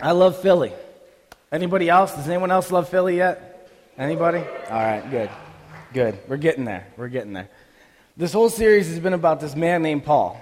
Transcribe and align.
I 0.00 0.12
love 0.12 0.40
Philly. 0.42 0.72
Anybody 1.50 1.88
else? 1.88 2.14
Does 2.14 2.28
anyone 2.28 2.50
else 2.50 2.70
love 2.70 2.88
Philly 2.88 3.16
yet? 3.16 3.70
Anybody? 3.96 4.38
All 4.38 4.44
right, 4.82 5.10
good. 5.10 5.30
Good. 5.94 6.18
We're 6.28 6.36
getting 6.36 6.66
there. 6.66 6.86
We're 6.98 7.08
getting 7.08 7.32
there. 7.32 7.48
This 8.16 8.32
whole 8.32 8.50
series 8.50 8.88
has 8.88 8.98
been 9.00 9.14
about 9.14 9.40
this 9.40 9.56
man 9.56 9.82
named 9.82 10.04
Paul 10.04 10.38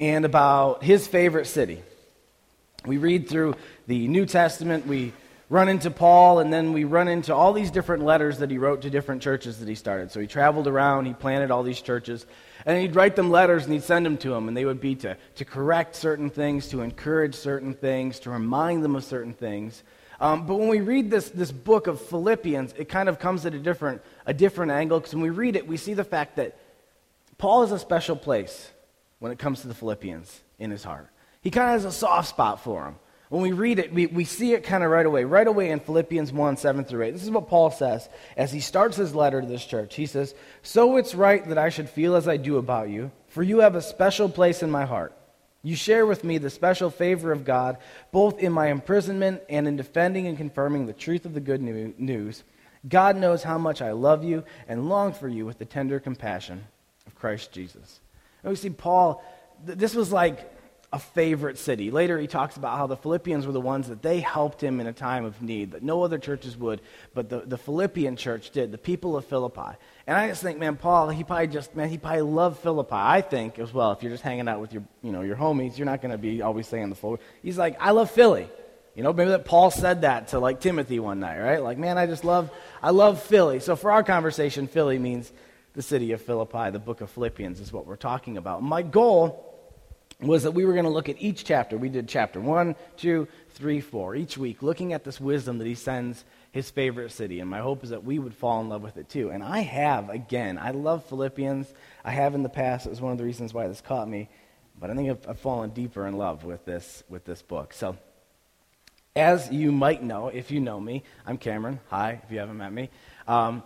and 0.00 0.24
about 0.24 0.84
his 0.84 1.06
favorite 1.06 1.46
city. 1.46 1.82
We 2.84 2.98
read 2.98 3.28
through 3.28 3.56
the 3.88 4.06
New 4.06 4.24
Testament, 4.24 4.86
we 4.86 5.12
run 5.52 5.68
into 5.68 5.90
Paul, 5.90 6.38
and 6.38 6.50
then 6.50 6.72
we 6.72 6.84
run 6.84 7.08
into 7.08 7.34
all 7.34 7.52
these 7.52 7.70
different 7.70 8.02
letters 8.02 8.38
that 8.38 8.50
he 8.50 8.56
wrote 8.56 8.80
to 8.82 8.90
different 8.90 9.20
churches 9.20 9.58
that 9.58 9.68
he 9.68 9.74
started. 9.74 10.10
So 10.10 10.18
he 10.18 10.26
traveled 10.26 10.66
around, 10.66 11.04
he 11.04 11.12
planted 11.12 11.50
all 11.50 11.62
these 11.62 11.82
churches, 11.82 12.24
and 12.64 12.80
he'd 12.80 12.96
write 12.96 13.16
them 13.16 13.30
letters 13.30 13.64
and 13.64 13.74
he'd 13.74 13.82
send 13.82 14.06
them 14.06 14.16
to 14.16 14.30
them, 14.30 14.48
and 14.48 14.56
they 14.56 14.64
would 14.64 14.80
be 14.80 14.94
to, 14.94 15.14
to 15.34 15.44
correct 15.44 15.94
certain 15.94 16.30
things, 16.30 16.68
to 16.68 16.80
encourage 16.80 17.34
certain 17.34 17.74
things, 17.74 18.18
to 18.20 18.30
remind 18.30 18.82
them 18.82 18.96
of 18.96 19.04
certain 19.04 19.34
things. 19.34 19.82
Um, 20.20 20.46
but 20.46 20.56
when 20.56 20.68
we 20.68 20.80
read 20.80 21.10
this, 21.10 21.28
this 21.28 21.52
book 21.52 21.86
of 21.86 22.00
Philippians, 22.00 22.72
it 22.78 22.88
kind 22.88 23.10
of 23.10 23.18
comes 23.18 23.44
at 23.44 23.52
a 23.52 23.58
different, 23.58 24.00
a 24.24 24.32
different 24.32 24.72
angle 24.72 25.00
because 25.00 25.14
when 25.14 25.22
we 25.22 25.30
read 25.30 25.54
it, 25.56 25.68
we 25.68 25.76
see 25.76 25.92
the 25.92 26.02
fact 26.02 26.36
that 26.36 26.56
Paul 27.36 27.62
is 27.64 27.72
a 27.72 27.78
special 27.78 28.16
place 28.16 28.70
when 29.18 29.30
it 29.30 29.38
comes 29.38 29.60
to 29.60 29.68
the 29.68 29.74
Philippians 29.74 30.40
in 30.58 30.70
his 30.70 30.82
heart. 30.82 31.10
He 31.42 31.50
kind 31.50 31.66
of 31.66 31.72
has 31.72 31.84
a 31.84 31.92
soft 31.92 32.30
spot 32.30 32.64
for 32.64 32.84
them. 32.84 32.96
When 33.32 33.40
we 33.40 33.52
read 33.52 33.78
it, 33.78 33.94
we, 33.94 34.04
we 34.08 34.26
see 34.26 34.52
it 34.52 34.62
kind 34.62 34.84
of 34.84 34.90
right 34.90 35.06
away. 35.06 35.24
Right 35.24 35.46
away 35.46 35.70
in 35.70 35.80
Philippians 35.80 36.34
1 36.34 36.58
7 36.58 36.84
through 36.84 37.04
8. 37.04 37.12
This 37.12 37.22
is 37.22 37.30
what 37.30 37.48
Paul 37.48 37.70
says 37.70 38.06
as 38.36 38.52
he 38.52 38.60
starts 38.60 38.98
his 38.98 39.14
letter 39.14 39.40
to 39.40 39.46
this 39.46 39.64
church. 39.64 39.94
He 39.94 40.04
says, 40.04 40.34
So 40.60 40.98
it's 40.98 41.14
right 41.14 41.42
that 41.48 41.56
I 41.56 41.70
should 41.70 41.88
feel 41.88 42.14
as 42.14 42.28
I 42.28 42.36
do 42.36 42.58
about 42.58 42.90
you, 42.90 43.10
for 43.28 43.42
you 43.42 43.60
have 43.60 43.74
a 43.74 43.80
special 43.80 44.28
place 44.28 44.62
in 44.62 44.70
my 44.70 44.84
heart. 44.84 45.16
You 45.62 45.76
share 45.76 46.04
with 46.04 46.24
me 46.24 46.36
the 46.36 46.50
special 46.50 46.90
favor 46.90 47.32
of 47.32 47.46
God, 47.46 47.78
both 48.10 48.38
in 48.38 48.52
my 48.52 48.66
imprisonment 48.66 49.40
and 49.48 49.66
in 49.66 49.76
defending 49.76 50.26
and 50.26 50.36
confirming 50.36 50.84
the 50.84 50.92
truth 50.92 51.24
of 51.24 51.32
the 51.32 51.40
good 51.40 51.62
news. 51.62 52.44
God 52.86 53.16
knows 53.16 53.42
how 53.42 53.56
much 53.56 53.80
I 53.80 53.92
love 53.92 54.24
you 54.24 54.44
and 54.68 54.90
long 54.90 55.14
for 55.14 55.26
you 55.26 55.46
with 55.46 55.56
the 55.56 55.64
tender 55.64 56.00
compassion 56.00 56.64
of 57.06 57.14
Christ 57.14 57.50
Jesus. 57.50 58.00
And 58.42 58.50
we 58.50 58.56
see 58.56 58.68
Paul, 58.68 59.24
this 59.64 59.94
was 59.94 60.12
like 60.12 60.52
a 60.92 60.98
favorite 60.98 61.56
city. 61.56 61.90
Later, 61.90 62.18
he 62.18 62.26
talks 62.26 62.56
about 62.56 62.76
how 62.76 62.86
the 62.86 62.96
Philippians 62.96 63.46
were 63.46 63.52
the 63.52 63.60
ones 63.60 63.88
that 63.88 64.02
they 64.02 64.20
helped 64.20 64.62
him 64.62 64.78
in 64.78 64.86
a 64.86 64.92
time 64.92 65.24
of 65.24 65.40
need, 65.40 65.72
that 65.72 65.82
no 65.82 66.02
other 66.02 66.18
churches 66.18 66.54
would, 66.56 66.82
but 67.14 67.30
the, 67.30 67.40
the 67.40 67.56
Philippian 67.56 68.16
church 68.16 68.50
did, 68.50 68.72
the 68.72 68.78
people 68.78 69.16
of 69.16 69.24
Philippi. 69.24 69.78
And 70.06 70.18
I 70.18 70.28
just 70.28 70.42
think, 70.42 70.58
man, 70.58 70.76
Paul, 70.76 71.08
he 71.08 71.24
probably 71.24 71.46
just, 71.46 71.74
man, 71.74 71.88
he 71.88 71.96
probably 71.96 72.22
loved 72.22 72.58
Philippi. 72.58 72.94
I 72.94 73.22
think 73.22 73.58
as 73.58 73.72
well, 73.72 73.92
if 73.92 74.02
you're 74.02 74.12
just 74.12 74.22
hanging 74.22 74.48
out 74.48 74.60
with 74.60 74.74
your, 74.74 74.84
you 75.02 75.12
know, 75.12 75.22
your 75.22 75.36
homies, 75.36 75.78
you're 75.78 75.86
not 75.86 76.02
going 76.02 76.12
to 76.12 76.18
be 76.18 76.42
always 76.42 76.66
saying 76.66 76.90
the 76.90 76.94
full. 76.94 77.18
He's 77.42 77.56
like, 77.56 77.76
I 77.80 77.92
love 77.92 78.10
Philly. 78.10 78.48
You 78.94 79.02
know, 79.02 79.14
maybe 79.14 79.30
that 79.30 79.46
Paul 79.46 79.70
said 79.70 80.02
that 80.02 80.28
to 80.28 80.38
like 80.38 80.60
Timothy 80.60 81.00
one 81.00 81.20
night, 81.20 81.40
right? 81.40 81.62
Like, 81.62 81.78
man, 81.78 81.96
I 81.96 82.04
just 82.04 82.24
love, 82.24 82.50
I 82.82 82.90
love 82.90 83.22
Philly. 83.22 83.60
So 83.60 83.76
for 83.76 83.90
our 83.90 84.02
conversation, 84.02 84.66
Philly 84.66 84.98
means 84.98 85.32
the 85.72 85.80
city 85.80 86.12
of 86.12 86.20
Philippi. 86.20 86.70
The 86.70 86.78
book 86.78 87.00
of 87.00 87.08
Philippians 87.08 87.60
is 87.60 87.72
what 87.72 87.86
we're 87.86 87.96
talking 87.96 88.36
about. 88.36 88.62
My 88.62 88.82
goal 88.82 89.51
was 90.22 90.44
that 90.44 90.52
we 90.52 90.64
were 90.64 90.72
going 90.72 90.84
to 90.84 90.90
look 90.90 91.08
at 91.08 91.20
each 91.20 91.44
chapter. 91.44 91.76
We 91.76 91.88
did 91.88 92.08
chapter 92.08 92.40
one, 92.40 92.76
two, 92.96 93.28
three, 93.50 93.80
four, 93.80 94.14
each 94.14 94.38
week, 94.38 94.62
looking 94.62 94.92
at 94.92 95.04
this 95.04 95.20
wisdom 95.20 95.58
that 95.58 95.66
he 95.66 95.74
sends 95.74 96.24
his 96.52 96.70
favorite 96.70 97.10
city. 97.10 97.40
And 97.40 97.50
my 97.50 97.58
hope 97.58 97.82
is 97.82 97.90
that 97.90 98.04
we 98.04 98.18
would 98.18 98.34
fall 98.34 98.60
in 98.60 98.68
love 98.68 98.82
with 98.82 98.96
it 98.96 99.08
too. 99.08 99.30
And 99.30 99.42
I 99.42 99.60
have, 99.60 100.10
again, 100.10 100.58
I 100.58 100.70
love 100.70 101.04
Philippians. 101.06 101.72
I 102.04 102.10
have 102.10 102.34
in 102.34 102.42
the 102.42 102.48
past. 102.48 102.86
It 102.86 102.90
was 102.90 103.00
one 103.00 103.12
of 103.12 103.18
the 103.18 103.24
reasons 103.24 103.52
why 103.52 103.66
this 103.68 103.80
caught 103.80 104.08
me. 104.08 104.28
But 104.78 104.90
I 104.90 104.94
think 104.94 105.10
I've, 105.10 105.28
I've 105.28 105.40
fallen 105.40 105.70
deeper 105.70 106.06
in 106.06 106.16
love 106.16 106.44
with 106.44 106.64
this, 106.64 107.02
with 107.08 107.24
this 107.24 107.42
book. 107.42 107.72
So, 107.72 107.96
as 109.14 109.50
you 109.50 109.72
might 109.72 110.02
know, 110.02 110.28
if 110.28 110.50
you 110.50 110.60
know 110.60 110.80
me, 110.80 111.02
I'm 111.26 111.36
Cameron. 111.36 111.80
Hi, 111.90 112.20
if 112.24 112.30
you 112.32 112.38
haven't 112.38 112.56
met 112.56 112.72
me. 112.72 112.88
Um, 113.28 113.62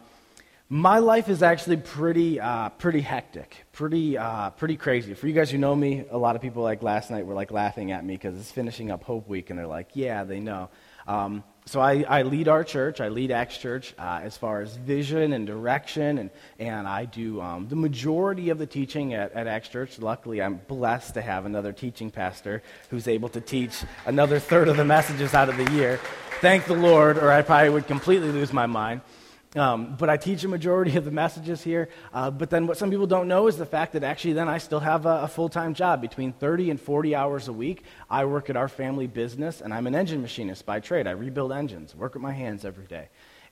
my 0.69 0.99
life 0.99 1.29
is 1.29 1.43
actually 1.45 1.77
pretty, 1.77 2.41
uh, 2.41 2.71
pretty 2.71 3.01
hectic, 3.01 3.67
pretty, 3.73 4.19
uh, 4.19 4.51
pretty 4.51 4.77
crazy. 4.77 5.15
For 5.15 5.29
you 5.29 5.33
guys 5.33 5.51
who 5.51 5.59
know 5.59 5.77
me, 5.77 6.05
a 6.11 6.19
lot 6.19 6.35
of 6.35 6.43
people 6.43 6.63
like 6.65 6.83
last 6.83 7.09
night 7.11 7.25
were 7.25 7.35
like 7.35 7.53
laughing 7.53 7.93
at 7.93 8.05
me 8.05 8.15
because 8.15 8.37
it's 8.37 8.51
finishing 8.51 8.91
up 8.91 9.05
Hope 9.05 9.29
Week, 9.29 9.51
and 9.51 9.59
they're 9.59 9.67
like, 9.67 9.91
"Yeah, 9.95 10.25
they 10.25 10.41
know." 10.41 10.69
Um, 11.07 11.45
so 11.67 11.81
I, 11.81 12.05
I, 12.09 12.23
lead 12.23 12.49
our 12.49 12.65
church, 12.65 13.01
I 13.01 13.09
lead 13.09 13.31
Acts 13.31 13.59
Church 13.59 13.95
uh, 13.99 14.21
as 14.23 14.37
far 14.37 14.61
as 14.61 14.77
vision 14.77 15.33
and 15.33 15.47
direction, 15.47 16.19
and, 16.19 16.31
and 16.59 16.87
I 16.87 17.05
do 17.05 17.41
um, 17.41 17.69
the 17.69 17.77
majority 17.77 18.51
of 18.51 18.59
the 18.59 18.67
teaching 18.67 19.15
at, 19.15 19.33
at 19.33 19.65
Church. 19.65 19.99
Luckily, 20.01 20.43
I'm 20.43 20.61
blessed 20.69 21.15
to 21.15 21.23
have 21.23 21.45
another 21.45 21.73
teaching 21.73 22.11
pastor 22.11 22.63
who's 22.91 23.07
able 23.07 23.29
to 23.31 23.41
teach 23.41 23.83
another 24.05 24.41
third 24.41 24.69
of 24.69 24.77
the 24.77 24.85
messages 24.85 25.33
out 25.35 25.49
of 25.49 25.57
the 25.57 25.71
year. 25.73 26.01
Thank 26.41 26.67
the 26.67 26.75
Lord, 26.75 27.19
or 27.19 27.31
I 27.31 27.43
probably 27.43 27.71
would 27.71 27.87
completely 27.87 28.33
lose 28.33 28.53
my 28.53 28.67
mind. 28.67 29.01
Um, 29.57 29.97
but 29.99 30.11
I 30.11 30.19
teach 30.19 30.45
a 30.45 30.49
majority 30.49 30.97
of 30.97 31.05
the 31.05 31.11
messages 31.11 31.63
here. 31.63 31.89
Uh, 32.13 32.31
but 32.31 32.51
then 32.51 32.67
what 32.67 32.77
some 32.77 32.91
people 32.91 33.07
don't 33.07 33.27
know 33.27 33.47
is 33.47 33.57
the 33.57 33.67
fact 33.67 33.95
that 33.95 34.05
actually 34.05 34.35
then 34.35 34.49
I 34.49 34.59
still 34.59 34.81
have 34.81 35.07
a, 35.07 35.23
a 35.23 35.29
full 35.29 35.49
time 35.49 35.73
job 35.73 36.03
between 36.03 36.33
30 36.33 36.71
and 36.71 36.81
40 36.81 37.15
hours 37.15 37.49
a 37.49 37.53
week. 37.53 37.85
I 38.11 38.27
work 38.27 38.51
at 38.51 38.57
our 38.57 38.69
family 38.69 39.07
business, 39.07 39.63
and 39.63 39.73
I'm 39.73 39.87
an 39.87 39.95
engine 39.95 40.21
machinist 40.21 40.67
by 40.67 40.81
trade. 40.81 41.07
I 41.07 41.13
rebuild 41.13 41.53
engines, 41.53 41.95
work 41.95 42.15
with 42.15 42.23
my 42.23 42.33
hands 42.33 42.65
every 42.65 42.87
day. 42.87 43.09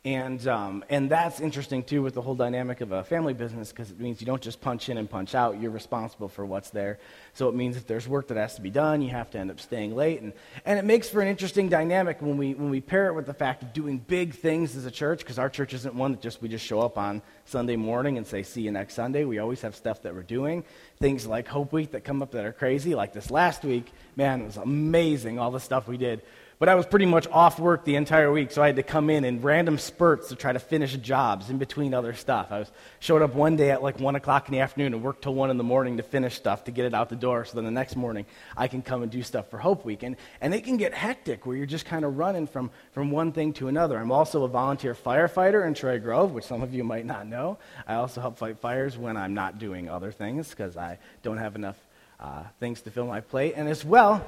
And, 0.06 0.46
um, 0.46 0.84
and 0.90 1.10
that's 1.10 1.40
interesting 1.40 1.82
too 1.82 2.02
with 2.02 2.12
the 2.12 2.20
whole 2.20 2.34
dynamic 2.34 2.82
of 2.82 2.92
a 2.92 3.02
family 3.04 3.32
business 3.32 3.70
because 3.70 3.90
it 3.90 3.98
means 3.98 4.20
you 4.20 4.26
don't 4.26 4.42
just 4.42 4.60
punch 4.60 4.90
in 4.90 4.98
and 4.98 5.08
punch 5.08 5.34
out. 5.34 5.58
You're 5.58 5.70
responsible 5.70 6.28
for 6.28 6.44
what's 6.44 6.68
there. 6.68 6.98
So 7.32 7.48
it 7.48 7.54
means 7.54 7.78
if 7.78 7.86
there's 7.86 8.06
work 8.06 8.28
that 8.28 8.36
has 8.36 8.54
to 8.56 8.60
be 8.60 8.68
done, 8.68 9.00
you 9.00 9.08
have 9.08 9.30
to 9.30 9.38
end 9.38 9.50
up 9.50 9.60
staying 9.60 9.96
late. 9.96 10.20
And, 10.20 10.34
and 10.66 10.78
it 10.78 10.84
makes 10.84 11.08
for 11.08 11.22
an 11.22 11.28
interesting 11.28 11.70
dynamic 11.70 12.20
when 12.20 12.36
we, 12.36 12.52
when 12.52 12.68
we 12.68 12.82
pair 12.82 13.06
it 13.06 13.14
with 13.14 13.24
the 13.24 13.32
fact 13.32 13.62
of 13.62 13.72
doing 13.72 13.96
big 13.96 14.34
things 14.34 14.76
as 14.76 14.84
a 14.84 14.90
church 14.90 15.20
because 15.20 15.38
our 15.38 15.48
church 15.48 15.72
isn't 15.72 15.94
one 15.94 16.12
that 16.12 16.20
just 16.20 16.42
we 16.42 16.50
just 16.50 16.66
show 16.66 16.80
up 16.80 16.98
on 16.98 17.22
Sunday 17.46 17.76
morning 17.76 18.18
and 18.18 18.26
say, 18.26 18.42
see 18.42 18.60
you 18.60 18.72
next 18.72 18.92
Sunday. 18.92 19.24
We 19.24 19.38
always 19.38 19.62
have 19.62 19.74
stuff 19.74 20.02
that 20.02 20.14
we're 20.14 20.22
doing. 20.22 20.64
Things 21.00 21.26
like 21.26 21.48
Hope 21.48 21.72
Week 21.72 21.92
that 21.92 22.04
come 22.04 22.20
up 22.20 22.32
that 22.32 22.44
are 22.44 22.52
crazy. 22.52 22.94
Like 22.94 23.14
this 23.14 23.30
last 23.30 23.64
week, 23.64 23.90
man, 24.16 24.42
it 24.42 24.44
was 24.44 24.58
amazing 24.58 25.38
all 25.38 25.50
the 25.50 25.60
stuff 25.60 25.88
we 25.88 25.96
did 25.96 26.20
but 26.58 26.68
I 26.68 26.74
was 26.74 26.86
pretty 26.86 27.06
much 27.06 27.26
off 27.28 27.58
work 27.58 27.84
the 27.84 27.96
entire 27.96 28.30
week, 28.30 28.50
so 28.50 28.62
I 28.62 28.66
had 28.66 28.76
to 28.76 28.82
come 28.82 29.10
in 29.10 29.24
in 29.24 29.42
random 29.42 29.78
spurts 29.78 30.28
to 30.28 30.36
try 30.36 30.52
to 30.52 30.58
finish 30.58 30.96
jobs 30.96 31.50
in 31.50 31.58
between 31.58 31.94
other 31.94 32.14
stuff. 32.14 32.48
I 32.50 32.60
was 32.60 32.70
showed 33.00 33.22
up 33.22 33.34
one 33.34 33.56
day 33.56 33.70
at 33.70 33.82
like 33.82 34.00
one 34.00 34.16
o'clock 34.16 34.48
in 34.48 34.52
the 34.52 34.60
afternoon 34.60 34.94
and 34.94 35.02
worked 35.02 35.22
till 35.22 35.34
one 35.34 35.50
in 35.50 35.58
the 35.58 35.64
morning 35.64 35.96
to 35.96 36.02
finish 36.02 36.34
stuff 36.34 36.64
to 36.64 36.70
get 36.70 36.84
it 36.84 36.94
out 36.94 37.08
the 37.08 37.16
door, 37.16 37.44
so 37.44 37.56
then 37.56 37.64
the 37.64 37.70
next 37.70 37.96
morning 37.96 38.26
I 38.56 38.68
can 38.68 38.82
come 38.82 39.02
and 39.02 39.10
do 39.10 39.22
stuff 39.22 39.50
for 39.50 39.58
Hope 39.58 39.84
Week. 39.84 40.02
And 40.02 40.16
and 40.40 40.54
it 40.54 40.64
can 40.64 40.76
get 40.76 40.94
hectic 40.94 41.46
where 41.46 41.56
you're 41.56 41.66
just 41.66 41.86
kind 41.86 42.04
of 42.04 42.16
running 42.18 42.46
from 42.46 42.70
from 42.92 43.10
one 43.10 43.32
thing 43.32 43.52
to 43.54 43.68
another. 43.68 43.98
I'm 43.98 44.12
also 44.12 44.44
a 44.44 44.48
volunteer 44.48 44.94
firefighter 44.94 45.66
in 45.66 45.74
Troy 45.74 45.98
Grove, 45.98 46.32
which 46.32 46.44
some 46.44 46.62
of 46.62 46.72
you 46.72 46.84
might 46.84 47.06
not 47.06 47.26
know. 47.26 47.58
I 47.86 47.94
also 47.94 48.20
help 48.20 48.38
fight 48.38 48.58
fires 48.58 48.96
when 48.96 49.16
I'm 49.16 49.34
not 49.34 49.58
doing 49.58 49.88
other 49.88 50.12
things 50.12 50.50
because 50.50 50.76
I 50.76 50.98
don't 51.22 51.38
have 51.38 51.56
enough 51.56 51.76
uh, 52.20 52.44
things 52.60 52.80
to 52.82 52.90
fill 52.90 53.06
my 53.06 53.20
plate. 53.20 53.54
And 53.56 53.68
as 53.68 53.84
well 53.84 54.24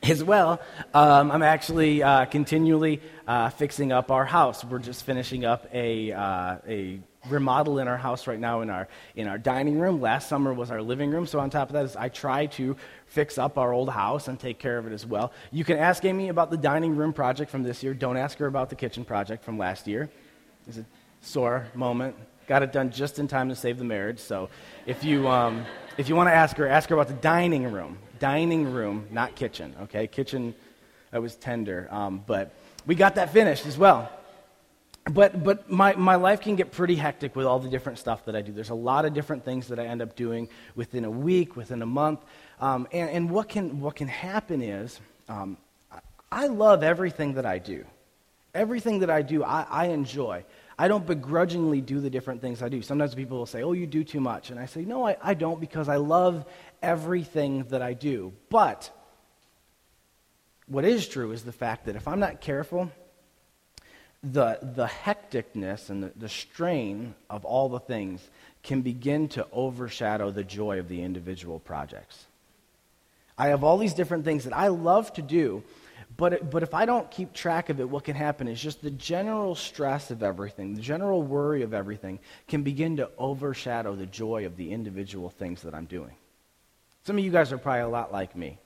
as 0.08 0.24
well, 0.24 0.60
um, 0.94 1.30
I'm 1.30 1.42
actually 1.42 2.02
uh, 2.02 2.24
continually 2.24 3.02
uh, 3.26 3.50
fixing 3.50 3.92
up 3.92 4.10
our 4.10 4.24
house. 4.24 4.64
We're 4.64 4.78
just 4.78 5.04
finishing 5.04 5.44
up 5.44 5.66
a, 5.74 6.12
uh, 6.12 6.56
a 6.66 7.00
remodel 7.28 7.78
in 7.80 7.86
our 7.86 7.98
house 7.98 8.26
right 8.26 8.38
now 8.38 8.62
in 8.62 8.70
our, 8.70 8.88
in 9.14 9.28
our 9.28 9.36
dining 9.36 9.78
room. 9.78 10.00
Last 10.00 10.28
summer 10.28 10.54
was 10.54 10.70
our 10.70 10.80
living 10.80 11.10
room. 11.10 11.26
So, 11.26 11.38
on 11.38 11.50
top 11.50 11.68
of 11.68 11.74
that, 11.74 11.84
is 11.84 11.96
I 11.96 12.08
try 12.08 12.46
to 12.46 12.76
fix 13.06 13.36
up 13.36 13.58
our 13.58 13.74
old 13.74 13.90
house 13.90 14.28
and 14.28 14.40
take 14.40 14.58
care 14.58 14.78
of 14.78 14.86
it 14.86 14.92
as 14.92 15.04
well. 15.04 15.32
You 15.50 15.64
can 15.64 15.76
ask 15.76 16.02
Amy 16.04 16.30
about 16.30 16.50
the 16.50 16.56
dining 16.56 16.96
room 16.96 17.12
project 17.12 17.50
from 17.50 17.62
this 17.62 17.82
year. 17.82 17.92
Don't 17.92 18.16
ask 18.16 18.38
her 18.38 18.46
about 18.46 18.70
the 18.70 18.76
kitchen 18.76 19.04
project 19.04 19.44
from 19.44 19.58
last 19.58 19.86
year. 19.86 20.08
It's 20.66 20.78
a 20.78 20.86
sore 21.20 21.66
moment. 21.74 22.16
Got 22.46 22.62
it 22.62 22.72
done 22.72 22.90
just 22.90 23.18
in 23.18 23.28
time 23.28 23.50
to 23.50 23.54
save 23.54 23.76
the 23.76 23.84
marriage. 23.84 24.18
So, 24.18 24.48
if 24.86 25.04
you, 25.04 25.28
um, 25.28 25.66
if 25.98 26.08
you 26.08 26.16
want 26.16 26.28
to 26.28 26.34
ask 26.34 26.56
her, 26.56 26.66
ask 26.66 26.88
her 26.88 26.94
about 26.94 27.08
the 27.08 27.20
dining 27.20 27.70
room 27.70 27.98
dining 28.20 28.72
room, 28.72 29.08
not 29.10 29.34
kitchen, 29.34 29.74
okay? 29.82 30.06
Kitchen, 30.06 30.54
that 31.10 31.20
was 31.20 31.34
tender. 31.34 31.88
Um, 31.90 32.22
but 32.24 32.52
we 32.86 32.94
got 32.94 33.16
that 33.16 33.32
finished 33.32 33.66
as 33.66 33.76
well. 33.76 34.08
But, 35.10 35.42
but 35.42 35.70
my, 35.70 35.94
my 35.94 36.14
life 36.14 36.40
can 36.40 36.54
get 36.54 36.70
pretty 36.70 36.94
hectic 36.94 37.34
with 37.34 37.46
all 37.46 37.58
the 37.58 37.68
different 37.68 37.98
stuff 37.98 38.26
that 38.26 38.36
I 38.36 38.42
do. 38.42 38.52
There's 38.52 38.70
a 38.70 38.74
lot 38.74 39.04
of 39.06 39.14
different 39.14 39.44
things 39.44 39.68
that 39.68 39.80
I 39.80 39.86
end 39.86 40.02
up 40.02 40.14
doing 40.14 40.48
within 40.76 41.04
a 41.04 41.10
week, 41.10 41.56
within 41.56 41.82
a 41.82 41.86
month. 41.86 42.20
Um, 42.60 42.86
and, 42.92 43.10
and 43.10 43.30
what, 43.30 43.48
can, 43.48 43.80
what 43.80 43.96
can 43.96 44.08
happen 44.08 44.62
is 44.62 45.00
um, 45.28 45.56
I 46.30 46.46
love 46.46 46.82
everything 46.82 47.34
that 47.34 47.46
I 47.46 47.58
do. 47.58 47.84
Everything 48.54 49.00
that 49.00 49.10
I 49.10 49.22
do, 49.22 49.42
I, 49.42 49.66
I 49.68 49.86
enjoy. 49.86 50.44
I 50.78 50.88
don't 50.88 51.06
begrudgingly 51.06 51.80
do 51.80 52.00
the 52.00 52.10
different 52.10 52.40
things 52.40 52.62
I 52.62 52.68
do. 52.68 52.82
Sometimes 52.82 53.14
people 53.14 53.38
will 53.38 53.46
say, 53.46 53.62
Oh, 53.62 53.72
you 53.72 53.86
do 53.86 54.02
too 54.02 54.20
much. 54.20 54.50
And 54.50 54.58
I 54.58 54.66
say, 54.66 54.82
No, 54.82 55.06
I, 55.06 55.16
I 55.22 55.34
don't 55.34 55.60
because 55.60 55.88
I 55.88 55.96
love 55.96 56.46
everything 56.82 57.64
that 57.70 57.82
I 57.82 57.94
do. 57.94 58.32
But 58.48 58.90
what 60.66 60.84
is 60.84 61.08
true 61.08 61.32
is 61.32 61.42
the 61.42 61.52
fact 61.52 61.86
that 61.86 61.96
if 61.96 62.06
I'm 62.06 62.20
not 62.20 62.40
careful, 62.40 62.90
the, 64.22 64.58
the 64.60 64.86
hecticness 64.86 65.90
and 65.90 66.02
the, 66.02 66.12
the 66.16 66.28
strain 66.28 67.14
of 67.28 67.44
all 67.44 67.68
the 67.68 67.80
things 67.80 68.20
can 68.62 68.82
begin 68.82 69.28
to 69.28 69.46
overshadow 69.52 70.30
the 70.30 70.44
joy 70.44 70.78
of 70.78 70.88
the 70.88 71.02
individual 71.02 71.58
projects. 71.58 72.26
I 73.38 73.48
have 73.48 73.64
all 73.64 73.78
these 73.78 73.94
different 73.94 74.24
things 74.24 74.44
that 74.44 74.56
I 74.56 74.68
love 74.68 75.12
to 75.14 75.22
do, 75.22 75.62
But, 76.16 76.50
but 76.50 76.62
if 76.62 76.74
I 76.74 76.84
don't 76.84 77.10
keep 77.10 77.32
track 77.32 77.70
of 77.70 77.80
it, 77.80 77.88
what 77.88 78.04
can 78.04 78.14
happen 78.14 78.48
is 78.48 78.60
just 78.60 78.82
the 78.82 78.90
general 78.90 79.54
stress 79.54 80.10
of 80.10 80.22
everything, 80.22 80.74
the 80.74 80.82
general 80.82 81.22
worry 81.22 81.62
of 81.62 81.72
everything 81.72 82.18
can 82.46 82.62
begin 82.62 82.98
to 82.98 83.08
overshadow 83.16 83.96
the 83.96 84.06
joy 84.06 84.44
of 84.44 84.56
the 84.56 84.72
individual 84.72 85.30
things 85.30 85.62
that 85.62 85.74
I'm 85.74 85.86
doing. 85.86 86.12
Some 87.04 87.18
of 87.18 87.24
you 87.24 87.30
guys 87.30 87.52
are 87.52 87.58
probably 87.58 87.80
a 87.82 87.88
lot 87.88 88.12
like 88.12 88.36
me. 88.36 88.58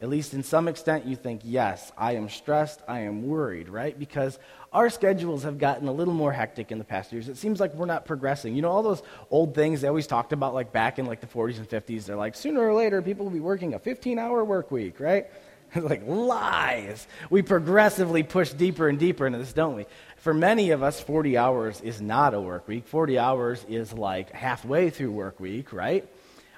At 0.00 0.10
least 0.10 0.34
in 0.34 0.42
some 0.42 0.68
extent, 0.68 1.06
you 1.06 1.16
think, 1.16 1.40
yes, 1.44 1.90
I 1.96 2.16
am 2.16 2.28
stressed, 2.28 2.82
I 2.86 3.00
am 3.00 3.26
worried, 3.26 3.70
right? 3.70 3.98
Because 3.98 4.38
our 4.72 4.90
schedules 4.90 5.44
have 5.44 5.56
gotten 5.56 5.88
a 5.88 5.92
little 5.92 6.12
more 6.12 6.32
hectic 6.32 6.72
in 6.72 6.78
the 6.78 6.84
past 6.84 7.10
years. 7.12 7.28
It 7.28 7.38
seems 7.38 7.58
like 7.58 7.72
we're 7.74 7.86
not 7.86 8.04
progressing. 8.04 8.54
You 8.54 8.62
know, 8.62 8.70
all 8.70 8.82
those 8.82 9.02
old 9.30 9.54
things 9.54 9.80
they 9.80 9.88
always 9.88 10.06
talked 10.06 10.34
about, 10.34 10.52
like 10.52 10.72
back 10.72 10.98
in 10.98 11.06
like 11.06 11.20
the 11.20 11.26
40s 11.26 11.56
and 11.56 11.68
50s, 11.68 12.04
they're 12.04 12.16
like, 12.16 12.34
sooner 12.34 12.60
or 12.60 12.74
later, 12.74 13.00
people 13.00 13.24
will 13.24 13.32
be 13.32 13.40
working 13.40 13.72
a 13.72 13.78
15 13.78 14.18
hour 14.18 14.44
work 14.44 14.70
week, 14.70 15.00
right? 15.00 15.26
It's 15.74 15.84
like 15.88 16.02
lies. 16.06 17.06
We 17.30 17.42
progressively 17.42 18.24
push 18.24 18.52
deeper 18.52 18.88
and 18.88 18.98
deeper 18.98 19.26
into 19.26 19.38
this, 19.38 19.52
don't 19.52 19.76
we? 19.76 19.86
For 20.18 20.34
many 20.34 20.70
of 20.72 20.82
us, 20.82 21.00
40 21.00 21.38
hours 21.38 21.80
is 21.80 22.02
not 22.02 22.34
a 22.34 22.40
work 22.40 22.68
week. 22.68 22.86
40 22.86 23.18
hours 23.18 23.64
is 23.68 23.92
like 23.92 24.32
halfway 24.32 24.90
through 24.90 25.12
work 25.12 25.40
week, 25.40 25.72
right? 25.72 26.06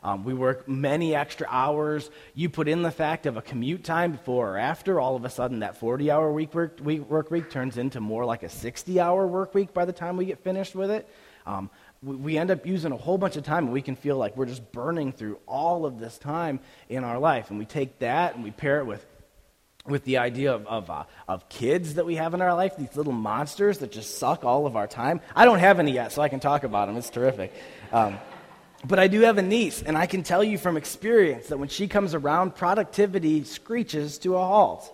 Um, 0.07 0.23
we 0.23 0.35
work 0.35 0.69
many 0.69 1.17
extra 1.17 1.49
hours. 1.51 2.09
You 2.33 2.49
put 2.49 2.69
in 2.69 2.83
the 2.83 2.93
fact 2.93 3.27
of 3.27 3.37
a 3.37 3.43
commute 3.43 3.83
time 3.83 4.13
before 4.13 4.53
or 4.53 4.57
after, 4.57 5.01
all 5.01 5.17
of 5.17 5.25
a 5.25 5.29
sudden 5.29 5.59
that 5.61 5.79
40 5.79 6.13
hour 6.13 6.33
week 6.33 6.55
work, 6.55 6.79
week, 6.81 7.11
work 7.11 7.29
week 7.33 7.51
turns 7.51 7.77
into 7.77 8.01
more 8.01 8.25
like 8.25 8.45
a 8.45 8.49
60 8.49 9.01
hour 9.01 9.27
work 9.27 9.53
week 9.53 9.75
by 9.75 9.85
the 9.85 9.93
time 9.93 10.17
we 10.17 10.27
get 10.27 10.45
finished 10.45 10.77
with 10.77 10.93
it. 10.93 11.09
Um, 11.45 11.71
we, 12.05 12.15
we 12.15 12.39
end 12.39 12.53
up 12.53 12.65
using 12.65 12.93
a 12.93 12.97
whole 12.97 13.19
bunch 13.19 13.37
of 13.37 13.43
time 13.43 13.65
and 13.65 13.73
we 13.73 13.83
can 13.83 13.97
feel 13.97 14.17
like 14.17 14.37
we're 14.37 14.47
just 14.47 14.71
burning 14.71 15.11
through 15.11 15.41
all 15.45 15.85
of 15.85 15.99
this 15.99 16.19
time 16.19 16.61
in 16.89 17.03
our 17.03 17.19
life. 17.19 17.51
And 17.51 17.59
we 17.59 17.65
take 17.65 17.99
that 17.99 18.37
and 18.37 18.45
we 18.45 18.53
pair 18.53 18.79
it 18.79 18.85
with 18.87 19.05
with 19.89 20.05
the 20.05 20.19
idea 20.19 20.53
of, 20.53 20.67
of, 20.67 20.91
uh, 20.91 21.05
of, 21.29 21.49
kids 21.49 21.95
that 21.95 22.05
we 22.05 22.17
have 22.17 22.35
in 22.35 22.43
our 22.43 22.55
life, 22.55 22.77
these 22.77 22.97
little 22.97 23.13
monsters 23.13 23.79
that 23.79 23.93
just 23.93 24.19
suck 24.19 24.45
all 24.45 24.67
of 24.67 24.75
our 24.75 24.89
time. 24.89 25.21
I 25.35 25.45
don't 25.45 25.61
have 25.61 25.79
any 25.79 25.93
yet, 25.93 26.11
so 26.11 26.23
I 26.23 26.29
can 26.29 26.41
talk 26.41 26.65
about 26.65 26.89
them. 26.89 26.97
It's 26.97 27.09
terrific. 27.09 27.53
Um, 27.93 28.19
but 28.87 28.99
I 28.99 29.09
do 29.09 29.21
have 29.23 29.39
a 29.39 29.43
niece, 29.43 29.83
and 29.83 29.97
I 29.97 30.07
can 30.07 30.23
tell 30.23 30.45
you 30.45 30.59
from 30.59 30.77
experience 30.77 31.49
that 31.49 31.59
when 31.59 31.69
she 31.69 31.89
comes 31.89 32.15
around, 32.15 32.55
productivity 32.55 33.45
screeches 33.45 34.19
to 34.19 34.37
a 34.37 34.45
halt. 34.45 34.93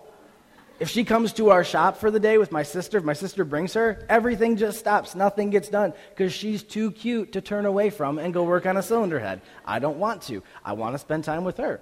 If 0.79 0.89
she 0.89 1.03
comes 1.03 1.33
to 1.33 1.51
our 1.51 1.63
shop 1.63 1.97
for 1.97 2.09
the 2.09 2.19
day 2.19 2.37
with 2.37 2.51
my 2.51 2.63
sister, 2.63 2.97
if 2.97 3.03
my 3.03 3.13
sister 3.13 3.45
brings 3.45 3.73
her, 3.75 4.03
everything 4.09 4.57
just 4.57 4.79
stops. 4.79 5.13
Nothing 5.15 5.49
gets 5.49 5.69
done 5.69 5.93
because 6.09 6.33
she's 6.33 6.63
too 6.63 6.91
cute 6.91 7.33
to 7.33 7.41
turn 7.41 7.65
away 7.65 7.89
from 7.89 8.17
and 8.17 8.33
go 8.33 8.43
work 8.43 8.65
on 8.65 8.75
a 8.77 8.81
cylinder 8.81 9.19
head. 9.19 9.41
I 9.65 9.79
don't 9.79 9.97
want 9.97 10.23
to. 10.23 10.41
I 10.65 10.73
want 10.73 10.95
to 10.95 10.99
spend 10.99 11.23
time 11.23 11.43
with 11.43 11.57
her. 11.57 11.79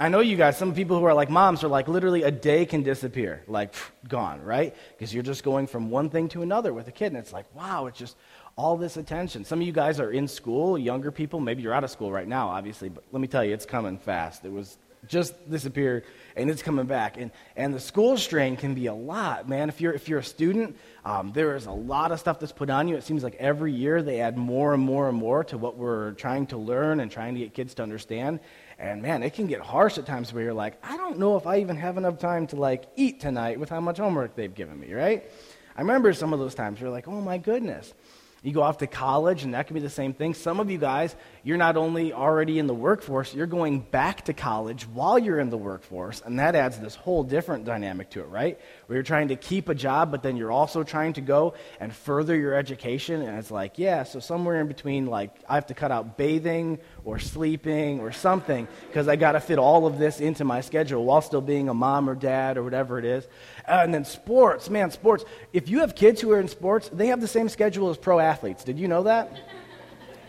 I 0.00 0.08
know 0.08 0.20
you 0.20 0.38
guys, 0.38 0.56
some 0.56 0.74
people 0.74 0.98
who 0.98 1.04
are 1.04 1.12
like 1.12 1.28
moms 1.28 1.62
are 1.62 1.68
like 1.68 1.86
literally 1.86 2.22
a 2.22 2.30
day 2.30 2.64
can 2.64 2.82
disappear, 2.82 3.42
like 3.46 3.74
pff, 3.74 3.90
gone, 4.08 4.42
right? 4.42 4.74
Because 4.96 5.12
you're 5.12 5.22
just 5.22 5.44
going 5.44 5.66
from 5.66 5.90
one 5.90 6.08
thing 6.08 6.30
to 6.30 6.40
another 6.40 6.72
with 6.72 6.88
a 6.88 6.92
kid, 6.92 7.08
and 7.08 7.18
it's 7.18 7.34
like, 7.34 7.44
wow, 7.54 7.84
it's 7.84 7.98
just 7.98 8.16
all 8.56 8.76
this 8.76 8.96
attention. 8.96 9.44
Some 9.44 9.60
of 9.60 9.66
you 9.66 9.72
guys 9.72 10.00
are 10.00 10.10
in 10.10 10.28
school, 10.28 10.76
younger 10.76 11.10
people. 11.10 11.40
Maybe 11.40 11.62
you're 11.62 11.74
out 11.74 11.84
of 11.84 11.90
school 11.90 12.12
right 12.12 12.28
now, 12.28 12.48
obviously, 12.48 12.88
but 12.88 13.04
let 13.12 13.20
me 13.20 13.28
tell 13.28 13.44
you, 13.44 13.54
it's 13.54 13.66
coming 13.66 13.98
fast. 13.98 14.44
It 14.44 14.52
was 14.52 14.76
just 15.06 15.50
disappeared 15.50 16.04
and 16.36 16.50
it's 16.50 16.62
coming 16.62 16.86
back. 16.86 17.16
And, 17.16 17.30
and 17.56 17.74
the 17.74 17.80
school 17.80 18.16
strain 18.16 18.56
can 18.56 18.74
be 18.74 18.86
a 18.86 18.94
lot, 18.94 19.48
man. 19.48 19.68
If 19.68 19.80
you're, 19.80 19.92
if 19.92 20.08
you're 20.08 20.18
a 20.18 20.24
student, 20.24 20.76
um, 21.04 21.32
there 21.32 21.56
is 21.56 21.66
a 21.66 21.72
lot 21.72 22.12
of 22.12 22.20
stuff 22.20 22.38
that's 22.38 22.52
put 22.52 22.70
on 22.70 22.88
you. 22.88 22.96
It 22.96 23.04
seems 23.04 23.24
like 23.24 23.34
every 23.36 23.72
year 23.72 24.02
they 24.02 24.20
add 24.20 24.36
more 24.36 24.74
and 24.74 24.82
more 24.82 25.08
and 25.08 25.16
more 25.16 25.44
to 25.44 25.58
what 25.58 25.76
we're 25.76 26.12
trying 26.12 26.46
to 26.48 26.58
learn 26.58 27.00
and 27.00 27.10
trying 27.10 27.34
to 27.34 27.40
get 27.40 27.54
kids 27.54 27.74
to 27.74 27.82
understand. 27.82 28.40
And 28.78 29.02
man, 29.02 29.22
it 29.22 29.34
can 29.34 29.46
get 29.46 29.60
harsh 29.60 29.98
at 29.98 30.06
times 30.06 30.32
where 30.32 30.44
you're 30.44 30.54
like, 30.54 30.78
I 30.84 30.96
don't 30.96 31.18
know 31.18 31.36
if 31.36 31.46
I 31.46 31.60
even 31.60 31.76
have 31.76 31.98
enough 31.98 32.18
time 32.18 32.46
to 32.48 32.56
like 32.56 32.84
eat 32.96 33.20
tonight 33.20 33.58
with 33.58 33.68
how 33.68 33.80
much 33.80 33.98
homework 33.98 34.36
they've 34.36 34.54
given 34.54 34.78
me, 34.78 34.92
right? 34.92 35.30
I 35.76 35.80
remember 35.80 36.12
some 36.12 36.32
of 36.32 36.38
those 36.38 36.54
times 36.54 36.80
where 36.80 36.88
you're 36.88 36.94
like, 36.94 37.08
oh 37.08 37.20
my 37.20 37.38
goodness. 37.38 37.94
You 38.42 38.52
go 38.52 38.62
off 38.62 38.78
to 38.78 38.86
college, 38.86 39.44
and 39.44 39.54
that 39.54 39.66
can 39.66 39.74
be 39.74 39.80
the 39.80 39.90
same 39.90 40.14
thing. 40.14 40.32
Some 40.32 40.60
of 40.60 40.70
you 40.70 40.78
guys, 40.78 41.14
you're 41.42 41.56
not 41.56 41.76
only 41.76 42.12
already 42.12 42.58
in 42.58 42.66
the 42.66 42.74
workforce, 42.74 43.34
you're 43.34 43.46
going 43.46 43.80
back 43.80 44.26
to 44.26 44.32
college 44.32 44.86
while 44.86 45.18
you're 45.18 45.38
in 45.38 45.50
the 45.50 45.56
workforce, 45.56 46.22
and 46.24 46.38
that 46.38 46.54
adds 46.54 46.78
this 46.78 46.94
whole 46.94 47.24
different 47.24 47.64
dynamic 47.64 48.10
to 48.10 48.20
it, 48.20 48.28
right? 48.28 48.58
Where 48.86 48.96
you're 48.96 49.02
trying 49.02 49.28
to 49.28 49.36
keep 49.36 49.68
a 49.68 49.74
job, 49.74 50.10
but 50.10 50.22
then 50.22 50.36
you're 50.36 50.52
also 50.52 50.82
trying 50.82 51.14
to 51.14 51.20
go 51.20 51.54
and 51.78 51.92
further 51.92 52.36
your 52.36 52.54
education, 52.54 53.22
and 53.22 53.38
it's 53.38 53.50
like, 53.50 53.78
yeah, 53.78 54.02
so 54.02 54.20
somewhere 54.20 54.60
in 54.60 54.68
between, 54.68 55.06
like, 55.06 55.34
I 55.48 55.54
have 55.54 55.66
to 55.66 55.74
cut 55.74 55.90
out 55.90 56.16
bathing 56.16 56.78
or 57.04 57.18
sleeping 57.18 58.00
or 58.00 58.12
something 58.12 58.68
because 58.88 59.08
I 59.08 59.16
got 59.16 59.32
to 59.32 59.40
fit 59.40 59.58
all 59.58 59.86
of 59.86 59.98
this 59.98 60.20
into 60.20 60.44
my 60.44 60.60
schedule 60.60 61.04
while 61.04 61.22
still 61.22 61.40
being 61.40 61.68
a 61.68 61.74
mom 61.74 62.08
or 62.08 62.14
dad 62.14 62.56
or 62.56 62.62
whatever 62.62 62.98
it 62.98 63.04
is. 63.04 63.26
And 63.66 63.94
then 63.94 64.04
sports, 64.04 64.68
man, 64.68 64.90
sports. 64.90 65.24
If 65.52 65.68
you 65.68 65.80
have 65.80 65.94
kids 65.94 66.20
who 66.20 66.32
are 66.32 66.40
in 66.40 66.48
sports, 66.48 66.90
they 66.92 67.08
have 67.08 67.20
the 67.20 67.28
same 67.28 67.48
schedule 67.48 67.90
as 67.90 67.96
pro 67.96 68.18
athletes. 68.18 68.64
Did 68.64 68.78
you 68.78 68.88
know 68.88 69.04
that? 69.04 69.32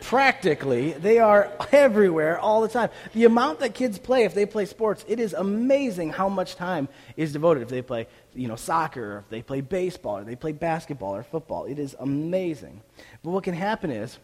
Practically, 0.02 0.94
they 0.94 1.20
are 1.20 1.52
everywhere 1.72 2.40
all 2.40 2.62
the 2.62 2.68
time. 2.68 2.90
The 3.14 3.26
amount 3.26 3.60
that 3.60 3.76
kids 3.76 4.00
play 4.00 4.24
if 4.24 4.34
they 4.34 4.46
play 4.46 4.66
sports, 4.66 5.06
it 5.08 5.20
is 5.20 5.34
amazing 5.34 6.10
how 6.10 6.28
much 6.28 6.56
time 6.56 6.90
is 7.16 7.32
devoted 7.32 7.64
if 7.64 7.70
they 7.70 7.84
play, 7.84 8.08
you 8.34 8.48
know, 8.48 8.56
soccer, 8.56 9.16
or 9.16 9.18
if 9.20 9.30
they 9.30 9.42
play 9.42 9.62
baseball, 9.62 10.18
or 10.18 10.24
they 10.24 10.36
play 10.36 10.54
basketball 10.54 11.16
or 11.16 11.24
football. 11.24 11.66
It 11.66 11.78
is 11.78 11.96
amazing. 12.00 12.82
But 13.24 13.30
what 13.30 13.44
can 13.44 13.54
happen 13.54 13.92
is, 13.92 14.18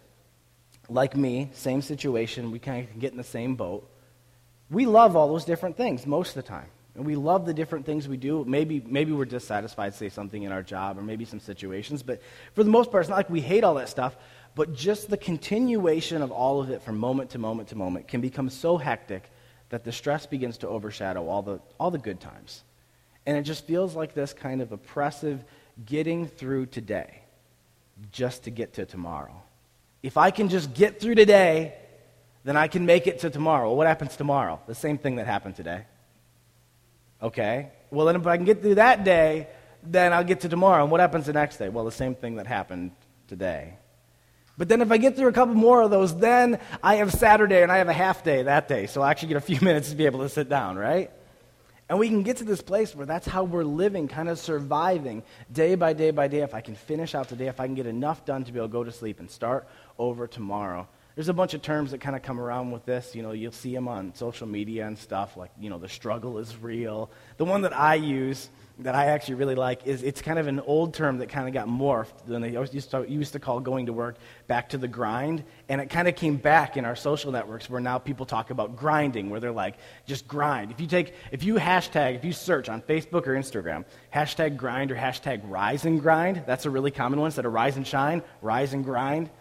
like 0.89 1.15
me, 1.15 1.51
same 1.53 1.81
situation, 1.81 2.51
we 2.51 2.59
kind 2.59 2.87
of 2.89 2.99
get 2.99 3.11
in 3.11 3.17
the 3.17 3.23
same 3.23 3.55
boat. 3.55 3.87
We 4.71 4.87
love 4.87 5.15
all 5.15 5.27
those 5.27 5.45
different 5.45 5.77
things 5.77 6.05
most 6.07 6.29
of 6.29 6.43
the 6.43 6.49
time. 6.49 6.69
And 6.95 7.05
we 7.05 7.15
love 7.15 7.45
the 7.45 7.53
different 7.53 7.85
things 7.85 8.07
we 8.07 8.17
do. 8.17 8.43
Maybe, 8.45 8.83
maybe 8.83 9.11
we're 9.11 9.25
dissatisfied, 9.25 9.93
say 9.93 10.09
something 10.09 10.41
in 10.41 10.51
our 10.51 10.63
job, 10.63 10.97
or 10.97 11.03
maybe 11.03 11.25
some 11.25 11.39
situations. 11.39 12.01
But 12.01 12.23
for 12.55 12.63
the 12.63 12.71
most 12.71 12.89
part, 12.89 13.03
it's 13.03 13.09
not 13.09 13.17
like 13.17 13.29
we 13.29 13.39
hate 13.39 13.63
all 13.63 13.75
that 13.75 13.87
stuff. 13.87 14.17
But 14.57 14.73
just 14.73 15.11
the 15.11 15.17
continuation 15.17 16.23
of 16.23 16.31
all 16.31 16.59
of 16.59 16.71
it 16.71 16.81
from 16.81 16.97
moment 16.97 17.29
to 17.29 17.37
moment 17.37 17.69
to 17.69 17.75
moment 17.75 18.07
can 18.07 18.21
become 18.21 18.49
so 18.49 18.77
hectic 18.77 19.29
that 19.69 19.83
the 19.83 19.91
stress 19.91 20.25
begins 20.25 20.57
to 20.57 20.67
overshadow 20.67 21.27
all 21.27 21.43
the, 21.43 21.59
all 21.79 21.91
the 21.91 21.99
good 21.99 22.19
times. 22.19 22.63
And 23.27 23.37
it 23.37 23.43
just 23.43 23.67
feels 23.67 23.93
like 23.95 24.15
this 24.15 24.33
kind 24.33 24.63
of 24.63 24.71
oppressive 24.71 25.43
getting 25.85 26.25
through 26.25 26.65
today 26.65 27.21
just 28.11 28.45
to 28.45 28.49
get 28.49 28.73
to 28.73 28.85
tomorrow. 28.87 29.43
If 30.01 30.17
I 30.17 30.31
can 30.31 30.49
just 30.49 30.73
get 30.73 30.99
through 30.99 31.15
today, 31.15 31.75
then 32.43 32.57
I 32.57 32.67
can 32.67 32.83
make 32.87 33.05
it 33.05 33.19
to 33.19 33.29
tomorrow. 33.29 33.71
What 33.71 33.85
happens 33.85 34.15
tomorrow? 34.15 34.59
The 34.65 34.73
same 34.73 34.97
thing 34.97 35.17
that 35.17 35.27
happened 35.27 35.55
today. 35.55 35.83
Okay? 37.21 37.69
Well, 37.91 38.07
then 38.07 38.15
if 38.15 38.25
I 38.25 38.37
can 38.37 38.45
get 38.47 38.63
through 38.63 38.75
that 38.75 39.03
day, 39.03 39.49
then 39.83 40.13
I'll 40.13 40.23
get 40.23 40.39
to 40.39 40.49
tomorrow. 40.49 40.81
And 40.81 40.91
what 40.91 40.99
happens 40.99 41.27
the 41.27 41.33
next 41.33 41.57
day? 41.57 41.69
Well, 41.69 41.85
the 41.85 41.91
same 41.91 42.15
thing 42.15 42.37
that 42.37 42.47
happened 42.47 42.93
today. 43.27 43.75
But 44.57 44.69
then 44.69 44.81
if 44.81 44.91
I 44.91 44.97
get 44.97 45.15
through 45.15 45.27
a 45.27 45.33
couple 45.33 45.53
more 45.53 45.81
of 45.81 45.91
those, 45.91 46.15
then 46.15 46.59
I 46.81 46.95
have 46.95 47.13
Saturday 47.13 47.61
and 47.61 47.71
I 47.71 47.77
have 47.77 47.89
a 47.89 47.93
half 47.93 48.23
day 48.23 48.43
that 48.43 48.67
day. 48.67 48.87
So 48.87 49.01
I 49.01 49.11
actually 49.11 49.29
get 49.29 49.37
a 49.37 49.41
few 49.41 49.59
minutes 49.61 49.91
to 49.91 49.95
be 49.95 50.05
able 50.05 50.21
to 50.21 50.29
sit 50.29 50.49
down, 50.49 50.77
right? 50.77 51.11
And 51.89 51.99
we 51.99 52.09
can 52.09 52.23
get 52.23 52.37
to 52.37 52.43
this 52.43 52.61
place 52.61 52.93
where 52.93 53.05
that's 53.05 53.27
how 53.27 53.43
we're 53.45 53.63
living, 53.63 54.07
kind 54.09 54.27
of 54.27 54.39
surviving 54.39 55.23
day 55.51 55.75
by 55.75 55.93
day 55.93 56.11
by 56.11 56.27
day. 56.27 56.39
If 56.39 56.53
I 56.53 56.59
can 56.59 56.75
finish 56.75 57.15
out 57.15 57.29
the 57.29 57.35
day, 57.35 57.47
if 57.47 57.59
I 57.61 57.65
can 57.65 57.75
get 57.75 57.85
enough 57.85 58.25
done 58.25 58.43
to 58.43 58.51
be 58.51 58.59
able 58.59 58.67
to 58.67 58.73
go 58.73 58.83
to 58.83 58.91
sleep 58.91 59.19
and 59.19 59.31
start 59.31 59.67
over 59.97 60.27
tomorrow. 60.27 60.87
There's 61.17 61.29
a 61.29 61.33
bunch 61.33 61.55
of 61.55 61.63
terms 61.63 61.89
that 61.89 61.97
kind 61.97 62.15
of 62.15 62.21
come 62.21 62.39
around 62.39 62.69
with 62.69 62.85
this. 62.85 63.15
You 63.15 63.23
know, 63.23 63.31
you'll 63.31 63.51
see 63.51 63.73
them 63.73 63.87
on 63.87 64.13
social 64.13 64.45
media 64.45 64.85
and 64.85 64.95
stuff, 64.95 65.35
like, 65.35 65.49
you 65.59 65.67
know, 65.67 65.79
the 65.79 65.89
struggle 65.89 66.37
is 66.37 66.55
real. 66.57 67.09
The 67.37 67.45
one 67.45 67.63
that 67.63 67.75
I 67.75 67.95
use 67.95 68.49
that 68.81 68.93
I 68.93 69.07
actually 69.07 69.33
really 69.33 69.55
like 69.55 69.87
is 69.87 70.03
it's 70.03 70.21
kind 70.21 70.37
of 70.37 70.45
an 70.45 70.59
old 70.59 70.93
term 70.93 71.17
that 71.17 71.29
kind 71.29 71.47
of 71.47 71.55
got 71.55 71.67
morphed. 71.67 72.27
Then 72.27 72.41
they 72.41 72.51
used 72.51 72.91
to, 72.91 73.03
used 73.09 73.33
to 73.33 73.39
call 73.39 73.59
going 73.59 73.87
to 73.87 73.93
work 73.93 74.17
back 74.45 74.69
to 74.69 74.77
the 74.77 74.87
grind. 74.87 75.43
And 75.69 75.81
it 75.81 75.89
kind 75.89 76.07
of 76.07 76.15
came 76.15 76.37
back 76.37 76.77
in 76.77 76.85
our 76.85 76.95
social 76.95 77.31
networks 77.31 77.67
where 77.67 77.81
now 77.81 77.97
people 77.97 78.27
talk 78.27 78.51
about 78.51 78.75
grinding, 78.75 79.31
where 79.31 79.39
they're 79.39 79.51
like, 79.51 79.73
just 80.05 80.27
grind. 80.27 80.69
If 80.69 80.79
you 80.79 80.85
take, 80.85 81.15
if 81.31 81.41
you 81.41 81.55
hashtag, 81.55 82.13
if 82.13 82.25
you 82.25 82.31
search 82.31 82.69
on 82.69 82.83
Facebook 82.83 83.25
or 83.25 83.33
Instagram, 83.33 83.85
hashtag 84.13 84.55
grind 84.55 84.91
or 84.91 84.95
hashtag 84.95 85.41
rise 85.45 85.83
and 85.83 85.99
grind, 85.99 86.43
that's 86.45 86.67
a 86.67 86.69
really 86.69 86.91
common 86.91 87.19
one. 87.19 87.29
Instead 87.29 87.47
of 87.47 87.53
rise 87.53 87.75
and 87.75 87.87
shine, 87.87 88.21
rise 88.43 88.73
and 88.73 88.85
grind 88.85 89.31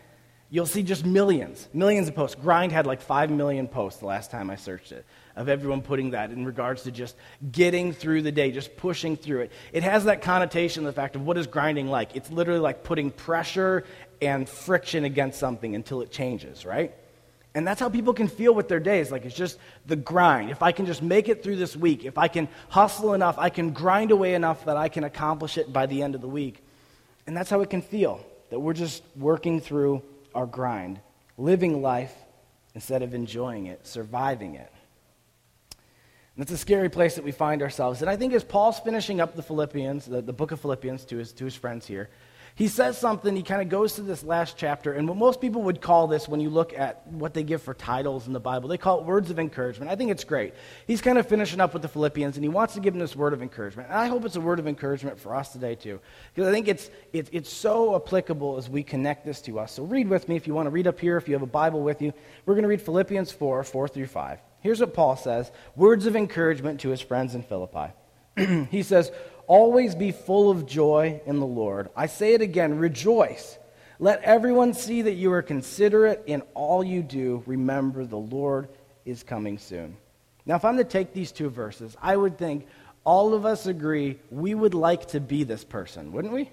you'll 0.50 0.67
see 0.67 0.83
just 0.83 1.05
millions, 1.05 1.69
millions 1.73 2.09
of 2.09 2.15
posts. 2.15 2.37
Grind 2.41 2.73
had 2.73 2.87
like 2.87 3.00
5 3.00 3.31
million 3.31 3.67
posts 3.69 4.00
the 4.00 4.07
last 4.07 4.31
time 4.31 4.50
I 4.50 4.57
searched 4.57 4.93
it, 4.93 5.05
of 5.35 5.49
everyone 5.49 5.83
putting 5.83 6.11
that 6.11 6.31
in 6.31 6.45
regards 6.45 6.85
to 6.85 6.91
just 6.91 7.17
getting 7.50 7.93
through 7.93 8.23
the 8.23 8.33
day, 8.33 8.53
just 8.53 8.76
pushing 8.76 9.17
through 9.17 9.41
it. 9.41 9.53
It 9.73 9.83
has 9.83 10.05
that 10.05 10.23
connotation, 10.23 10.85
the 10.85 10.93
fact 10.93 11.17
of 11.17 11.23
what 11.23 11.37
is 11.37 11.47
grinding 11.47 11.88
like? 11.88 12.15
It's 12.15 12.31
literally 12.31 12.61
like 12.61 12.85
putting 12.85 13.11
pressure 13.11 13.85
and 14.23 14.49
friction 14.49 15.05
against 15.05 15.38
something 15.38 15.75
until 15.75 16.00
it 16.00 16.11
changes, 16.11 16.65
right? 16.65 16.95
And 17.55 17.67
that's 17.67 17.81
how 17.81 17.88
people 17.88 18.12
can 18.12 18.29
feel 18.29 18.55
with 18.55 18.69
their 18.69 18.81
days. 18.81 19.11
Like 19.11 19.25
it's 19.25 19.35
just 19.35 19.59
the 19.87 19.97
grind. 19.97 20.50
If 20.50 20.62
I 20.62 20.73
can 20.73 20.85
just 20.87 21.03
make 21.03 21.29
it 21.29 21.43
through 21.43 21.57
this 21.57 21.75
week, 21.75 22.05
if 22.05 22.19
I 22.19 22.29
can 22.29 22.49
hustle 22.69 23.15
enough, 23.15 23.37
I 23.38 23.49
can 23.49 23.73
grind 23.73 24.11
away 24.11 24.35
enough 24.35 24.67
that 24.67 24.76
I 24.76 24.91
can 24.91 25.05
accomplish 25.05 25.57
it 25.57 25.73
by 25.73 25.87
the 25.87 26.03
end 26.03 26.15
of 26.15 26.21
the 26.21 26.29
week. 26.29 26.62
And 27.26 27.37
that's 27.37 27.50
how 27.50 27.62
it 27.62 27.71
can 27.71 27.83
feel 27.83 28.25
that 28.50 28.61
we're 28.61 28.75
just 28.75 29.03
working 29.17 29.61
through 29.61 30.03
our 30.37 30.47
grind, 30.47 31.00
living 31.38 31.83
life 31.83 32.14
instead 32.75 33.02
of 33.02 33.14
enjoying 33.14 33.66
it, 33.66 33.87
surviving 33.87 34.55
it. 34.55 34.71
It's 36.38 36.52
a 36.52 36.59
scary 36.59 36.90
place 36.90 37.14
that 37.14 37.25
we 37.25 37.33
find 37.33 37.62
ourselves. 37.62 38.02
And 38.02 38.11
I 38.11 38.16
think 38.16 38.35
as 38.35 38.45
Paul's 38.45 38.78
finishing 38.78 39.23
up 39.23 39.35
the 39.35 39.43
Philippians, 39.43 40.05
the, 40.05 40.21
the 40.21 40.35
book 40.35 40.52
of 40.52 40.61
Philippians 40.61 41.07
to 41.07 41.16
his, 41.16 41.33
to 41.33 41.47
his 41.47 41.57
friends 41.57 41.87
here, 41.87 42.11
he 42.56 42.68
says 42.68 42.96
something, 42.96 43.36
he 43.36 43.42
kind 43.42 43.60
of 43.60 43.68
goes 43.68 43.92
to 43.94 44.02
this 44.02 44.25
last 44.25 44.56
chapter, 44.56 44.94
and 44.94 45.06
what 45.06 45.18
most 45.18 45.42
people 45.42 45.60
would 45.64 45.82
call 45.82 46.06
this 46.06 46.26
when 46.26 46.40
you 46.40 46.48
look 46.48 46.72
at 46.72 47.06
what 47.06 47.34
they 47.34 47.42
give 47.42 47.60
for 47.60 47.75
titles 47.75 48.26
in 48.26 48.32
the 48.32 48.40
Bible, 48.40 48.70
they 48.70 48.78
call 48.78 49.00
it 49.00 49.04
words 49.04 49.30
of 49.30 49.38
encouragement. 49.38 49.90
I 49.90 49.94
think 49.94 50.10
it's 50.10 50.25
great. 50.25 50.54
He's 50.86 51.02
kind 51.02 51.18
of 51.18 51.28
finishing 51.28 51.60
up 51.60 51.75
with 51.75 51.82
the 51.82 51.88
Philippians, 51.88 52.38
and 52.38 52.42
he 52.42 52.48
wants 52.48 52.72
to 52.72 52.80
give 52.80 52.94
them 52.94 53.00
this 53.00 53.14
word 53.14 53.34
of 53.34 53.42
encouragement. 53.42 53.90
And 53.90 53.98
I 53.98 54.06
hope 54.06 54.25
it's 54.25 54.36
a 54.36 54.40
word 54.40 54.58
of 54.58 54.66
encouragement 54.66 55.20
for 55.20 55.34
us 55.34 55.52
today, 55.52 55.75
too, 55.75 56.00
because 56.34 56.48
I 56.48 56.52
think 56.52 56.66
it's, 56.66 56.88
it, 57.12 57.28
it's 57.30 57.52
so 57.52 57.94
applicable 57.94 58.56
as 58.56 58.70
we 58.70 58.82
connect 58.82 59.26
this 59.26 59.42
to 59.42 59.58
us. 59.58 59.72
So 59.72 59.84
read 59.84 60.08
with 60.08 60.26
me 60.26 60.36
if 60.36 60.46
you 60.46 60.54
want 60.54 60.64
to 60.64 60.70
read 60.70 60.86
up 60.86 60.98
here, 60.98 61.18
if 61.18 61.28
you 61.28 61.34
have 61.34 61.42
a 61.42 61.46
Bible 61.46 61.82
with 61.82 62.00
you. 62.00 62.14
We're 62.46 62.54
going 62.54 62.62
to 62.62 62.68
read 62.68 62.80
Philippians 62.80 63.32
4 63.32 63.64
4 63.64 63.88
through 63.88 64.06
5. 64.06 64.38
Here's 64.60 64.80
what 64.80 64.94
Paul 64.94 65.16
says 65.16 65.52
words 65.76 66.06
of 66.06 66.16
encouragement 66.16 66.80
to 66.80 66.88
his 66.88 67.02
friends 67.02 67.34
in 67.34 67.42
Philippi. 67.42 67.92
he 68.70 68.82
says, 68.82 69.12
Always 69.47 69.95
be 69.95 70.12
full 70.12 70.50
of 70.50 70.67
joy 70.67 71.21
in 71.26 71.38
the 71.38 71.47
Lord. 71.47 71.91
I 71.97 72.07
say 72.07 72.35
it 72.35 72.43
again, 72.43 72.79
rejoice. 72.79 73.59
Let 73.99 74.23
everyone 74.23 74.75
see 74.75 75.03
that 75.03 75.12
you 75.12 75.33
are 75.33 75.43
considerate 75.43 76.25
in 76.26 76.43
all 76.55 76.85
you 76.85 77.03
do. 77.03 77.43
Remember, 77.47 78.05
the 78.05 78.17
Lord 78.17 78.69
is 79.05 79.23
coming 79.23 79.59
soon. 79.59 79.97
Now, 80.45 80.57
if 80.57 80.65
I'm 80.65 80.76
to 80.76 80.85
take 80.85 81.12
these 81.12 81.33
two 81.33 81.49
verses, 81.49 81.97
I 82.00 82.17
would 82.17 82.38
think 82.38 82.67
all 83.05 83.35
of 83.35 83.47
us 83.47 83.67
agree 83.67 84.19
we 84.31 84.55
would 84.55 84.75
like 84.75 85.09
to 85.09 85.21
be 85.21 85.45
this 85.45 85.65
person, 85.65 86.12
wouldn't 86.12 86.35
we? 86.35 86.50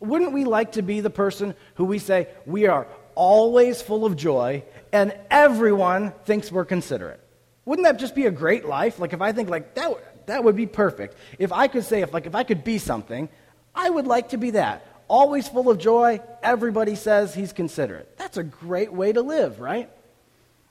Wouldn't 0.00 0.32
we 0.32 0.44
like 0.44 0.72
to 0.72 0.82
be 0.82 1.00
the 1.00 1.10
person 1.10 1.54
who 1.74 1.84
we 1.84 1.98
say 1.98 2.28
we 2.44 2.66
are 2.66 2.86
always 3.14 3.80
full 3.80 4.04
of 4.04 4.16
joy 4.16 4.62
and 4.92 5.16
everyone 5.30 6.12
thinks 6.24 6.52
we're 6.52 6.66
considerate? 6.66 7.20
Wouldn't 7.64 7.86
that 7.86 7.98
just 7.98 8.14
be 8.14 8.26
a 8.26 8.30
great 8.30 8.66
life? 8.66 8.98
Like 8.98 9.14
if 9.14 9.22
I 9.22 9.32
think 9.32 9.48
like 9.48 9.74
that 9.74 9.90
that 10.26 10.44
would 10.44 10.56
be 10.56 10.66
perfect. 10.66 11.16
If 11.38 11.52
I 11.52 11.68
could 11.68 11.84
say, 11.84 12.02
if, 12.02 12.12
like, 12.12 12.26
if 12.26 12.34
I 12.34 12.44
could 12.44 12.64
be 12.64 12.78
something, 12.78 13.28
I 13.74 13.90
would 13.90 14.06
like 14.06 14.30
to 14.30 14.36
be 14.36 14.50
that. 14.50 14.86
Always 15.08 15.48
full 15.48 15.70
of 15.70 15.78
joy. 15.78 16.20
Everybody 16.42 16.94
says 16.94 17.34
he's 17.34 17.52
considerate. 17.52 18.16
That's 18.16 18.36
a 18.36 18.42
great 18.42 18.92
way 18.92 19.12
to 19.12 19.22
live, 19.22 19.60
right? 19.60 19.90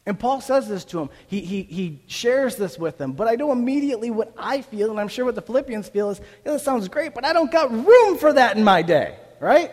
And 0.05 0.19
Paul 0.19 0.39
says 0.41 0.67
this 0.67 0.85
to 0.85 0.99
him. 0.99 1.09
He, 1.27 1.41
he, 1.41 1.63
he 1.63 2.01
shares 2.07 2.57
this 2.57 2.77
with 2.77 2.97
them. 2.97 3.13
But 3.13 3.27
I 3.27 3.35
know 3.35 3.51
immediately 3.51 4.11
what 4.11 4.33
I 4.37 4.61
feel, 4.61 4.91
and 4.91 4.99
I'm 4.99 5.07
sure 5.07 5.25
what 5.25 5.35
the 5.35 5.41
Philippians 5.41 5.89
feel 5.89 6.11
is, 6.11 6.19
yeah, 6.45 6.53
that 6.53 6.61
sounds 6.61 6.87
great, 6.89 7.15
but 7.15 7.25
I 7.25 7.33
don't 7.33 7.51
got 7.51 7.71
room 7.71 8.17
for 8.17 8.33
that 8.33 8.55
in 8.55 8.63
my 8.63 8.81
day, 8.81 9.17
right? 9.39 9.71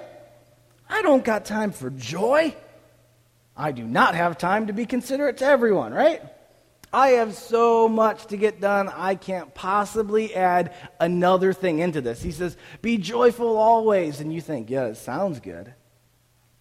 I 0.89 1.03
don't 1.03 1.25
got 1.25 1.45
time 1.45 1.73
for 1.73 1.91
joy. 1.91 2.55
I 3.57 3.73
do 3.73 3.85
not 3.85 4.15
have 4.15 4.39
time 4.39 4.69
to 4.69 4.73
be 4.73 4.87
considerate 4.87 5.39
to 5.39 5.45
everyone, 5.45 5.93
right? 5.93 6.23
I 6.93 7.11
have 7.11 7.35
so 7.35 7.89
much 7.89 8.27
to 8.27 8.37
get 8.37 8.61
done, 8.61 8.89
I 8.89 9.15
can't 9.15 9.55
possibly 9.55 10.35
add 10.35 10.75
another 11.01 11.53
thing 11.53 11.79
into 11.79 12.01
this. 12.01 12.23
He 12.23 12.33
says, 12.33 12.57
Be 12.83 12.99
joyful 12.99 13.57
always. 13.57 14.21
And 14.21 14.33
you 14.33 14.41
think, 14.41 14.69
Yeah, 14.69 14.87
it 14.87 14.97
sounds 14.97 15.41
good. 15.41 15.73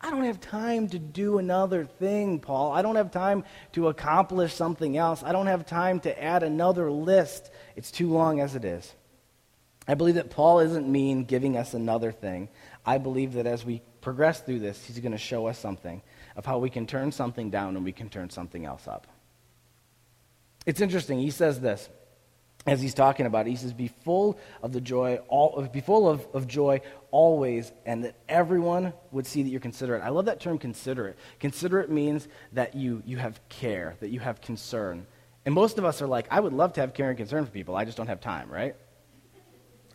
I 0.03 0.09
don't 0.09 0.23
have 0.23 0.41
time 0.41 0.87
to 0.89 0.99
do 0.99 1.37
another 1.37 1.85
thing, 1.85 2.39
Paul. 2.39 2.71
I 2.71 2.81
don't 2.81 2.95
have 2.95 3.11
time 3.11 3.43
to 3.73 3.87
accomplish 3.87 4.53
something 4.53 4.97
else. 4.97 5.21
I 5.21 5.31
don't 5.31 5.45
have 5.45 5.65
time 5.65 5.99
to 6.01 6.23
add 6.23 6.41
another 6.41 6.89
list. 6.89 7.51
It's 7.75 7.91
too 7.91 8.09
long 8.09 8.39
as 8.39 8.55
it 8.55 8.65
is. 8.65 8.91
I 9.87 9.93
believe 9.93 10.15
that 10.15 10.31
Paul 10.31 10.59
isn't 10.59 10.91
mean 10.91 11.25
giving 11.25 11.55
us 11.55 11.75
another 11.75 12.11
thing. 12.11 12.49
I 12.83 12.97
believe 12.97 13.33
that 13.33 13.45
as 13.45 13.63
we 13.63 13.81
progress 13.99 14.39
through 14.41 14.59
this, 14.59 14.83
he's 14.83 14.99
going 14.99 15.11
to 15.11 15.17
show 15.19 15.45
us 15.47 15.59
something 15.59 16.01
of 16.35 16.45
how 16.45 16.57
we 16.57 16.71
can 16.71 16.87
turn 16.87 17.11
something 17.11 17.51
down 17.51 17.75
and 17.75 17.85
we 17.85 17.91
can 17.91 18.09
turn 18.09 18.29
something 18.31 18.65
else 18.65 18.87
up. 18.87 19.05
It's 20.65 20.81
interesting. 20.81 21.19
He 21.19 21.31
says 21.31 21.59
this 21.59 21.89
as 22.67 22.81
he's 22.81 22.93
talking 22.93 23.25
about 23.25 23.47
it. 23.47 23.51
He 23.51 23.55
says, 23.55 23.73
Be 23.73 23.87
full 23.87 24.39
of 24.61 24.71
the 24.71 24.81
joy, 24.81 25.19
all, 25.27 25.67
be 25.71 25.81
full 25.81 26.07
of, 26.07 26.25
of 26.33 26.47
joy 26.47 26.81
always, 27.09 27.71
and 27.85 28.03
that 28.03 28.15
everyone 28.29 28.93
would 29.11 29.25
see 29.25 29.43
that 29.43 29.49
you're 29.49 29.59
considerate. 29.59 30.03
I 30.03 30.09
love 30.09 30.25
that 30.25 30.39
term 30.39 30.57
considerate. 30.57 31.17
Considerate 31.39 31.89
means 31.89 32.27
that 32.53 32.75
you, 32.75 33.01
you 33.05 33.17
have 33.17 33.39
care, 33.49 33.95
that 33.99 34.09
you 34.09 34.19
have 34.19 34.41
concern. 34.41 35.07
And 35.45 35.55
most 35.55 35.79
of 35.79 35.85
us 35.85 36.01
are 36.01 36.07
like, 36.07 36.27
I 36.29 36.39
would 36.39 36.53
love 36.53 36.73
to 36.73 36.81
have 36.81 36.93
care 36.93 37.09
and 37.09 37.17
concern 37.17 37.45
for 37.45 37.51
people. 37.51 37.75
I 37.75 37.85
just 37.85 37.97
don't 37.97 38.07
have 38.07 38.21
time, 38.21 38.49
right? 38.49 38.75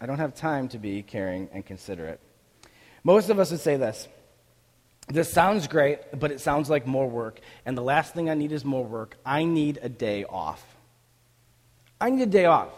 I 0.01 0.07
don't 0.07 0.19
have 0.19 0.35
time 0.35 0.69
to 0.69 0.79
be 0.79 1.03
caring 1.03 1.49
and 1.53 1.65
considerate. 1.65 2.21
Most 3.05 3.31
of 3.31 3.39
us 3.39 3.53
would 3.53 3.61
say 3.61 3.77
this 3.77 4.09
this 5.09 5.31
sounds 5.31 5.69
great, 5.69 5.99
but 6.19 6.33
it 6.33 6.41
sounds 6.41 6.69
like 6.69 6.87
more 6.87 7.09
work. 7.09 7.41
And 7.65 7.77
the 7.77 7.83
last 7.83 8.15
thing 8.15 8.29
I 8.29 8.35
need 8.35 8.53
is 8.53 8.65
more 8.65 8.85
work. 8.85 9.17
I 9.25 9.45
need 9.45 9.79
a 9.83 9.89
day 9.89 10.25
off. 10.25 10.65
I 12.01 12.11
need 12.11 12.23
a 12.23 12.27
day 12.27 12.47
off. 12.47 12.73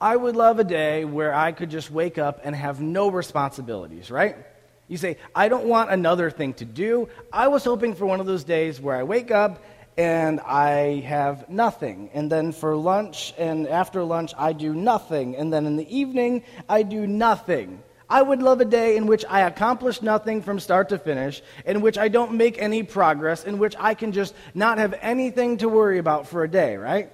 I 0.00 0.16
would 0.16 0.36
love 0.36 0.58
a 0.58 0.64
day 0.64 1.04
where 1.04 1.32
I 1.32 1.52
could 1.52 1.70
just 1.70 1.90
wake 1.90 2.18
up 2.18 2.40
and 2.44 2.54
have 2.54 2.80
no 2.80 3.08
responsibilities, 3.08 4.10
right? 4.10 4.36
You 4.88 4.96
say, 4.98 5.16
I 5.34 5.48
don't 5.48 5.66
want 5.66 5.90
another 5.90 6.30
thing 6.30 6.54
to 6.54 6.64
do. 6.64 7.08
I 7.32 7.48
was 7.48 7.64
hoping 7.64 7.94
for 7.94 8.04
one 8.04 8.20
of 8.20 8.26
those 8.26 8.44
days 8.44 8.80
where 8.80 8.96
I 8.96 9.04
wake 9.04 9.30
up 9.30 9.62
and 9.96 10.40
I 10.40 11.00
have 11.06 11.48
nothing. 11.48 12.10
And 12.14 12.30
then 12.30 12.52
for 12.52 12.76
lunch 12.76 13.32
and 13.38 13.66
after 13.68 14.02
lunch, 14.02 14.32
I 14.36 14.52
do 14.52 14.74
nothing. 14.74 15.36
And 15.36 15.52
then 15.52 15.66
in 15.66 15.76
the 15.76 15.96
evening, 15.96 16.42
I 16.68 16.82
do 16.82 17.06
nothing. 17.06 17.82
I 18.12 18.20
would 18.20 18.42
love 18.42 18.60
a 18.60 18.66
day 18.66 18.98
in 18.98 19.06
which 19.06 19.24
I 19.26 19.40
accomplish 19.40 20.02
nothing 20.02 20.42
from 20.42 20.60
start 20.60 20.90
to 20.90 20.98
finish, 20.98 21.40
in 21.64 21.80
which 21.80 21.96
I 21.96 22.08
don't 22.08 22.34
make 22.34 22.60
any 22.60 22.82
progress, 22.82 23.44
in 23.44 23.56
which 23.56 23.74
I 23.78 23.94
can 23.94 24.12
just 24.12 24.34
not 24.52 24.76
have 24.76 24.94
anything 25.00 25.56
to 25.58 25.68
worry 25.70 25.96
about 25.96 26.28
for 26.28 26.44
a 26.44 26.50
day, 26.50 26.76
right? 26.76 27.10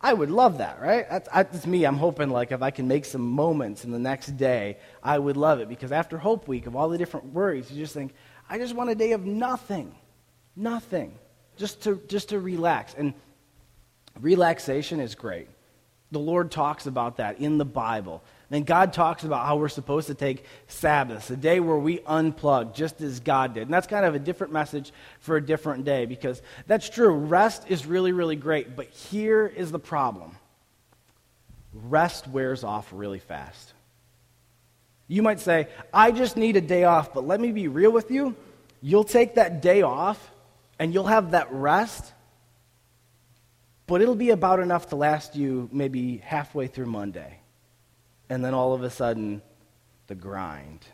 I 0.00 0.12
would 0.12 0.30
love 0.30 0.58
that, 0.58 0.80
right? 0.80 1.04
That's, 1.10 1.28
that's, 1.28 1.66
me. 1.66 1.82
I'm 1.82 1.96
hoping, 1.96 2.30
like, 2.30 2.52
if 2.52 2.62
I 2.62 2.70
can 2.70 2.86
make 2.86 3.06
some 3.06 3.22
moments 3.22 3.84
in 3.84 3.90
the 3.90 3.98
next 3.98 4.36
day, 4.36 4.76
I 5.02 5.18
would 5.18 5.36
love 5.36 5.58
it. 5.58 5.68
Because 5.68 5.90
after 5.90 6.16
Hope 6.16 6.46
Week, 6.46 6.68
of 6.68 6.76
all 6.76 6.90
the 6.90 6.98
different 6.98 7.32
worries, 7.32 7.68
you 7.68 7.82
just 7.82 7.92
think, 7.92 8.14
I 8.48 8.58
just 8.58 8.72
want 8.72 8.88
a 8.88 8.94
day 8.94 9.12
of 9.12 9.26
nothing. 9.26 9.96
Nothing. 10.54 11.18
Just 11.56 11.82
to, 11.82 12.00
just 12.06 12.28
to 12.28 12.38
relax. 12.38 12.94
And 12.94 13.14
relaxation 14.20 15.00
is 15.00 15.16
great. 15.16 15.48
The 16.12 16.20
Lord 16.20 16.52
talks 16.52 16.86
about 16.86 17.16
that 17.16 17.40
in 17.40 17.58
the 17.58 17.64
Bible. 17.64 18.22
And 18.50 18.64
God 18.64 18.92
talks 18.92 19.24
about 19.24 19.44
how 19.44 19.56
we're 19.56 19.68
supposed 19.68 20.06
to 20.06 20.14
take 20.14 20.44
Sabbaths, 20.68 21.30
a 21.30 21.36
day 21.36 21.58
where 21.58 21.76
we 21.76 21.98
unplug, 21.98 22.74
just 22.74 23.00
as 23.00 23.18
God 23.18 23.54
did. 23.54 23.64
And 23.64 23.74
that's 23.74 23.88
kind 23.88 24.06
of 24.06 24.14
a 24.14 24.20
different 24.20 24.52
message 24.52 24.92
for 25.18 25.36
a 25.36 25.44
different 25.44 25.84
day 25.84 26.06
because 26.06 26.40
that's 26.66 26.88
true. 26.88 27.10
Rest 27.10 27.64
is 27.68 27.86
really, 27.86 28.12
really 28.12 28.36
great. 28.36 28.76
But 28.76 28.88
here 28.90 29.46
is 29.46 29.72
the 29.72 29.80
problem 29.80 30.36
rest 31.72 32.26
wears 32.28 32.64
off 32.64 32.90
really 32.92 33.18
fast. 33.18 33.74
You 35.08 35.22
might 35.22 35.40
say, 35.40 35.68
I 35.92 36.10
just 36.10 36.36
need 36.36 36.56
a 36.56 36.60
day 36.60 36.84
off, 36.84 37.12
but 37.12 37.26
let 37.26 37.38
me 37.38 37.52
be 37.52 37.68
real 37.68 37.92
with 37.92 38.10
you. 38.10 38.34
You'll 38.80 39.04
take 39.04 39.34
that 39.34 39.60
day 39.60 39.82
off 39.82 40.32
and 40.78 40.94
you'll 40.94 41.06
have 41.06 41.32
that 41.32 41.52
rest, 41.52 42.12
but 43.86 44.00
it'll 44.00 44.14
be 44.14 44.30
about 44.30 44.60
enough 44.60 44.88
to 44.88 44.96
last 44.96 45.36
you 45.36 45.68
maybe 45.70 46.18
halfway 46.18 46.66
through 46.66 46.86
Monday 46.86 47.40
and 48.28 48.44
then 48.44 48.54
all 48.54 48.74
of 48.74 48.82
a 48.82 48.90
sudden, 48.90 49.42
the 50.06 50.14
grind. 50.14 50.84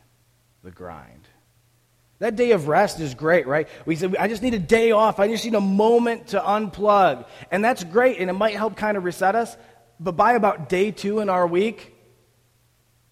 The 0.62 0.70
grind. 0.70 1.28
That 2.18 2.36
day 2.36 2.52
of 2.52 2.68
rest 2.68 3.00
is 3.00 3.14
great, 3.14 3.48
right? 3.48 3.68
We 3.84 3.96
said, 3.96 4.14
I 4.16 4.28
just 4.28 4.42
need 4.42 4.54
a 4.54 4.58
day 4.60 4.92
off. 4.92 5.18
I 5.18 5.26
just 5.26 5.44
need 5.44 5.54
a 5.54 5.60
moment 5.60 6.28
to 6.28 6.40
unplug. 6.40 7.26
And 7.50 7.64
that's 7.64 7.82
great, 7.82 8.18
and 8.18 8.30
it 8.30 8.34
might 8.34 8.54
help 8.54 8.76
kind 8.76 8.96
of 8.96 9.02
reset 9.02 9.34
us. 9.34 9.56
But 9.98 10.12
by 10.12 10.34
about 10.34 10.68
day 10.68 10.92
two 10.92 11.18
in 11.18 11.28
our 11.28 11.46
week, 11.46 11.94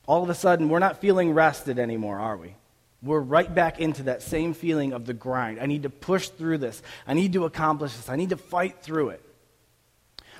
all 0.07 0.23
of 0.23 0.31
a 0.31 0.35
sudden, 0.35 0.69
we're 0.69 0.79
not 0.79 1.01
feeling 1.01 1.33
rested 1.33 1.79
anymore, 1.79 2.19
are 2.19 2.37
we? 2.37 2.55
We're 3.03 3.21
right 3.21 3.53
back 3.53 3.81
into 3.81 4.05
that 4.05 4.23
same 4.23 4.55
feeling 4.55 4.93
of 4.93 5.07
the 5.07 5.15
grind. 5.15 5.59
I 5.59 5.67
need 5.67 5.85
to 5.85 5.91
push 5.91 6.29
through 6.29 6.59
this. 6.59 6.83
I 7.07 7.15
need 7.15 7.33
to 7.33 7.47
accomplish 7.47 7.97
this. 7.97 8.09
I 8.09 8.17
need 8.17 8.31
to 8.31 8.37
fight 8.37 8.83
through 8.83 9.11
it. 9.11 9.25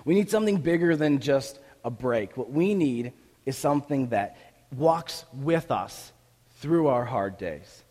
We 0.05 0.15
need 0.15 0.31
something 0.31 0.59
bigger 0.59 0.95
than 0.95 1.21
just 1.21 1.59
a 1.85 1.91
break. 1.91 2.37
What 2.37 2.51
we 2.51 2.75
need 2.75 3.15
is 3.47 3.57
something 3.57 4.09
that 4.09 4.37
walks 4.77 5.25
with 5.33 5.71
us 5.71 6.13
through 6.59 6.89
our 6.89 7.05
hard 7.05 7.39
days. 7.39 7.85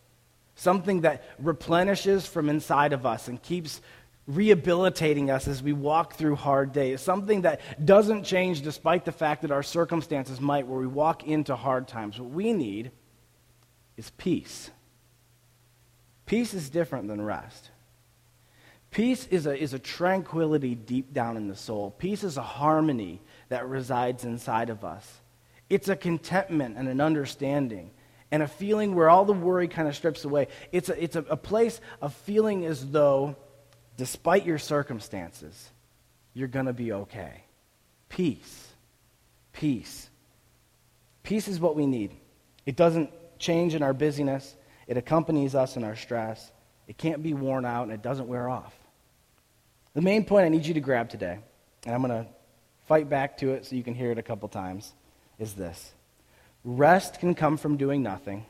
Something 0.55 1.01
that 1.01 1.23
replenishes 1.39 2.25
from 2.25 2.49
inside 2.49 2.93
of 2.93 3.05
us 3.05 3.27
and 3.27 3.41
keeps 3.41 3.81
rehabilitating 4.27 5.31
us 5.31 5.47
as 5.47 5.63
we 5.63 5.73
walk 5.73 6.13
through 6.13 6.35
hard 6.35 6.71
days. 6.71 7.01
Something 7.01 7.41
that 7.41 7.61
doesn't 7.83 8.23
change 8.23 8.61
despite 8.61 9.05
the 9.05 9.11
fact 9.11 9.41
that 9.41 9.51
our 9.51 9.63
circumstances 9.63 10.39
might, 10.39 10.67
where 10.67 10.79
we 10.79 10.87
walk 10.87 11.25
into 11.25 11.55
hard 11.55 11.87
times. 11.87 12.19
What 12.19 12.29
we 12.29 12.53
need 12.53 12.91
is 13.97 14.11
peace. 14.11 14.69
Peace 16.25 16.53
is 16.53 16.69
different 16.69 17.07
than 17.07 17.21
rest. 17.21 17.71
Peace 18.91 19.27
is 19.27 19.47
a, 19.47 19.57
is 19.57 19.73
a 19.73 19.79
tranquility 19.79 20.75
deep 20.75 21.11
down 21.11 21.37
in 21.37 21.47
the 21.47 21.55
soul. 21.55 21.91
Peace 21.97 22.23
is 22.23 22.37
a 22.37 22.43
harmony 22.43 23.21
that 23.49 23.67
resides 23.67 24.25
inside 24.25 24.69
of 24.69 24.83
us. 24.83 25.21
It's 25.69 25.87
a 25.87 25.95
contentment 25.95 26.77
and 26.77 26.87
an 26.87 27.01
understanding 27.01 27.91
and 28.31 28.43
a 28.43 28.47
feeling 28.47 28.95
where 28.95 29.09
all 29.09 29.25
the 29.25 29.33
worry 29.33 29.67
kind 29.67 29.87
of 29.87 29.95
strips 29.95 30.23
away. 30.25 30.47
It's 30.71 30.89
a, 30.89 31.03
it's 31.03 31.15
a, 31.15 31.23
a 31.29 31.37
place 31.37 31.79
of 32.01 32.13
feeling 32.13 32.65
as 32.65 32.89
though, 32.89 33.35
despite 33.97 34.45
your 34.45 34.59
circumstances, 34.59 35.69
you're 36.33 36.47
going 36.47 36.67
to 36.67 36.73
be 36.73 36.91
okay. 36.93 37.43
Peace. 38.07 38.67
Peace. 39.53 40.09
Peace 41.23 41.47
is 41.47 41.59
what 41.59 41.75
we 41.75 41.85
need. 41.85 42.15
It 42.65 42.75
doesn't 42.75 43.11
change 43.39 43.73
in 43.73 43.83
our 43.83 43.93
busyness, 43.93 44.55
it 44.87 44.97
accompanies 44.97 45.55
us 45.55 45.77
in 45.77 45.83
our 45.83 45.95
stress. 45.95 46.51
It 46.87 46.97
can't 46.97 47.21
be 47.21 47.35
worn 47.35 47.65
out, 47.65 47.83
and 47.83 47.91
it 47.91 48.01
doesn't 48.01 48.27
wear 48.27 48.49
off. 48.49 48.73
The 49.93 50.01
main 50.01 50.25
point 50.25 50.45
I 50.45 50.49
need 50.49 50.65
you 50.65 50.73
to 50.73 50.79
grab 50.79 51.09
today, 51.09 51.37
and 51.85 51.93
I'm 51.93 52.01
going 52.01 52.25
to 52.25 52.29
fight 52.87 53.07
back 53.07 53.37
to 53.37 53.51
it 53.51 53.67
so 53.67 53.75
you 53.75 53.83
can 53.83 53.93
hear 53.93 54.11
it 54.11 54.17
a 54.17 54.23
couple 54.23 54.49
times, 54.49 54.91
is 55.39 55.53
this 55.53 55.93
Rest 56.63 57.19
can 57.19 57.33
come 57.33 57.57
from 57.57 57.77
doing 57.77 58.03
nothing, 58.03 58.45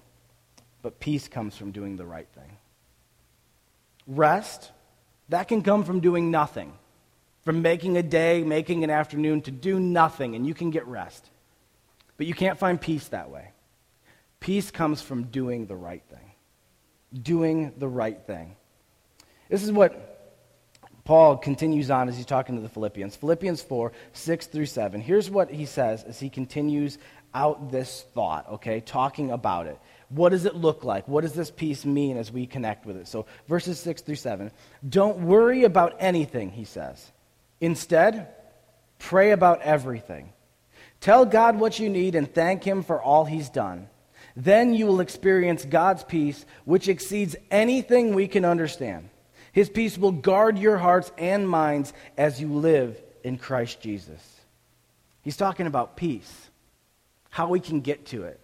but 0.81 0.99
peace 0.99 1.27
comes 1.27 1.55
from 1.55 1.71
doing 1.71 1.95
the 1.95 2.05
right 2.05 2.27
thing. 2.35 2.57
Rest, 4.07 4.71
that 5.29 5.47
can 5.47 5.61
come 5.61 5.83
from 5.83 5.99
doing 5.99 6.31
nothing, 6.31 6.73
from 7.43 7.61
making 7.61 7.97
a 7.97 8.03
day, 8.03 8.43
making 8.43 8.83
an 8.83 8.89
afternoon 8.89 9.41
to 9.41 9.51
do 9.51 9.79
nothing, 9.79 10.35
and 10.35 10.45
you 10.45 10.55
can 10.55 10.71
get 10.71 10.87
rest. 10.87 11.29
But 12.17 12.25
you 12.25 12.33
can't 12.33 12.57
find 12.57 12.81
peace 12.81 13.07
that 13.09 13.29
way. 13.29 13.51
Peace 14.39 14.71
comes 14.71 15.01
from 15.01 15.25
doing 15.25 15.67
the 15.67 15.75
right 15.75 16.03
thing. 16.09 16.31
Doing 17.21 17.73
the 17.77 17.87
right 17.87 18.19
thing. 18.25 18.55
This 19.49 19.63
is 19.63 19.71
what 19.71 20.08
Paul 21.09 21.37
continues 21.37 21.89
on 21.89 22.07
as 22.07 22.15
he's 22.15 22.27
talking 22.27 22.55
to 22.55 22.61
the 22.61 22.69
Philippians. 22.69 23.15
Philippians 23.15 23.63
4, 23.63 23.91
6 24.13 24.45
through 24.45 24.67
7. 24.67 25.01
Here's 25.01 25.27
what 25.27 25.49
he 25.49 25.65
says 25.65 26.03
as 26.03 26.19
he 26.19 26.29
continues 26.29 26.99
out 27.33 27.71
this 27.71 28.05
thought, 28.13 28.47
okay, 28.47 28.79
talking 28.79 29.31
about 29.31 29.65
it. 29.65 29.79
What 30.09 30.29
does 30.29 30.45
it 30.45 30.53
look 30.53 30.83
like? 30.83 31.07
What 31.07 31.21
does 31.21 31.33
this 31.33 31.49
peace 31.49 31.83
mean 31.83 32.15
as 32.15 32.31
we 32.31 32.45
connect 32.45 32.85
with 32.85 32.95
it? 32.95 33.07
So, 33.07 33.25
verses 33.47 33.79
6 33.79 34.03
through 34.03 34.17
7. 34.17 34.51
Don't 34.87 35.21
worry 35.21 35.63
about 35.63 35.95
anything, 35.97 36.51
he 36.51 36.63
says. 36.63 37.11
Instead, 37.59 38.27
pray 38.99 39.31
about 39.31 39.63
everything. 39.63 40.31
Tell 41.01 41.25
God 41.25 41.59
what 41.59 41.79
you 41.79 41.89
need 41.89 42.13
and 42.13 42.31
thank 42.31 42.63
Him 42.63 42.83
for 42.83 43.01
all 43.01 43.25
He's 43.25 43.49
done. 43.49 43.89
Then 44.35 44.75
you 44.75 44.85
will 44.85 44.99
experience 44.99 45.65
God's 45.65 46.03
peace, 46.03 46.45
which 46.65 46.87
exceeds 46.87 47.35
anything 47.49 48.13
we 48.13 48.27
can 48.27 48.45
understand. 48.45 49.09
His 49.59 49.69
peace 49.69 49.97
will 49.97 50.13
guard 50.13 50.57
your 50.57 50.77
hearts 50.77 51.11
and 51.17 51.45
minds 51.45 51.91
as 52.17 52.39
you 52.39 52.47
live 52.47 52.97
in 53.25 53.37
Christ 53.37 53.81
Jesus. 53.81 54.39
He's 55.21 55.35
talking 55.35 55.67
about 55.67 55.97
peace 55.97 56.49
how 57.29 57.49
we 57.49 57.59
can 57.59 57.81
get 57.81 58.05
to 58.05 58.23
it. 58.23 58.39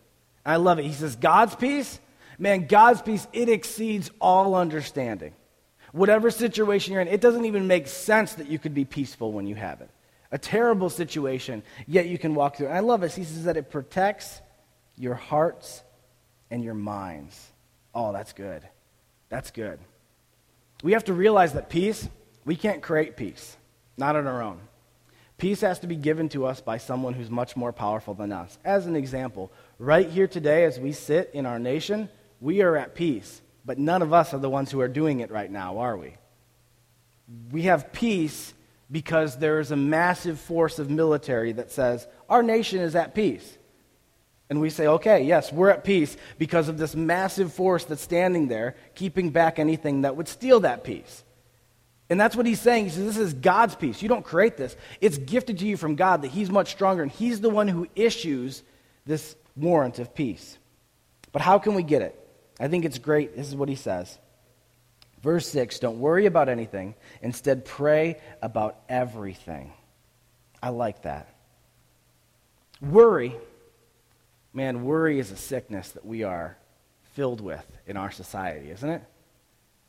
I 0.45 0.57
love 0.57 0.77
it. 0.77 0.84
He 0.84 0.91
says, 0.91 1.15
God's 1.15 1.55
peace, 1.55 2.01
man, 2.38 2.67
God's 2.67 3.01
peace, 3.01 3.25
it 3.31 3.48
exceeds 3.48 4.12
all 4.19 4.55
understanding. 4.55 5.31
Whatever 5.93 6.29
situation 6.31 6.91
you're 6.91 7.01
in, 7.01 7.07
it 7.07 7.22
doesn't 7.22 7.45
even 7.45 7.65
make 7.65 7.88
sense 7.88 8.34
that 8.34 8.50
you 8.50 8.60
could 8.60 8.74
be 8.74 8.84
peaceful 8.84 9.31
when 9.31 9.48
you 9.48 9.55
have 9.55 9.79
it. 9.79 9.89
A 10.34 10.38
terrible 10.38 10.89
situation, 10.89 11.63
yet 11.88 12.07
you 12.07 12.17
can 12.17 12.36
walk 12.36 12.57
through 12.57 12.65
it. 12.65 12.72
And 12.72 12.77
I 12.77 12.81
love 12.81 13.03
it. 13.03 13.13
He 13.13 13.24
says 13.24 13.45
that 13.45 13.55
it 13.55 13.69
protects 13.69 14.41
your 14.98 15.15
hearts 15.15 15.81
and 16.51 16.62
your 16.62 16.74
minds. 16.74 17.53
Oh, 17.93 18.12
that's 18.12 18.34
good. 18.34 18.63
That's 19.29 19.51
good. 19.51 19.79
We 20.84 20.94
have 20.94 21.05
to 21.05 21.13
realize 21.13 21.53
that 21.53 21.70
peace, 21.70 22.08
we 22.46 22.55
can't 22.55 22.82
create 22.82 23.17
peace, 23.17 23.58
not 23.98 24.15
on 24.15 24.27
our 24.27 24.41
own. 24.41 24.60
Peace 25.38 25.62
has 25.62 25.79
to 25.79 25.88
be 25.88 25.96
given 25.96 26.29
to 26.29 26.46
us 26.46 26.62
by 26.62 26.77
someone 26.77 27.13
who's 27.13 27.29
much 27.29 27.58
more 27.58 27.74
powerful 27.74 28.13
than 28.13 28.32
us. 28.32 28.58
As 28.63 28.86
an 28.86 28.96
example, 28.96 29.51
right 29.79 30.10
here 30.10 30.27
today, 30.27 30.63
as 30.63 30.79
we 30.79 30.94
sit 30.94 31.32
in 31.34 31.46
our 31.46 31.60
nation, 31.60 32.10
we 32.39 32.62
are 32.62 32.77
at 32.77 32.96
peace, 32.96 33.41
but 33.65 33.77
none 33.77 34.01
of 34.01 34.13
us 34.13 34.34
are 34.34 34.39
the 34.39 34.50
ones 34.50 34.72
who 34.72 34.79
are 34.79 34.88
doing 34.88 35.20
it 35.20 35.32
right 35.32 35.51
now, 35.51 35.79
are 35.79 35.98
we? 35.98 36.15
We 37.51 37.63
have 37.63 37.91
peace 37.91 38.53
because 38.89 39.38
there 39.38 39.60
is 39.60 39.72
a 39.72 39.75
massive 39.75 40.39
force 40.39 40.79
of 40.79 40.89
military 40.89 41.51
that 41.53 41.72
says, 41.72 42.08
our 42.29 42.44
nation 42.44 42.79
is 42.79 42.96
at 42.96 43.15
peace. 43.15 43.58
And 44.49 44.61
we 44.61 44.69
say, 44.69 44.87
okay, 44.87 45.23
yes, 45.23 45.51
we're 45.51 45.69
at 45.69 45.83
peace 45.83 46.15
because 46.37 46.69
of 46.69 46.77
this 46.77 46.95
massive 46.95 47.51
force 47.51 47.83
that's 47.83 48.01
standing 48.01 48.48
there, 48.48 48.75
keeping 48.93 49.31
back 49.31 49.57
anything 49.57 50.01
that 50.01 50.15
would 50.15 50.27
steal 50.27 50.59
that 50.59 50.83
peace. 50.83 51.24
And 52.09 52.22
that's 52.22 52.35
what 52.35 52.46
he's 52.46 52.61
saying. 52.61 52.85
He 52.85 52.91
says, 52.91 53.05
This 53.05 53.17
is 53.17 53.33
God's 53.33 53.75
peace. 53.75 54.01
You 54.01 54.09
don't 54.09 54.24
create 54.24 54.57
this. 54.57 54.75
It's 55.01 55.17
gifted 55.17 55.57
to 55.59 55.65
you 55.65 55.75
from 55.75 55.96
God 55.96 56.22
that 56.22 56.29
He's 56.29 56.51
much 56.51 56.70
stronger, 56.70 57.01
and 57.01 57.11
He's 57.11 57.41
the 57.41 57.50
one 57.50 57.67
who 57.67 57.87
issues 57.96 58.61
this 59.07 59.35
warrant 59.55 59.98
of 59.98 60.13
peace. 60.13 60.57
But 61.31 61.41
how 61.41 61.57
can 61.57 61.74
we 61.74 61.83
get 61.83 62.01
it? 62.01 62.20
I 62.59 62.67
think 62.67 62.85
it's 62.85 63.00
great. 63.00 63.35
This 63.35 63.48
is 63.48 63.55
what 63.55 63.70
he 63.70 63.75
says. 63.75 64.17
Verse 65.22 65.48
6 65.48 65.79
Don't 65.79 66.00
worry 66.00 66.27
about 66.27 66.50
anything. 66.50 66.96
Instead, 67.22 67.65
pray 67.65 68.20
about 68.41 68.77
everything. 68.87 69.74
I 70.61 70.70
like 70.70 71.01
that. 71.03 71.29
Worry, 72.81 73.35
man, 74.55 74.83
worry 74.83 75.20
is 75.20 75.31
a 75.31 75.37
sickness 75.37 75.89
that 75.91 76.05
we 76.05 76.24
are 76.24 76.57
filled 77.13 77.41
with 77.41 77.65
in 77.85 77.98
our 77.98 78.11
society, 78.11 78.72
isn't 78.72 78.89
it? 78.89 79.03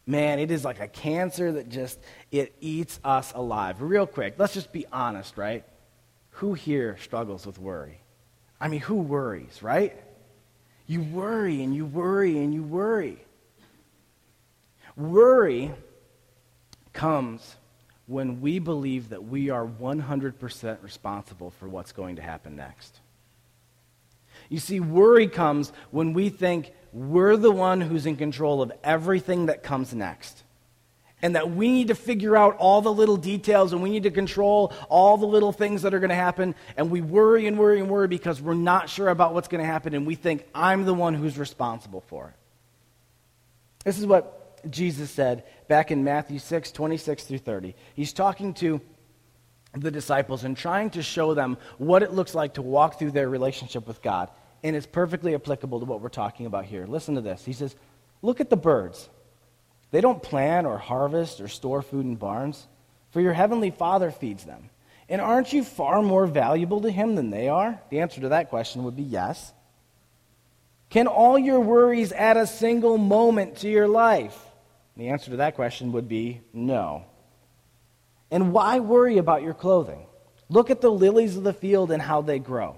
man, 0.07 0.39
it 0.39 0.51
is 0.51 0.65
like 0.65 0.81
a 0.81 0.89
cancer 0.89 1.53
that 1.53 1.69
just 1.69 1.99
it 2.31 2.55
eats 2.61 3.01
us 3.05 3.33
alive. 3.35 3.83
Real 3.83 4.07
quick, 4.07 4.35
let's 4.39 4.55
just 4.55 4.73
be 4.73 4.87
honest, 4.93 5.37
right? 5.37 5.65
Who 6.31 6.55
here 6.55 6.97
struggles 6.99 7.45
with 7.45 7.59
worry? 7.59 8.01
I 8.61 8.69
mean, 8.69 8.81
who 8.81 8.97
worries, 8.97 9.63
right? 9.63 9.97
You 10.87 11.03
worry 11.03 11.63
and 11.63 11.75
you 11.75 11.85
worry 11.85 12.39
and 12.39 12.55
you 12.55 12.63
worry. 12.63 13.19
Worry 14.97 15.73
comes 16.93 17.57
when 18.07 18.41
we 18.41 18.61
believe 18.61 19.09
that 19.11 19.25
we 19.25 19.51
are 19.51 19.67
100% 19.67 20.83
responsible 20.83 21.51
for 21.51 21.69
what's 21.69 21.93
going 21.93 22.17
to 22.17 22.23
happen 22.23 22.57
next. 22.57 23.01
You 24.49 24.59
see, 24.59 24.81
worry 24.81 25.27
comes 25.27 25.73
when 25.91 26.13
we 26.13 26.29
think 26.29 26.73
we're 26.93 27.37
the 27.37 27.51
one 27.51 27.81
who's 27.81 28.07
in 28.07 28.17
control 28.17 28.63
of 28.63 28.73
everything 28.83 29.47
that 29.47 29.63
comes 29.63 29.95
next. 29.95 30.43
And 31.23 31.35
that 31.35 31.51
we 31.51 31.71
need 31.71 31.89
to 31.89 31.95
figure 31.95 32.37
out 32.37 32.57
all 32.59 32.83
the 32.83 32.93
little 32.93 33.17
details 33.17 33.73
and 33.73 33.83
we 33.83 33.91
need 33.91 34.03
to 34.03 34.11
control 34.11 34.73
all 34.89 35.17
the 35.17 35.27
little 35.27 35.51
things 35.51 35.83
that 35.83 35.95
are 35.95 35.99
going 35.99 36.11
to 36.11 36.15
happen. 36.15 36.55
And 36.77 36.91
we 36.91 37.01
worry 37.01 37.47
and 37.47 37.59
worry 37.59 37.81
and 37.81 37.89
worry 37.89 38.07
because 38.07 38.41
we're 38.41 38.55
not 38.55 38.91
sure 38.91 39.09
about 39.09 39.33
what's 39.33 39.49
going 39.49 39.63
to 39.63 39.67
happen 39.67 39.95
and 39.95 40.07
we 40.07 40.15
think, 40.15 40.47
I'm 40.55 40.85
the 40.85 40.95
one 40.95 41.15
who's 41.15 41.39
responsible 41.39 42.03
for 42.03 42.29
it. 42.29 42.35
This 43.85 43.99
is 43.99 44.07
what 44.07 44.71
Jesus 44.71 45.11
said 45.11 45.45
back 45.69 45.91
in 45.91 46.05
Matthew 46.05 46.39
6, 46.39 46.73
26 46.73 47.25
through 47.25 47.39
30. 47.39 47.75
He's 47.95 48.13
talking 48.13 48.53
to 48.55 48.81
the 49.75 49.91
disciples 49.91 50.45
and 50.45 50.57
trying 50.57 50.91
to 50.91 51.03
show 51.03 51.35
them 51.35 51.59
what 51.79 52.03
it 52.03 52.13
looks 52.13 52.35
like 52.35 52.55
to 52.55 52.63
walk 52.63 52.99
through 52.99 53.11
their 53.11 53.29
relationship 53.29 53.87
with 53.87 54.03
God 54.03 54.31
and 54.67 54.75
it's 54.75 54.87
perfectly 54.87 55.35
applicable 55.35 55.79
to 55.79 55.85
what 55.87 56.01
we're 56.01 56.09
talking 56.09 56.45
about 56.47 56.65
here. 56.65 56.87
Listen 56.87 57.15
to 57.15 57.21
this. 57.21 57.45
He 57.45 57.53
says, 57.53 57.77
Look 58.21 58.41
at 58.41 58.51
the 58.51 58.57
birds. 58.57 59.09
They 59.93 60.01
don't 60.01 60.21
plant 60.21 60.67
or 60.67 60.79
harvest 60.79 61.41
or 61.41 61.47
store 61.47 61.83
food 61.83 62.05
in 62.05 62.17
barns, 62.17 62.67
for 63.13 63.21
your 63.21 63.33
heavenly 63.33 63.71
Father 63.71 64.11
feeds 64.11 64.45
them. 64.45 64.71
And 65.09 65.21
aren't 65.21 65.53
you 65.53 65.63
far 65.63 66.03
more 66.03 66.27
valuable 66.27 66.81
to 66.81 66.91
Him 66.91 67.15
than 67.15 67.31
they 67.31 67.49
are? 67.49 67.81
The 67.91 68.01
answer 68.01 68.21
to 68.23 68.31
that 68.31 68.49
question 68.49 68.83
would 68.85 68.97
be 68.97 69.05
yes. 69.05 69.53
Can 70.91 71.07
all 71.07 71.39
your 71.39 71.61
worries 71.61 72.11
add 72.11 72.37
a 72.37 72.47
single 72.47 72.99
moment 72.99 73.59
to 73.59 73.69
your 73.69 73.87
life? 73.87 74.37
The 74.97 75.11
answer 75.11 75.31
to 75.31 75.37
that 75.37 75.55
question 75.55 75.93
would 75.93 76.09
be 76.09 76.41
no. 76.53 77.05
And 78.31 78.53
why 78.53 78.81
worry 78.81 79.19
about 79.19 79.43
your 79.43 79.55
clothing? 79.55 80.07
Look 80.49 80.71
at 80.71 80.81
the 80.81 80.91
lilies 80.91 81.37
of 81.37 81.45
the 81.45 81.53
field 81.53 81.91
and 81.91 82.03
how 82.03 82.23
they 82.23 82.39
grow. 82.39 82.77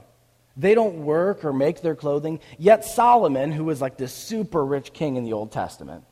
They 0.57 0.75
don't 0.75 1.05
work 1.05 1.45
or 1.45 1.53
make 1.53 1.83
their 1.83 1.95
clothing. 1.95 2.41
Yet 2.59 2.85
Solomon, 2.85 3.53
who 3.53 3.65
was 3.65 3.81
like 3.81 3.97
this 3.97 4.13
super 4.13 4.65
rich 4.65 4.93
king 4.93 5.17
in 5.17 5.25
the 5.25 5.33
Old 5.33 5.53
Testament, 5.53 6.05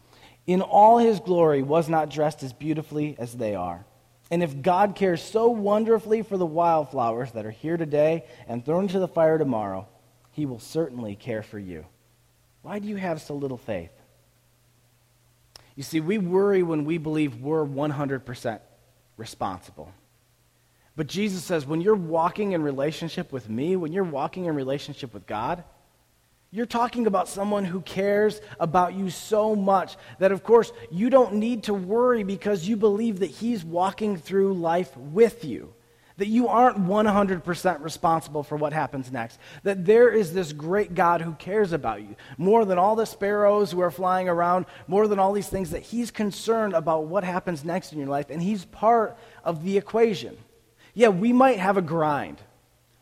in 0.46 0.62
all 0.62 0.98
his 0.98 1.18
glory 1.18 1.62
was 1.62 1.88
not 1.88 2.10
dressed 2.10 2.42
as 2.42 2.52
beautifully 2.52 3.16
as 3.18 3.32
they 3.32 3.54
are. 3.54 3.84
And 4.30 4.42
if 4.42 4.62
God 4.62 4.94
cares 4.94 5.22
so 5.22 5.48
wonderfully 5.48 6.22
for 6.22 6.36
the 6.36 6.46
wildflowers 6.46 7.32
that 7.32 7.46
are 7.46 7.50
here 7.50 7.76
today 7.76 8.24
and 8.48 8.64
thrown 8.64 8.84
into 8.84 8.98
the 8.98 9.08
fire 9.08 9.38
tomorrow, 9.38 9.88
he 10.32 10.46
will 10.46 10.58
certainly 10.58 11.16
care 11.16 11.42
for 11.42 11.58
you. 11.58 11.84
Why 12.62 12.78
do 12.78 12.88
you 12.88 12.96
have 12.96 13.20
so 13.20 13.34
little 13.34 13.56
faith? 13.56 13.90
You 15.76 15.82
see, 15.82 16.00
we 16.00 16.18
worry 16.18 16.62
when 16.62 16.84
we 16.84 16.98
believe 16.98 17.36
we're 17.36 17.64
100% 17.64 18.60
responsible. 19.16 19.92
But 20.96 21.06
Jesus 21.06 21.44
says, 21.44 21.66
when 21.66 21.80
you're 21.80 21.94
walking 21.94 22.52
in 22.52 22.62
relationship 22.62 23.30
with 23.32 23.50
me, 23.50 23.76
when 23.76 23.92
you're 23.92 24.04
walking 24.04 24.46
in 24.46 24.54
relationship 24.54 25.12
with 25.12 25.26
God, 25.26 25.62
you're 26.50 26.64
talking 26.64 27.06
about 27.06 27.28
someone 27.28 27.64
who 27.64 27.82
cares 27.82 28.40
about 28.58 28.94
you 28.94 29.10
so 29.10 29.54
much 29.54 29.96
that, 30.20 30.32
of 30.32 30.42
course, 30.42 30.72
you 30.90 31.10
don't 31.10 31.34
need 31.34 31.64
to 31.64 31.74
worry 31.74 32.22
because 32.22 32.66
you 32.66 32.76
believe 32.76 33.18
that 33.18 33.30
He's 33.30 33.64
walking 33.64 34.16
through 34.16 34.54
life 34.54 34.96
with 34.96 35.44
you. 35.44 35.74
That 36.18 36.28
you 36.28 36.48
aren't 36.48 36.78
100% 36.78 37.84
responsible 37.84 38.42
for 38.42 38.56
what 38.56 38.72
happens 38.72 39.12
next. 39.12 39.38
That 39.64 39.84
there 39.84 40.08
is 40.08 40.32
this 40.32 40.52
great 40.52 40.94
God 40.94 41.20
who 41.20 41.34
cares 41.34 41.72
about 41.72 42.00
you 42.00 42.16
more 42.38 42.64
than 42.64 42.78
all 42.78 42.96
the 42.96 43.04
sparrows 43.04 43.70
who 43.70 43.80
are 43.80 43.90
flying 43.90 44.28
around, 44.28 44.64
more 44.88 45.08
than 45.08 45.18
all 45.18 45.32
these 45.32 45.48
things, 45.48 45.70
that 45.70 45.82
He's 45.82 46.10
concerned 46.10 46.72
about 46.72 47.04
what 47.04 47.22
happens 47.22 47.64
next 47.64 47.92
in 47.92 47.98
your 47.98 48.08
life, 48.08 48.30
and 48.30 48.42
He's 48.42 48.64
part 48.64 49.18
of 49.44 49.62
the 49.62 49.76
equation. 49.76 50.38
Yeah, 50.94 51.08
we 51.08 51.34
might 51.34 51.58
have 51.58 51.76
a 51.76 51.82
grind. 51.82 52.40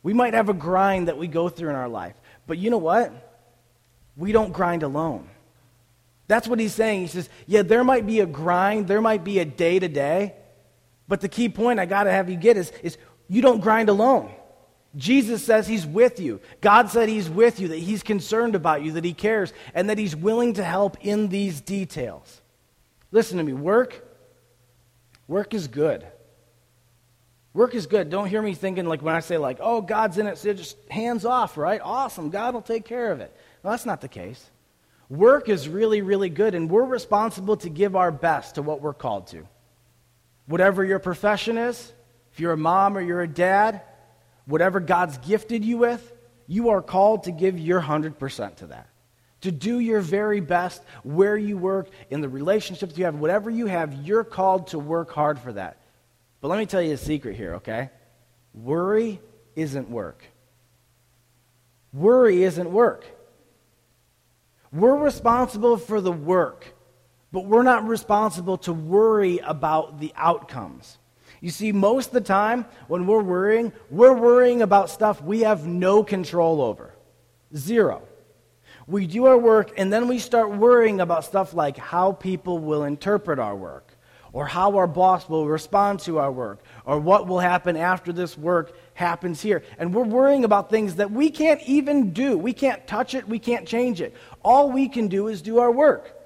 We 0.02 0.12
might 0.12 0.34
have 0.34 0.48
a 0.48 0.54
grind 0.54 1.06
that 1.08 1.16
we 1.16 1.28
go 1.28 1.48
through 1.48 1.70
in 1.70 1.76
our 1.76 1.88
life. 1.88 2.14
But 2.46 2.58
you 2.58 2.70
know 2.70 2.78
what? 2.78 3.12
We 4.16 4.32
don't 4.32 4.52
grind 4.52 4.82
alone. 4.82 5.28
That's 6.26 6.48
what 6.48 6.58
he's 6.58 6.74
saying. 6.74 7.02
He 7.02 7.06
says, 7.06 7.28
Yeah, 7.46 7.62
there 7.62 7.84
might 7.84 8.06
be 8.06 8.20
a 8.20 8.26
grind, 8.26 8.88
there 8.88 9.00
might 9.00 9.24
be 9.24 9.38
a 9.38 9.44
day 9.44 9.78
to 9.78 9.88
day, 9.88 10.34
but 11.08 11.20
the 11.20 11.28
key 11.28 11.48
point 11.48 11.80
I 11.80 11.86
got 11.86 12.04
to 12.04 12.10
have 12.10 12.30
you 12.30 12.36
get 12.36 12.56
is, 12.56 12.70
is 12.82 12.96
you 13.28 13.42
don't 13.42 13.60
grind 13.60 13.88
alone. 13.88 14.32
Jesus 14.96 15.44
says 15.44 15.66
he's 15.66 15.86
with 15.86 16.20
you. 16.20 16.40
God 16.60 16.88
said 16.88 17.08
he's 17.08 17.28
with 17.28 17.58
you, 17.58 17.68
that 17.68 17.78
he's 17.78 18.02
concerned 18.02 18.54
about 18.54 18.82
you, 18.82 18.92
that 18.92 19.04
he 19.04 19.12
cares, 19.12 19.52
and 19.74 19.90
that 19.90 19.98
he's 19.98 20.14
willing 20.14 20.54
to 20.54 20.64
help 20.64 20.96
in 21.00 21.28
these 21.28 21.60
details. 21.60 22.40
Listen 23.10 23.38
to 23.38 23.44
me, 23.44 23.52
work, 23.52 24.04
work 25.26 25.52
is 25.52 25.66
good. 25.66 26.06
Work 27.52 27.74
is 27.74 27.86
good. 27.86 28.10
Don't 28.10 28.26
hear 28.26 28.42
me 28.42 28.54
thinking 28.54 28.86
like 28.86 29.02
when 29.02 29.14
I 29.14 29.20
say 29.20 29.38
like, 29.38 29.58
oh, 29.60 29.80
God's 29.80 30.18
in 30.18 30.26
it, 30.26 30.38
so 30.38 30.52
just 30.52 30.76
hands 30.90 31.24
off, 31.24 31.56
right? 31.56 31.80
Awesome. 31.82 32.30
God 32.30 32.54
will 32.54 32.62
take 32.62 32.84
care 32.84 33.12
of 33.12 33.20
it. 33.20 33.34
That's 33.62 33.86
not 33.86 34.00
the 34.00 34.08
case. 34.08 34.50
Work 35.08 35.48
is 35.48 35.68
really, 35.68 36.02
really 36.02 36.30
good, 36.30 36.54
and 36.54 36.68
we're 36.68 36.84
responsible 36.84 37.56
to 37.58 37.68
give 37.68 37.94
our 37.94 38.10
best 38.10 38.56
to 38.56 38.62
what 38.62 38.80
we're 38.80 38.94
called 38.94 39.28
to. 39.28 39.46
Whatever 40.46 40.84
your 40.84 40.98
profession 40.98 41.58
is, 41.58 41.92
if 42.32 42.40
you're 42.40 42.52
a 42.52 42.56
mom 42.56 42.96
or 42.96 43.00
you're 43.00 43.22
a 43.22 43.28
dad, 43.28 43.82
whatever 44.46 44.80
God's 44.80 45.18
gifted 45.18 45.64
you 45.64 45.78
with, 45.78 46.12
you 46.46 46.70
are 46.70 46.82
called 46.82 47.24
to 47.24 47.32
give 47.32 47.58
your 47.58 47.80
100% 47.80 48.56
to 48.56 48.66
that. 48.66 48.88
To 49.42 49.52
do 49.52 49.78
your 49.78 50.00
very 50.00 50.40
best 50.40 50.82
where 51.02 51.36
you 51.36 51.56
work, 51.56 51.88
in 52.10 52.20
the 52.20 52.28
relationships 52.28 52.96
you 52.96 53.04
have, 53.04 53.14
whatever 53.14 53.50
you 53.50 53.66
have, 53.66 53.94
you're 53.94 54.24
called 54.24 54.68
to 54.68 54.78
work 54.78 55.10
hard 55.10 55.38
for 55.38 55.52
that. 55.52 55.78
But 56.40 56.48
let 56.48 56.58
me 56.58 56.66
tell 56.66 56.82
you 56.82 56.92
a 56.92 56.98
secret 56.98 57.36
here, 57.36 57.54
okay? 57.54 57.90
Worry 58.52 59.20
isn't 59.56 59.90
work. 59.90 60.24
Worry 61.92 62.42
isn't 62.42 62.70
work. 62.70 63.06
We're 64.72 64.96
responsible 64.96 65.76
for 65.76 66.00
the 66.00 66.12
work, 66.12 66.74
but 67.34 67.46
we're 67.46 67.64
not 67.64 67.88
responsible 67.88 68.56
to 68.56 68.72
worry 68.72 69.38
about 69.38 69.98
the 69.98 70.12
outcomes. 70.14 70.98
You 71.40 71.50
see, 71.50 71.72
most 71.72 72.06
of 72.06 72.12
the 72.12 72.20
time 72.20 72.64
when 72.86 73.08
we're 73.08 73.24
worrying, 73.24 73.72
we're 73.90 74.14
worrying 74.14 74.62
about 74.62 74.88
stuff 74.88 75.20
we 75.20 75.40
have 75.40 75.66
no 75.66 76.04
control 76.04 76.62
over. 76.62 76.94
Zero. 77.56 78.02
We 78.86 79.08
do 79.08 79.26
our 79.26 79.36
work 79.36 79.72
and 79.76 79.92
then 79.92 80.06
we 80.06 80.20
start 80.20 80.52
worrying 80.52 81.00
about 81.00 81.24
stuff 81.24 81.54
like 81.54 81.76
how 81.76 82.12
people 82.12 82.60
will 82.60 82.84
interpret 82.84 83.40
our 83.40 83.56
work, 83.56 83.98
or 84.32 84.46
how 84.46 84.76
our 84.76 84.86
boss 84.86 85.28
will 85.28 85.48
respond 85.48 85.98
to 86.00 86.20
our 86.20 86.30
work, 86.30 86.62
or 86.86 87.00
what 87.00 87.26
will 87.26 87.40
happen 87.40 87.76
after 87.76 88.12
this 88.12 88.38
work 88.38 88.76
happens 88.94 89.42
here. 89.42 89.64
And 89.76 89.92
we're 89.92 90.04
worrying 90.04 90.44
about 90.44 90.70
things 90.70 90.94
that 90.96 91.10
we 91.10 91.30
can't 91.30 91.62
even 91.62 92.12
do. 92.12 92.38
We 92.38 92.52
can't 92.52 92.86
touch 92.86 93.12
it, 93.12 93.28
we 93.28 93.40
can't 93.40 93.66
change 93.66 94.00
it. 94.00 94.14
All 94.44 94.70
we 94.70 94.88
can 94.88 95.08
do 95.08 95.26
is 95.26 95.42
do 95.42 95.58
our 95.58 95.72
work. 95.72 96.20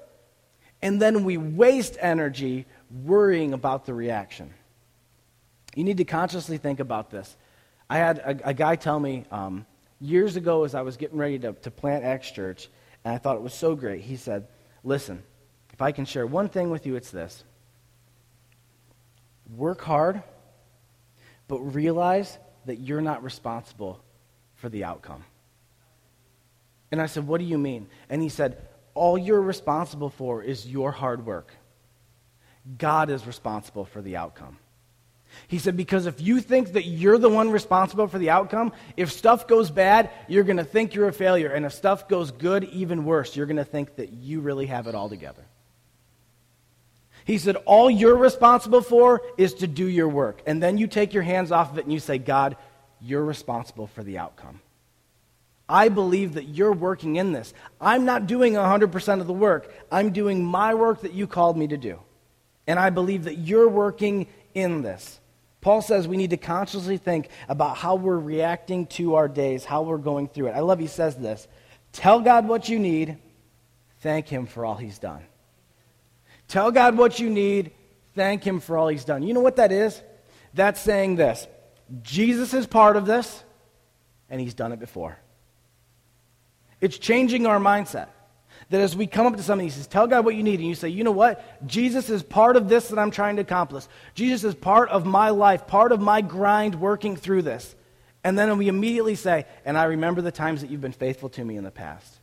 And 0.81 1.01
then 1.01 1.23
we 1.23 1.37
waste 1.37 1.97
energy 1.99 2.65
worrying 3.03 3.53
about 3.53 3.85
the 3.85 3.93
reaction. 3.93 4.53
You 5.75 5.83
need 5.83 5.97
to 5.97 6.05
consciously 6.05 6.57
think 6.57 6.79
about 6.79 7.11
this. 7.11 7.35
I 7.89 7.97
had 7.97 8.19
a, 8.19 8.49
a 8.49 8.53
guy 8.53 8.75
tell 8.75 8.99
me 8.99 9.25
um, 9.31 9.65
years 9.99 10.35
ago 10.35 10.63
as 10.63 10.75
I 10.75 10.81
was 10.81 10.97
getting 10.97 11.17
ready 11.17 11.39
to, 11.39 11.53
to 11.53 11.71
plant 11.71 12.03
Acts 12.03 12.31
Church, 12.31 12.69
and 13.03 13.13
I 13.13 13.17
thought 13.17 13.35
it 13.35 13.41
was 13.41 13.53
so 13.53 13.75
great. 13.75 14.01
He 14.01 14.15
said, 14.15 14.47
Listen, 14.83 15.23
if 15.73 15.81
I 15.81 15.91
can 15.91 16.05
share 16.05 16.25
one 16.25 16.47
thing 16.47 16.69
with 16.69 16.85
you, 16.85 16.95
it's 16.95 17.11
this 17.11 17.43
work 19.55 19.81
hard, 19.81 20.21
but 21.47 21.59
realize 21.59 22.37
that 22.65 22.77
you're 22.77 23.01
not 23.01 23.23
responsible 23.23 23.99
for 24.55 24.69
the 24.69 24.83
outcome. 24.83 25.23
And 26.91 27.01
I 27.01 27.07
said, 27.07 27.27
What 27.27 27.39
do 27.39 27.45
you 27.45 27.57
mean? 27.57 27.87
And 28.09 28.21
he 28.21 28.29
said, 28.29 28.68
All 28.99 29.17
you're 29.17 29.41
responsible 29.41 30.09
for 30.09 30.43
is 30.43 30.67
your 30.67 30.91
hard 30.91 31.25
work. 31.25 31.53
God 32.77 33.09
is 33.09 33.25
responsible 33.25 33.85
for 33.85 34.01
the 34.01 34.17
outcome. 34.17 34.57
He 35.47 35.57
said, 35.57 35.77
Because 35.77 36.05
if 36.05 36.19
you 36.19 36.41
think 36.41 36.73
that 36.73 36.83
you're 36.83 37.17
the 37.17 37.29
one 37.29 37.49
responsible 37.49 38.07
for 38.07 38.19
the 38.19 38.29
outcome, 38.29 38.73
if 38.97 39.13
stuff 39.13 39.47
goes 39.47 39.71
bad, 39.71 40.09
you're 40.27 40.43
going 40.43 40.57
to 40.57 40.65
think 40.65 40.95
you're 40.95 41.07
a 41.07 41.13
failure. 41.13 41.47
And 41.47 41.65
if 41.65 41.71
stuff 41.71 42.09
goes 42.09 42.31
good, 42.31 42.65
even 42.65 43.05
worse, 43.05 43.37
you're 43.37 43.45
going 43.45 43.55
to 43.55 43.63
think 43.63 43.95
that 43.95 44.11
you 44.11 44.41
really 44.41 44.65
have 44.65 44.85
it 44.87 44.95
all 44.95 45.07
together. 45.07 45.45
He 47.23 47.37
said, 47.37 47.55
All 47.65 47.89
you're 47.89 48.17
responsible 48.17 48.81
for 48.81 49.21
is 49.37 49.53
to 49.55 49.67
do 49.67 49.87
your 49.87 50.09
work. 50.09 50.41
And 50.45 50.61
then 50.61 50.77
you 50.77 50.87
take 50.87 51.13
your 51.13 51.23
hands 51.23 51.53
off 51.53 51.71
of 51.71 51.77
it 51.77 51.85
and 51.85 51.93
you 51.93 52.01
say, 52.01 52.17
God, 52.17 52.57
you're 52.99 53.23
responsible 53.23 53.87
for 53.87 54.03
the 54.03 54.17
outcome. 54.17 54.59
I 55.69 55.89
believe 55.89 56.33
that 56.33 56.45
you're 56.45 56.73
working 56.73 57.17
in 57.17 57.31
this. 57.31 57.53
I'm 57.79 58.03
not 58.03 58.25
doing 58.25 58.53
100% 58.53 59.21
of 59.21 59.27
the 59.27 59.33
work. 59.33 59.71
I'm 59.91 60.11
doing 60.11 60.43
my 60.43 60.73
work 60.73 61.01
that 61.01 61.13
you 61.13 61.27
called 61.27 61.55
me 61.55 61.67
to 61.67 61.77
do. 61.77 61.99
And 62.65 62.79
I 62.79 62.89
believe 62.89 63.25
that 63.25 63.37
you're 63.37 63.69
working 63.69 64.27
in 64.55 64.81
this. 64.81 65.19
Paul 65.61 65.81
says 65.81 66.07
we 66.07 66.17
need 66.17 66.31
to 66.31 66.37
consciously 66.37 66.97
think 66.97 67.29
about 67.47 67.77
how 67.77 67.95
we're 67.95 68.17
reacting 68.17 68.87
to 68.87 69.15
our 69.15 69.27
days, 69.27 69.63
how 69.63 69.83
we're 69.83 69.97
going 69.97 70.27
through 70.27 70.47
it. 70.47 70.51
I 70.51 70.61
love 70.61 70.79
he 70.79 70.87
says 70.87 71.15
this. 71.15 71.47
Tell 71.91 72.21
God 72.21 72.47
what 72.47 72.69
you 72.69 72.79
need, 72.79 73.17
thank 73.99 74.27
him 74.27 74.45
for 74.45 74.65
all 74.65 74.75
he's 74.75 74.99
done. 74.99 75.21
Tell 76.47 76.71
God 76.71 76.97
what 76.97 77.19
you 77.19 77.29
need, 77.29 77.71
thank 78.15 78.43
him 78.43 78.59
for 78.59 78.77
all 78.77 78.87
he's 78.87 79.05
done. 79.05 79.21
You 79.21 79.33
know 79.33 79.41
what 79.41 79.57
that 79.57 79.71
is? 79.71 80.01
That's 80.53 80.79
saying 80.79 81.17
this. 81.17 81.47
Jesus 82.01 82.53
is 82.53 82.65
part 82.65 82.95
of 82.95 83.05
this, 83.05 83.43
and 84.29 84.39
he's 84.39 84.53
done 84.53 84.71
it 84.71 84.79
before. 84.79 85.17
It's 86.81 86.97
changing 86.97 87.45
our 87.45 87.59
mindset. 87.59 88.07
That 88.69 88.81
as 88.81 88.95
we 88.95 89.07
come 89.07 89.25
up 89.25 89.35
to 89.35 89.43
something, 89.43 89.65
he 89.65 89.71
says, 89.71 89.87
Tell 89.87 90.05
God 90.05 90.25
what 90.25 90.35
you 90.35 90.43
need. 90.43 90.59
And 90.59 90.69
you 90.69 90.75
say, 90.75 90.89
You 90.89 91.03
know 91.03 91.11
what? 91.11 91.67
Jesus 91.67 92.09
is 92.09 92.21
part 92.21 92.55
of 92.55 92.69
this 92.69 92.89
that 92.89 92.99
I'm 92.99 93.11
trying 93.11 93.37
to 93.37 93.41
accomplish. 93.41 93.85
Jesus 94.13 94.43
is 94.43 94.55
part 94.55 94.89
of 94.89 95.05
my 95.05 95.31
life, 95.31 95.65
part 95.65 95.91
of 95.91 95.99
my 95.99 96.21
grind 96.21 96.75
working 96.75 97.15
through 97.15 97.41
this. 97.41 97.75
And 98.23 98.37
then 98.37 98.57
we 98.57 98.67
immediately 98.67 99.15
say, 99.15 99.45
And 99.65 99.77
I 99.77 99.85
remember 99.85 100.21
the 100.21 100.31
times 100.31 100.61
that 100.61 100.69
you've 100.69 100.81
been 100.81 100.91
faithful 100.91 101.29
to 101.29 101.43
me 101.43 101.57
in 101.57 101.63
the 101.63 101.71
past. 101.71 102.19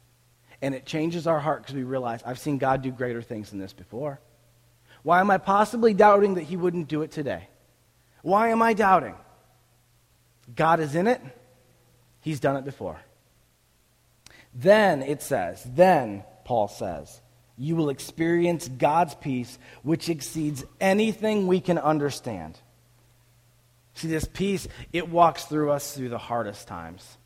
And 0.62 0.74
it 0.74 0.86
changes 0.86 1.26
our 1.26 1.40
heart 1.40 1.62
because 1.62 1.74
we 1.74 1.82
realize, 1.82 2.22
I've 2.24 2.38
seen 2.38 2.58
God 2.58 2.82
do 2.82 2.90
greater 2.90 3.22
things 3.22 3.50
than 3.50 3.58
this 3.58 3.72
before. 3.72 4.20
Why 5.02 5.20
am 5.20 5.30
I 5.30 5.38
possibly 5.38 5.94
doubting 5.94 6.34
that 6.34 6.42
he 6.42 6.56
wouldn't 6.56 6.88
do 6.88 7.02
it 7.02 7.10
today? 7.10 7.48
Why 8.22 8.48
am 8.48 8.62
I 8.62 8.72
doubting? 8.72 9.14
God 10.54 10.80
is 10.80 10.94
in 10.94 11.06
it, 11.06 11.20
he's 12.20 12.40
done 12.40 12.56
it 12.56 12.64
before. 12.64 13.00
Then 14.58 15.02
it 15.02 15.20
says, 15.20 15.62
then 15.64 16.24
Paul 16.44 16.68
says, 16.68 17.20
you 17.58 17.76
will 17.76 17.90
experience 17.90 18.68
God's 18.68 19.14
peace, 19.14 19.58
which 19.82 20.08
exceeds 20.08 20.64
anything 20.80 21.46
we 21.46 21.60
can 21.60 21.78
understand. 21.78 22.58
See, 23.94 24.08
this 24.08 24.26
peace, 24.26 24.66
it 24.92 25.08
walks 25.08 25.44
through 25.44 25.70
us 25.70 25.94
through 25.94 26.08
the 26.08 26.18
hardest 26.18 26.68
times, 26.68 27.18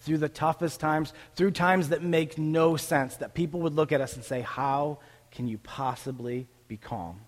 through 0.00 0.18
the 0.18 0.28
toughest 0.28 0.78
times, 0.78 1.12
through 1.34 1.52
times 1.52 1.88
that 1.88 2.02
make 2.02 2.38
no 2.38 2.76
sense, 2.76 3.16
that 3.16 3.34
people 3.34 3.60
would 3.60 3.74
look 3.74 3.92
at 3.92 4.00
us 4.00 4.14
and 4.14 4.24
say, 4.24 4.40
How 4.40 4.98
can 5.30 5.46
you 5.46 5.58
possibly 5.58 6.48
be 6.66 6.76
calm? 6.76 7.20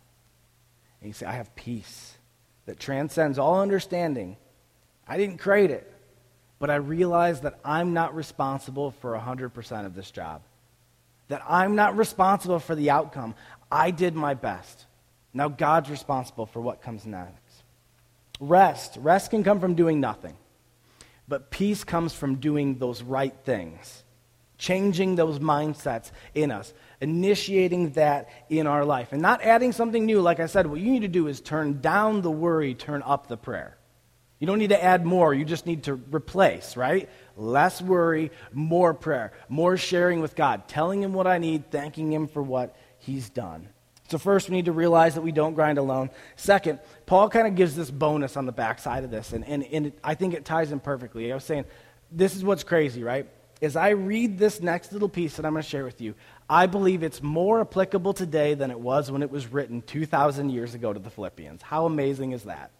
And 1.00 1.08
you 1.08 1.12
say, 1.12 1.26
I 1.26 1.32
have 1.32 1.54
peace 1.54 2.14
that 2.66 2.80
transcends 2.80 3.38
all 3.38 3.60
understanding. 3.60 4.36
I 5.06 5.16
didn't 5.16 5.38
create 5.38 5.70
it, 5.70 5.92
but 6.60 6.70
I 6.70 6.76
realize 6.76 7.40
that 7.40 7.58
I'm 7.64 7.92
not 7.92 8.14
responsible 8.14 8.92
for 8.92 9.18
100% 9.18 9.86
of 9.86 9.94
this 9.96 10.12
job 10.12 10.42
that 11.30 11.42
I'm 11.48 11.76
not 11.76 11.96
responsible 11.96 12.58
for 12.58 12.74
the 12.74 12.90
outcome. 12.90 13.34
I 13.70 13.92
did 13.92 14.14
my 14.14 14.34
best. 14.34 14.86
Now 15.32 15.48
God's 15.48 15.88
responsible 15.88 16.44
for 16.44 16.60
what 16.60 16.82
comes 16.82 17.06
next. 17.06 17.62
Rest. 18.40 18.98
Rest 19.00 19.30
can 19.30 19.44
come 19.44 19.60
from 19.60 19.74
doing 19.74 20.00
nothing. 20.00 20.36
But 21.28 21.50
peace 21.50 21.84
comes 21.84 22.12
from 22.12 22.36
doing 22.36 22.78
those 22.78 23.02
right 23.02 23.34
things, 23.44 24.02
changing 24.58 25.14
those 25.14 25.38
mindsets 25.38 26.10
in 26.34 26.50
us, 26.50 26.74
initiating 27.00 27.90
that 27.90 28.28
in 28.48 28.66
our 28.66 28.84
life, 28.84 29.12
and 29.12 29.22
not 29.22 29.40
adding 29.40 29.70
something 29.70 30.04
new. 30.04 30.20
Like 30.20 30.40
I 30.40 30.46
said, 30.46 30.66
what 30.66 30.80
you 30.80 30.90
need 30.90 31.02
to 31.02 31.08
do 31.08 31.28
is 31.28 31.40
turn 31.40 31.80
down 31.80 32.22
the 32.22 32.30
worry, 32.30 32.74
turn 32.74 33.02
up 33.02 33.28
the 33.28 33.36
prayer. 33.36 33.76
You 34.40 34.46
don't 34.46 34.58
need 34.58 34.70
to 34.70 34.82
add 34.82 35.04
more, 35.04 35.34
you 35.34 35.44
just 35.44 35.66
need 35.66 35.84
to 35.84 35.94
replace, 35.94 36.74
right? 36.74 37.10
Less 37.36 37.80
worry, 37.82 38.32
more 38.52 38.94
prayer, 38.94 39.32
more 39.50 39.76
sharing 39.76 40.20
with 40.20 40.34
God, 40.34 40.66
telling 40.66 41.02
Him 41.02 41.12
what 41.12 41.26
I 41.26 41.36
need, 41.36 41.70
thanking 41.70 42.10
Him 42.10 42.26
for 42.26 42.42
what 42.42 42.74
He's 42.98 43.28
done. 43.28 43.68
So, 44.08 44.18
first, 44.18 44.48
we 44.48 44.56
need 44.56 44.64
to 44.64 44.72
realize 44.72 45.14
that 45.14 45.20
we 45.20 45.30
don't 45.30 45.54
grind 45.54 45.78
alone. 45.78 46.10
Second, 46.36 46.80
Paul 47.06 47.28
kind 47.28 47.46
of 47.46 47.54
gives 47.54 47.76
this 47.76 47.90
bonus 47.90 48.36
on 48.36 48.46
the 48.46 48.52
backside 48.52 49.04
of 49.04 49.10
this, 49.10 49.34
and, 49.34 49.44
and, 49.46 49.62
and 49.70 49.92
I 50.02 50.14
think 50.14 50.32
it 50.32 50.46
ties 50.46 50.72
in 50.72 50.80
perfectly. 50.80 51.30
I 51.30 51.34
was 51.34 51.44
saying, 51.44 51.66
this 52.10 52.34
is 52.34 52.42
what's 52.42 52.64
crazy, 52.64 53.04
right? 53.04 53.28
As 53.62 53.76
I 53.76 53.90
read 53.90 54.38
this 54.38 54.62
next 54.62 54.92
little 54.92 55.08
piece 55.10 55.36
that 55.36 55.44
I'm 55.44 55.52
going 55.52 55.62
to 55.62 55.68
share 55.68 55.84
with 55.84 56.00
you, 56.00 56.14
I 56.48 56.64
believe 56.64 57.02
it's 57.02 57.22
more 57.22 57.60
applicable 57.60 58.14
today 58.14 58.54
than 58.54 58.70
it 58.70 58.80
was 58.80 59.10
when 59.10 59.22
it 59.22 59.30
was 59.30 59.52
written 59.52 59.82
2,000 59.82 60.48
years 60.48 60.74
ago 60.74 60.94
to 60.94 60.98
the 60.98 61.10
Philippians. 61.10 61.60
How 61.60 61.84
amazing 61.84 62.32
is 62.32 62.44
that? 62.44 62.70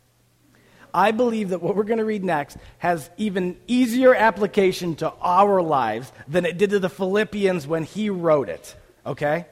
I 0.92 1.10
believe 1.12 1.50
that 1.50 1.62
what 1.62 1.76
we're 1.76 1.84
going 1.84 1.98
to 1.98 2.04
read 2.04 2.24
next 2.24 2.56
has 2.78 3.10
even 3.16 3.56
easier 3.66 4.14
application 4.14 4.96
to 4.96 5.12
our 5.20 5.62
lives 5.62 6.12
than 6.28 6.44
it 6.44 6.58
did 6.58 6.70
to 6.70 6.78
the 6.78 6.88
Philippians 6.88 7.66
when 7.66 7.84
he 7.84 8.10
wrote 8.10 8.48
it. 8.48 8.74
Okay? 9.06 9.46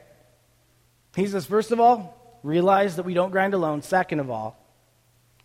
He 1.15 1.27
says, 1.27 1.45
first 1.45 1.71
of 1.71 1.79
all, 1.79 2.39
realize 2.43 2.95
that 2.95 3.03
we 3.03 3.13
don't 3.13 3.31
grind 3.31 3.53
alone. 3.53 3.81
Second 3.81 4.19
of 4.19 4.29
all, 4.29 4.57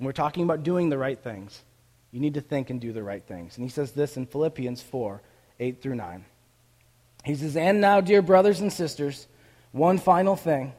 we're 0.00 0.12
talking 0.12 0.44
about 0.44 0.62
doing 0.62 0.88
the 0.88 0.98
right 0.98 1.18
things. 1.18 1.62
You 2.10 2.20
need 2.20 2.34
to 2.34 2.40
think 2.40 2.70
and 2.70 2.80
do 2.80 2.92
the 2.92 3.02
right 3.02 3.24
things. 3.24 3.56
And 3.56 3.64
he 3.64 3.70
says 3.70 3.92
this 3.92 4.16
in 4.16 4.26
Philippians 4.26 4.80
4 4.82 5.20
8 5.60 5.82
through 5.82 5.96
9. 5.96 6.24
He 7.24 7.34
says, 7.34 7.56
And 7.56 7.80
now, 7.80 8.00
dear 8.00 8.22
brothers 8.22 8.60
and 8.60 8.72
sisters, 8.72 9.26
one 9.72 9.98
final 9.98 10.36
thing 10.36 10.72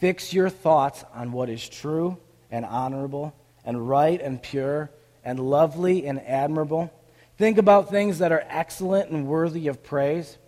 fix 0.00 0.32
your 0.32 0.50
thoughts 0.50 1.04
on 1.14 1.32
what 1.32 1.48
is 1.48 1.68
true 1.68 2.18
and 2.50 2.64
honorable 2.64 3.34
and 3.64 3.88
right 3.88 4.20
and 4.20 4.42
pure 4.42 4.90
and 5.24 5.38
lovely 5.38 6.06
and 6.06 6.20
admirable. 6.20 6.92
Think 7.38 7.58
about 7.58 7.90
things 7.90 8.18
that 8.18 8.32
are 8.32 8.44
excellent 8.48 9.10
and 9.10 9.26
worthy 9.26 9.68
of 9.68 9.82
praise. 9.82 10.38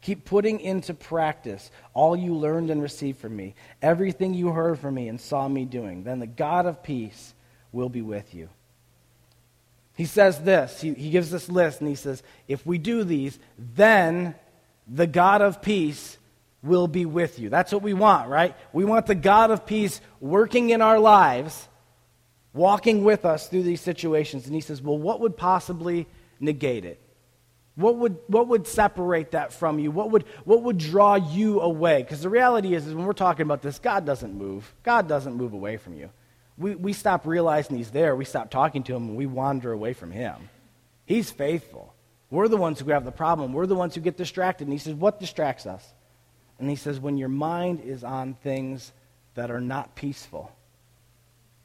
Keep 0.00 0.24
putting 0.24 0.60
into 0.60 0.94
practice 0.94 1.70
all 1.92 2.16
you 2.16 2.34
learned 2.34 2.70
and 2.70 2.80
received 2.80 3.18
from 3.18 3.34
me, 3.34 3.54
everything 3.82 4.32
you 4.32 4.50
heard 4.50 4.78
from 4.78 4.94
me 4.94 5.08
and 5.08 5.20
saw 5.20 5.48
me 5.48 5.64
doing. 5.64 6.04
Then 6.04 6.20
the 6.20 6.26
God 6.26 6.66
of 6.66 6.82
peace 6.82 7.34
will 7.72 7.88
be 7.88 8.02
with 8.02 8.34
you. 8.34 8.48
He 9.96 10.04
says 10.04 10.40
this, 10.42 10.80
he, 10.80 10.94
he 10.94 11.10
gives 11.10 11.32
this 11.32 11.48
list, 11.48 11.80
and 11.80 11.88
he 11.88 11.96
says, 11.96 12.22
if 12.46 12.64
we 12.64 12.78
do 12.78 13.02
these, 13.02 13.36
then 13.58 14.36
the 14.86 15.08
God 15.08 15.42
of 15.42 15.60
peace 15.60 16.16
will 16.62 16.86
be 16.86 17.04
with 17.04 17.40
you. 17.40 17.48
That's 17.50 17.72
what 17.72 17.82
we 17.82 17.94
want, 17.94 18.28
right? 18.28 18.54
We 18.72 18.84
want 18.84 19.06
the 19.06 19.16
God 19.16 19.50
of 19.50 19.66
peace 19.66 20.00
working 20.20 20.70
in 20.70 20.80
our 20.80 21.00
lives, 21.00 21.66
walking 22.58 23.04
with 23.04 23.24
us 23.24 23.48
through 23.48 23.62
these 23.62 23.80
situations. 23.80 24.44
And 24.44 24.54
he 24.54 24.60
says, 24.60 24.82
well, 24.82 24.98
what 24.98 25.20
would 25.20 25.36
possibly 25.36 26.06
negate 26.40 26.84
it? 26.84 27.00
What 27.76 27.96
would, 27.96 28.18
what 28.26 28.48
would 28.48 28.66
separate 28.66 29.30
that 29.30 29.52
from 29.52 29.78
you? 29.78 29.90
What 29.90 30.10
would, 30.10 30.24
what 30.44 30.62
would 30.64 30.78
draw 30.78 31.14
you 31.14 31.60
away? 31.60 32.02
Because 32.02 32.22
the 32.22 32.28
reality 32.28 32.74
is, 32.74 32.86
is, 32.86 32.92
when 32.94 33.06
we're 33.06 33.12
talking 33.12 33.42
about 33.42 33.62
this, 33.62 33.78
God 33.78 34.04
doesn't 34.04 34.34
move. 34.34 34.74
God 34.82 35.08
doesn't 35.08 35.34
move 35.34 35.52
away 35.54 35.76
from 35.76 35.94
you 35.94 36.10
we, 36.58 36.74
we 36.74 36.92
stop 36.92 37.26
realizing 37.26 37.76
he's 37.76 37.90
there. 37.90 38.16
We 38.16 38.24
stop 38.24 38.50
talking 38.50 38.82
to 38.84 38.94
him 38.94 39.08
and 39.08 39.16
we 39.16 39.26
wander 39.26 39.72
away 39.72 39.92
from 39.92 40.10
him. 40.10 40.50
He's 41.06 41.30
faithful. 41.30 41.94
We're 42.30 42.48
the 42.48 42.56
ones 42.56 42.80
who 42.80 42.90
have 42.90 43.04
the 43.04 43.12
problem. 43.12 43.52
We're 43.52 43.66
the 43.66 43.74
ones 43.74 43.94
who 43.94 44.00
get 44.00 44.16
distracted. 44.16 44.64
And 44.64 44.72
he 44.72 44.78
says, 44.78 44.94
What 44.94 45.20
distracts 45.20 45.64
us? 45.64 45.94
And 46.58 46.68
he 46.68 46.76
says, 46.76 47.00
When 47.00 47.16
your 47.16 47.28
mind 47.28 47.80
is 47.80 48.04
on 48.04 48.34
things 48.34 48.92
that 49.34 49.50
are 49.50 49.60
not 49.60 49.94
peaceful, 49.94 50.52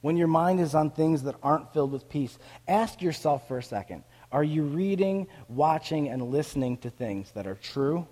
when 0.03 0.17
your 0.17 0.27
mind 0.27 0.59
is 0.59 0.75
on 0.75 0.91
things 0.91 1.23
that 1.23 1.35
aren't 1.41 1.71
filled 1.71 1.93
with 1.93 2.09
peace, 2.09 2.37
ask 2.67 3.01
yourself 3.01 3.47
for 3.47 3.57
a 3.57 3.63
second 3.63 4.03
are 4.33 4.43
you 4.43 4.63
reading, 4.63 5.27
watching, 5.47 6.09
and 6.09 6.29
listening 6.29 6.75
to 6.77 6.89
things 6.89 7.31
that 7.31 7.47
are 7.47 7.55
true, 7.55 8.05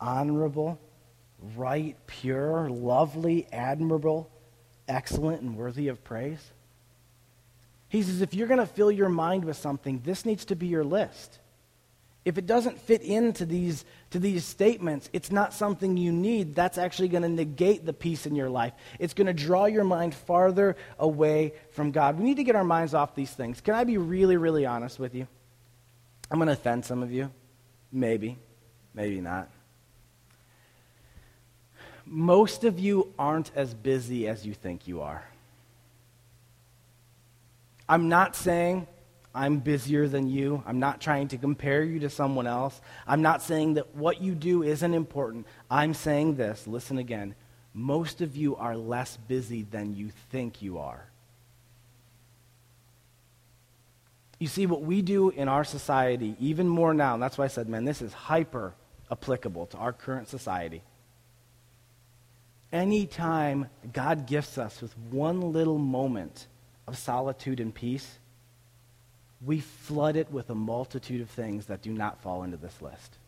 honorable, 0.00 0.80
right, 1.56 1.96
pure, 2.08 2.68
lovely, 2.68 3.46
admirable, 3.52 4.30
excellent 4.88 5.42
and 5.42 5.56
worthy 5.56 5.86
of 5.86 6.02
praise? 6.02 6.52
He 7.88 8.02
says, 8.02 8.20
if 8.20 8.34
you're 8.34 8.48
going 8.48 8.58
to 8.58 8.66
fill 8.66 8.90
your 8.90 9.08
mind 9.08 9.44
with 9.44 9.56
something, 9.56 10.00
this 10.02 10.26
needs 10.26 10.46
to 10.46 10.56
be 10.56 10.66
your 10.66 10.82
list. 10.82 11.38
If 12.24 12.38
it 12.38 12.46
doesn't 12.46 12.78
fit 12.78 13.02
into 13.02 13.44
these, 13.44 13.84
to 14.10 14.18
these 14.18 14.44
statements, 14.44 15.10
it's 15.12 15.32
not 15.32 15.52
something 15.52 15.96
you 15.96 16.12
need. 16.12 16.54
That's 16.54 16.78
actually 16.78 17.08
going 17.08 17.24
to 17.24 17.28
negate 17.28 17.84
the 17.84 17.92
peace 17.92 18.26
in 18.26 18.36
your 18.36 18.48
life. 18.48 18.72
It's 19.00 19.14
going 19.14 19.26
to 19.26 19.32
draw 19.32 19.64
your 19.64 19.84
mind 19.84 20.14
farther 20.14 20.76
away 20.98 21.54
from 21.72 21.90
God. 21.90 22.18
We 22.18 22.24
need 22.24 22.36
to 22.36 22.44
get 22.44 22.54
our 22.54 22.64
minds 22.64 22.94
off 22.94 23.14
these 23.14 23.32
things. 23.32 23.60
Can 23.60 23.74
I 23.74 23.84
be 23.84 23.98
really, 23.98 24.36
really 24.36 24.66
honest 24.66 25.00
with 25.00 25.14
you? 25.14 25.26
I'm 26.30 26.38
going 26.38 26.46
to 26.46 26.52
offend 26.52 26.84
some 26.84 27.02
of 27.02 27.10
you. 27.10 27.30
Maybe. 27.90 28.38
Maybe 28.94 29.20
not 29.20 29.48
most 32.12 32.64
of 32.64 32.78
you 32.78 33.12
aren't 33.18 33.50
as 33.54 33.72
busy 33.72 34.28
as 34.28 34.44
you 34.44 34.52
think 34.52 34.86
you 34.86 35.00
are. 35.00 35.24
I'm 37.88 38.08
not 38.08 38.36
saying 38.36 38.86
I'm 39.34 39.58
busier 39.58 40.08
than 40.08 40.28
you. 40.28 40.62
I'm 40.66 40.78
not 40.78 41.00
trying 41.00 41.28
to 41.28 41.38
compare 41.38 41.82
you 41.82 42.00
to 42.00 42.10
someone 42.10 42.46
else. 42.46 42.80
I'm 43.06 43.22
not 43.22 43.42
saying 43.42 43.74
that 43.74 43.94
what 43.94 44.20
you 44.20 44.34
do 44.34 44.62
isn't 44.62 44.94
important. 44.94 45.46
I'm 45.70 45.94
saying 45.94 46.36
this 46.36 46.66
listen 46.66 46.98
again. 46.98 47.34
Most 47.74 48.20
of 48.20 48.36
you 48.36 48.56
are 48.56 48.76
less 48.76 49.16
busy 49.16 49.62
than 49.62 49.96
you 49.96 50.10
think 50.30 50.60
you 50.60 50.78
are. 50.78 51.06
You 54.38 54.48
see, 54.48 54.66
what 54.66 54.82
we 54.82 55.02
do 55.02 55.30
in 55.30 55.48
our 55.48 55.64
society, 55.64 56.36
even 56.40 56.68
more 56.68 56.92
now, 56.92 57.14
and 57.14 57.22
that's 57.22 57.38
why 57.38 57.44
I 57.44 57.48
said, 57.48 57.68
man, 57.68 57.84
this 57.84 58.02
is 58.02 58.12
hyper 58.12 58.74
applicable 59.10 59.66
to 59.66 59.76
our 59.78 59.92
current 59.92 60.28
society 60.28 60.82
anytime 62.72 63.68
God 63.92 64.26
gifts 64.26 64.58
us 64.58 64.80
with 64.80 64.96
one 65.10 65.52
little 65.52 65.78
moment 65.78 66.46
of 66.88 66.96
solitude 66.96 67.60
and 67.60 67.74
peace, 67.74 68.18
we 69.44 69.60
flood 69.60 70.16
it 70.16 70.30
with 70.30 70.50
a 70.50 70.54
multitude 70.54 71.20
of 71.20 71.30
things 71.30 71.66
that 71.66 71.82
do 71.82 71.92
not 71.92 72.20
fall 72.22 72.42
into 72.42 72.56
this 72.56 72.80
list. 72.80 73.18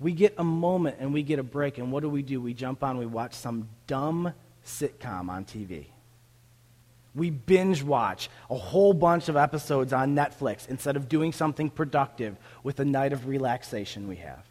We 0.00 0.12
get 0.12 0.34
a 0.38 0.44
moment 0.44 0.96
and 1.00 1.14
we 1.14 1.22
get 1.22 1.38
a 1.38 1.42
break, 1.42 1.78
and 1.78 1.90
what 1.90 2.02
do 2.02 2.08
we 2.08 2.22
do? 2.22 2.40
We 2.40 2.52
jump 2.52 2.82
on, 2.82 2.98
we 2.98 3.06
watch 3.06 3.34
some 3.34 3.68
dumb 3.86 4.32
sitcom 4.66 5.30
on 5.30 5.44
TV. 5.44 5.86
We 7.14 7.30
binge 7.30 7.82
watch 7.82 8.28
a 8.50 8.56
whole 8.56 8.92
bunch 8.92 9.28
of 9.28 9.36
episodes 9.36 9.92
on 9.92 10.16
Netflix 10.16 10.68
instead 10.68 10.96
of 10.96 11.08
doing 11.08 11.32
something 11.32 11.70
productive 11.70 12.36
with 12.64 12.76
the 12.76 12.84
night 12.84 13.12
of 13.12 13.28
relaxation 13.28 14.08
we 14.08 14.16
have 14.16 14.44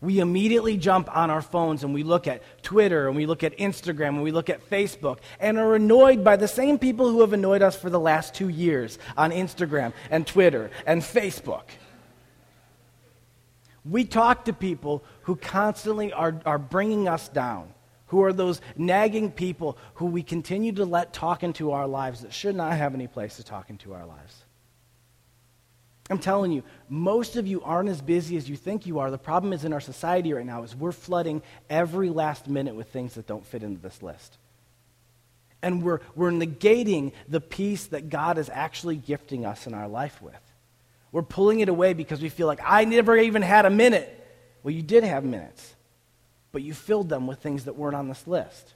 we 0.00 0.20
immediately 0.20 0.76
jump 0.76 1.14
on 1.14 1.30
our 1.30 1.42
phones 1.42 1.82
and 1.82 1.92
we 1.92 2.02
look 2.02 2.26
at 2.26 2.42
Twitter 2.62 3.08
and 3.08 3.16
we 3.16 3.26
look 3.26 3.42
at 3.42 3.56
Instagram 3.58 4.08
and 4.10 4.22
we 4.22 4.30
look 4.30 4.48
at 4.48 4.68
Facebook 4.70 5.18
and 5.40 5.58
are 5.58 5.74
annoyed 5.74 6.22
by 6.22 6.36
the 6.36 6.48
same 6.48 6.78
people 6.78 7.10
who 7.10 7.20
have 7.20 7.32
annoyed 7.32 7.62
us 7.62 7.76
for 7.76 7.90
the 7.90 7.98
last 7.98 8.34
two 8.34 8.48
years 8.48 8.98
on 9.16 9.32
Instagram 9.32 9.92
and 10.10 10.26
Twitter 10.26 10.70
and 10.86 11.02
Facebook. 11.02 11.64
We 13.84 14.04
talk 14.04 14.44
to 14.44 14.52
people 14.52 15.02
who 15.22 15.34
constantly 15.34 16.12
are, 16.12 16.40
are 16.44 16.58
bringing 16.58 17.08
us 17.08 17.28
down, 17.28 17.72
who 18.08 18.22
are 18.22 18.32
those 18.32 18.60
nagging 18.76 19.32
people 19.32 19.78
who 19.94 20.06
we 20.06 20.22
continue 20.22 20.72
to 20.72 20.84
let 20.84 21.12
talk 21.12 21.42
into 21.42 21.72
our 21.72 21.88
lives 21.88 22.20
that 22.20 22.32
should 22.32 22.54
not 22.54 22.72
have 22.74 22.94
any 22.94 23.06
place 23.06 23.36
to 23.36 23.44
talk 23.44 23.70
into 23.70 23.94
our 23.94 24.06
lives. 24.06 24.44
I'm 26.10 26.18
telling 26.18 26.52
you, 26.52 26.62
most 26.88 27.36
of 27.36 27.46
you 27.46 27.62
aren't 27.62 27.90
as 27.90 28.00
busy 28.00 28.36
as 28.36 28.48
you 28.48 28.56
think 28.56 28.86
you 28.86 29.00
are. 29.00 29.10
The 29.10 29.18
problem 29.18 29.52
is 29.52 29.64
in 29.64 29.74
our 29.74 29.80
society 29.80 30.32
right 30.32 30.46
now 30.46 30.62
is 30.62 30.74
we're 30.74 30.92
flooding 30.92 31.42
every 31.68 32.08
last 32.08 32.48
minute 32.48 32.74
with 32.74 32.88
things 32.88 33.14
that 33.14 33.26
don't 33.26 33.46
fit 33.46 33.62
into 33.62 33.80
this 33.80 34.02
list. 34.02 34.38
And 35.60 35.82
we're, 35.82 36.00
we're 36.14 36.30
negating 36.30 37.12
the 37.28 37.40
peace 37.40 37.86
that 37.88 38.08
God 38.08 38.38
is 38.38 38.48
actually 38.48 38.96
gifting 38.96 39.44
us 39.44 39.66
in 39.66 39.74
our 39.74 39.88
life 39.88 40.22
with. 40.22 40.34
We're 41.12 41.22
pulling 41.22 41.60
it 41.60 41.68
away 41.68 41.92
because 41.92 42.22
we 42.22 42.28
feel 42.28 42.46
like, 42.46 42.60
I 42.64 42.84
never 42.84 43.16
even 43.16 43.42
had 43.42 43.66
a 43.66 43.70
minute. 43.70 44.14
Well, 44.62 44.72
you 44.72 44.82
did 44.82 45.04
have 45.04 45.24
minutes, 45.24 45.74
but 46.52 46.62
you 46.62 46.74
filled 46.74 47.08
them 47.08 47.26
with 47.26 47.40
things 47.40 47.64
that 47.64 47.76
weren't 47.76 47.96
on 47.96 48.08
this 48.08 48.26
list. 48.26 48.74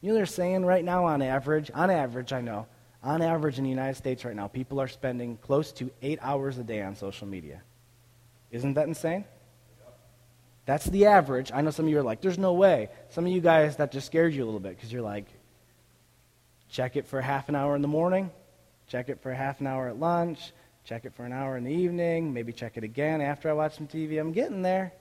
You 0.00 0.10
know 0.10 0.14
they're 0.14 0.26
saying 0.26 0.64
right 0.64 0.84
now 0.84 1.06
on 1.06 1.22
average, 1.22 1.70
on 1.74 1.90
average, 1.90 2.32
I 2.32 2.40
know, 2.40 2.66
on 3.02 3.22
average 3.22 3.58
in 3.58 3.64
the 3.64 3.70
United 3.70 3.94
States 3.94 4.24
right 4.24 4.34
now, 4.34 4.48
people 4.48 4.80
are 4.80 4.88
spending 4.88 5.36
close 5.36 5.72
to 5.72 5.90
eight 6.02 6.18
hours 6.20 6.58
a 6.58 6.64
day 6.64 6.82
on 6.82 6.96
social 6.96 7.26
media. 7.26 7.62
Isn't 8.50 8.74
that 8.74 8.88
insane? 8.88 9.24
That's 10.66 10.84
the 10.84 11.06
average. 11.06 11.50
I 11.54 11.62
know 11.62 11.70
some 11.70 11.86
of 11.86 11.90
you 11.90 11.98
are 11.98 12.02
like, 12.02 12.20
there's 12.20 12.38
no 12.38 12.52
way. 12.52 12.88
Some 13.10 13.24
of 13.24 13.32
you 13.32 13.40
guys, 13.40 13.76
that 13.76 13.92
just 13.92 14.06
scared 14.06 14.34
you 14.34 14.44
a 14.44 14.46
little 14.46 14.60
bit 14.60 14.76
because 14.76 14.92
you're 14.92 15.02
like, 15.02 15.26
check 16.68 16.96
it 16.96 17.06
for 17.06 17.20
half 17.20 17.48
an 17.48 17.54
hour 17.54 17.74
in 17.74 17.82
the 17.82 17.88
morning, 17.88 18.30
check 18.86 19.08
it 19.08 19.20
for 19.22 19.32
half 19.32 19.60
an 19.60 19.66
hour 19.66 19.88
at 19.88 19.98
lunch, 19.98 20.52
check 20.84 21.04
it 21.04 21.14
for 21.14 21.24
an 21.24 21.32
hour 21.32 21.56
in 21.56 21.64
the 21.64 21.72
evening, 21.72 22.34
maybe 22.34 22.52
check 22.52 22.76
it 22.76 22.84
again 22.84 23.20
after 23.20 23.48
I 23.48 23.52
watch 23.52 23.76
some 23.76 23.86
TV. 23.86 24.20
I'm 24.20 24.32
getting 24.32 24.60
there. 24.62 24.92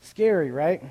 Scary, 0.00 0.50
right? 0.50 0.82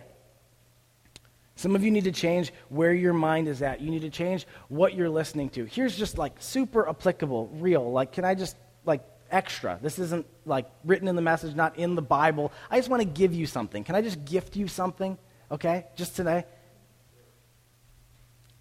Some 1.56 1.76
of 1.76 1.84
you 1.84 1.91
need 1.91 2.04
to 2.04 2.12
change 2.12 2.54
where 2.70 2.94
your 2.94 3.13
mind 3.13 3.48
is 3.48 3.62
at. 3.62 3.80
You 3.80 3.89
need 3.89 4.02
to 4.02 4.10
change 4.10 4.46
what 4.68 4.94
you're 4.94 5.10
listening 5.10 5.50
to. 5.52 5.65
Here's 5.65 5.98
just 5.98 6.18
like 6.18 6.34
super 6.39 6.88
applicable, 6.88 7.48
real. 7.54 7.91
Like, 7.91 8.12
can 8.12 8.26
I 8.26 8.36
just, 8.36 8.58
like, 8.84 9.02
extra? 9.32 9.80
This 9.82 9.98
isn't 9.98 10.26
like 10.46 10.70
written 10.84 11.08
in 11.08 11.15
the 11.15 11.22
message, 11.22 11.56
not 11.56 11.78
in 11.78 11.96
the 11.96 12.02
Bible. 12.02 12.52
I 12.70 12.78
just 12.78 12.89
want 12.89 13.02
to 13.02 13.08
give 13.08 13.34
you 13.34 13.46
something. 13.46 13.86
Can 13.86 13.96
I 13.96 14.02
just 14.02 14.26
gift 14.26 14.58
you 14.58 14.68
something, 14.68 15.18
okay, 15.50 15.86
just 15.96 16.18
today? 16.18 16.44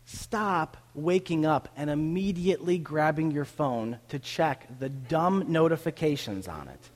Stop 0.05 0.77
waking 0.95 1.47
up 1.47 1.69
and 1.77 1.91
immediately 1.91 2.79
grabbing 2.79 3.33
your 3.33 3.45
phone 3.45 3.99
to 4.11 4.21
check 4.21 4.69
the 4.79 4.89
dumb 4.89 5.47
notifications 5.49 6.47
on 6.47 6.69
it. 6.69 6.91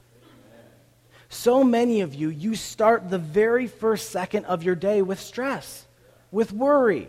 So 1.29 1.65
many 1.65 2.03
of 2.03 2.15
you, 2.15 2.29
you 2.31 2.55
start 2.55 3.11
the 3.11 3.19
very 3.19 3.67
first 3.67 4.11
second 4.11 4.45
of 4.45 4.63
your 4.63 4.75
day 4.75 5.03
with 5.03 5.21
stress 5.21 5.87
with 6.31 6.53
worry. 6.53 7.09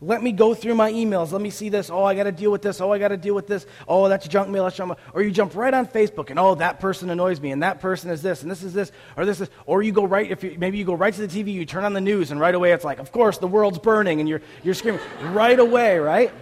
Let 0.00 0.22
me 0.22 0.32
go 0.32 0.54
through 0.54 0.74
my 0.74 0.90
emails. 0.90 1.30
Let 1.30 1.40
me 1.40 1.50
see 1.50 1.68
this. 1.68 1.88
Oh, 1.88 2.02
I 2.02 2.14
got 2.14 2.24
to 2.24 2.32
deal 2.32 2.50
with 2.50 2.62
this. 2.62 2.80
Oh, 2.80 2.90
I 2.90 2.98
got 2.98 3.08
to 3.08 3.16
deal 3.16 3.34
with 3.34 3.46
this. 3.46 3.66
Oh, 3.86 4.08
that's 4.08 4.26
junk 4.26 4.48
mail. 4.48 4.64
That's. 4.64 4.80
Or 5.12 5.22
you 5.22 5.30
jump 5.30 5.54
right 5.54 5.72
on 5.72 5.86
Facebook 5.86 6.30
and 6.30 6.38
oh, 6.38 6.56
that 6.56 6.80
person 6.80 7.10
annoys 7.10 7.40
me 7.40 7.52
and 7.52 7.62
that 7.62 7.80
person 7.80 8.10
is 8.10 8.20
this 8.20 8.42
and 8.42 8.50
this 8.50 8.62
is 8.62 8.72
this 8.72 8.90
or 9.16 9.24
this 9.24 9.40
is. 9.40 9.48
Or 9.64 9.82
you 9.82 9.92
go 9.92 10.04
right 10.04 10.28
if 10.28 10.42
you, 10.42 10.56
maybe 10.58 10.78
you 10.78 10.84
go 10.84 10.94
right 10.94 11.14
to 11.14 11.26
the 11.26 11.44
TV. 11.44 11.52
You 11.52 11.64
turn 11.64 11.84
on 11.84 11.92
the 11.92 12.00
news 12.00 12.30
and 12.30 12.40
right 12.40 12.54
away 12.54 12.72
it's 12.72 12.84
like, 12.84 12.98
of 12.98 13.12
course, 13.12 13.38
the 13.38 13.46
world's 13.46 13.78
burning 13.78 14.18
and 14.18 14.28
you're 14.28 14.42
you're 14.64 14.74
screaming 14.74 15.00
right 15.32 15.58
away, 15.58 15.98
right? 15.98 16.32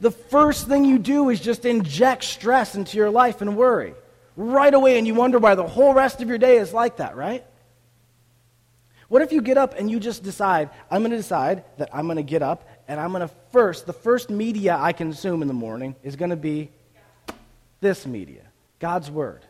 The 0.00 0.12
first 0.12 0.68
thing 0.68 0.84
you 0.84 0.98
do 0.98 1.30
is 1.30 1.40
just 1.40 1.64
inject 1.64 2.24
stress 2.24 2.74
into 2.74 2.98
your 2.98 3.10
life 3.10 3.40
and 3.40 3.56
worry 3.56 3.94
right 4.36 4.72
away, 4.72 4.96
and 4.98 5.06
you 5.06 5.14
wonder 5.14 5.38
why 5.38 5.54
the 5.54 5.66
whole 5.66 5.92
rest 5.92 6.22
of 6.22 6.28
your 6.28 6.38
day 6.38 6.56
is 6.56 6.72
like 6.72 6.96
that, 6.96 7.16
right? 7.16 7.44
What 9.10 9.22
if 9.22 9.32
you 9.32 9.42
get 9.42 9.58
up 9.58 9.74
and 9.76 9.90
you 9.90 9.98
just 9.98 10.22
decide, 10.22 10.70
I'm 10.88 11.00
going 11.00 11.10
to 11.10 11.16
decide 11.16 11.64
that 11.78 11.90
I'm 11.92 12.04
going 12.06 12.18
to 12.18 12.22
get 12.22 12.42
up 12.42 12.68
and 12.86 13.00
I'm 13.00 13.10
going 13.10 13.26
to 13.26 13.34
first, 13.50 13.84
the 13.84 13.92
first 13.92 14.30
media 14.30 14.76
I 14.78 14.92
consume 14.92 15.42
in 15.42 15.48
the 15.48 15.54
morning 15.54 15.96
is 16.04 16.14
going 16.14 16.30
to 16.30 16.36
be 16.36 16.70
this 17.80 18.06
media, 18.06 18.42
God's 18.78 19.10
Word. 19.10 19.44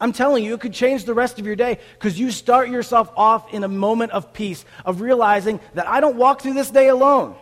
I'm 0.00 0.14
telling 0.14 0.44
you, 0.44 0.54
it 0.54 0.60
could 0.60 0.72
change 0.72 1.04
the 1.04 1.12
rest 1.12 1.38
of 1.38 1.44
your 1.44 1.56
day 1.56 1.78
because 1.98 2.18
you 2.18 2.30
start 2.30 2.70
yourself 2.70 3.12
off 3.16 3.52
in 3.52 3.64
a 3.64 3.68
moment 3.68 4.12
of 4.12 4.32
peace, 4.32 4.64
of 4.86 5.02
realizing 5.02 5.60
that 5.74 5.86
I 5.86 6.00
don't 6.00 6.16
walk 6.16 6.40
through 6.40 6.54
this 6.54 6.70
day 6.70 6.88
alone. 6.88 7.34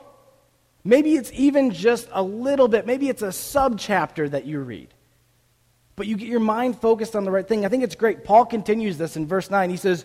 Maybe 0.82 1.14
it's 1.14 1.30
even 1.34 1.70
just 1.70 2.08
a 2.10 2.22
little 2.22 2.66
bit, 2.66 2.84
maybe 2.84 3.08
it's 3.08 3.22
a 3.22 3.30
sub 3.30 3.78
chapter 3.78 4.28
that 4.28 4.44
you 4.44 4.58
read. 4.58 4.88
But 5.94 6.08
you 6.08 6.16
get 6.16 6.26
your 6.26 6.40
mind 6.40 6.80
focused 6.80 7.14
on 7.14 7.22
the 7.22 7.30
right 7.30 7.46
thing. 7.46 7.64
I 7.64 7.68
think 7.68 7.84
it's 7.84 7.94
great. 7.94 8.24
Paul 8.24 8.44
continues 8.44 8.98
this 8.98 9.16
in 9.16 9.28
verse 9.28 9.50
9. 9.50 9.70
He 9.70 9.76
says, 9.76 10.04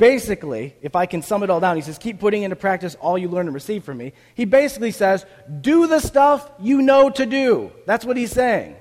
basically, 0.00 0.74
if 0.80 0.96
I 0.96 1.06
can 1.06 1.22
sum 1.22 1.44
it 1.44 1.50
all 1.50 1.60
down, 1.60 1.76
he 1.76 1.82
says, 1.82 1.98
keep 1.98 2.18
putting 2.18 2.42
into 2.42 2.56
practice 2.56 2.96
all 2.96 3.16
you 3.16 3.28
learn 3.28 3.46
and 3.46 3.54
receive 3.54 3.84
from 3.84 3.98
me. 3.98 4.14
He 4.34 4.46
basically 4.46 4.90
says, 4.90 5.24
do 5.60 5.86
the 5.86 6.00
stuff 6.00 6.50
you 6.58 6.82
know 6.82 7.10
to 7.10 7.26
do. 7.26 7.70
That's 7.86 8.04
what 8.04 8.16
he's 8.16 8.32
saying. 8.32 8.74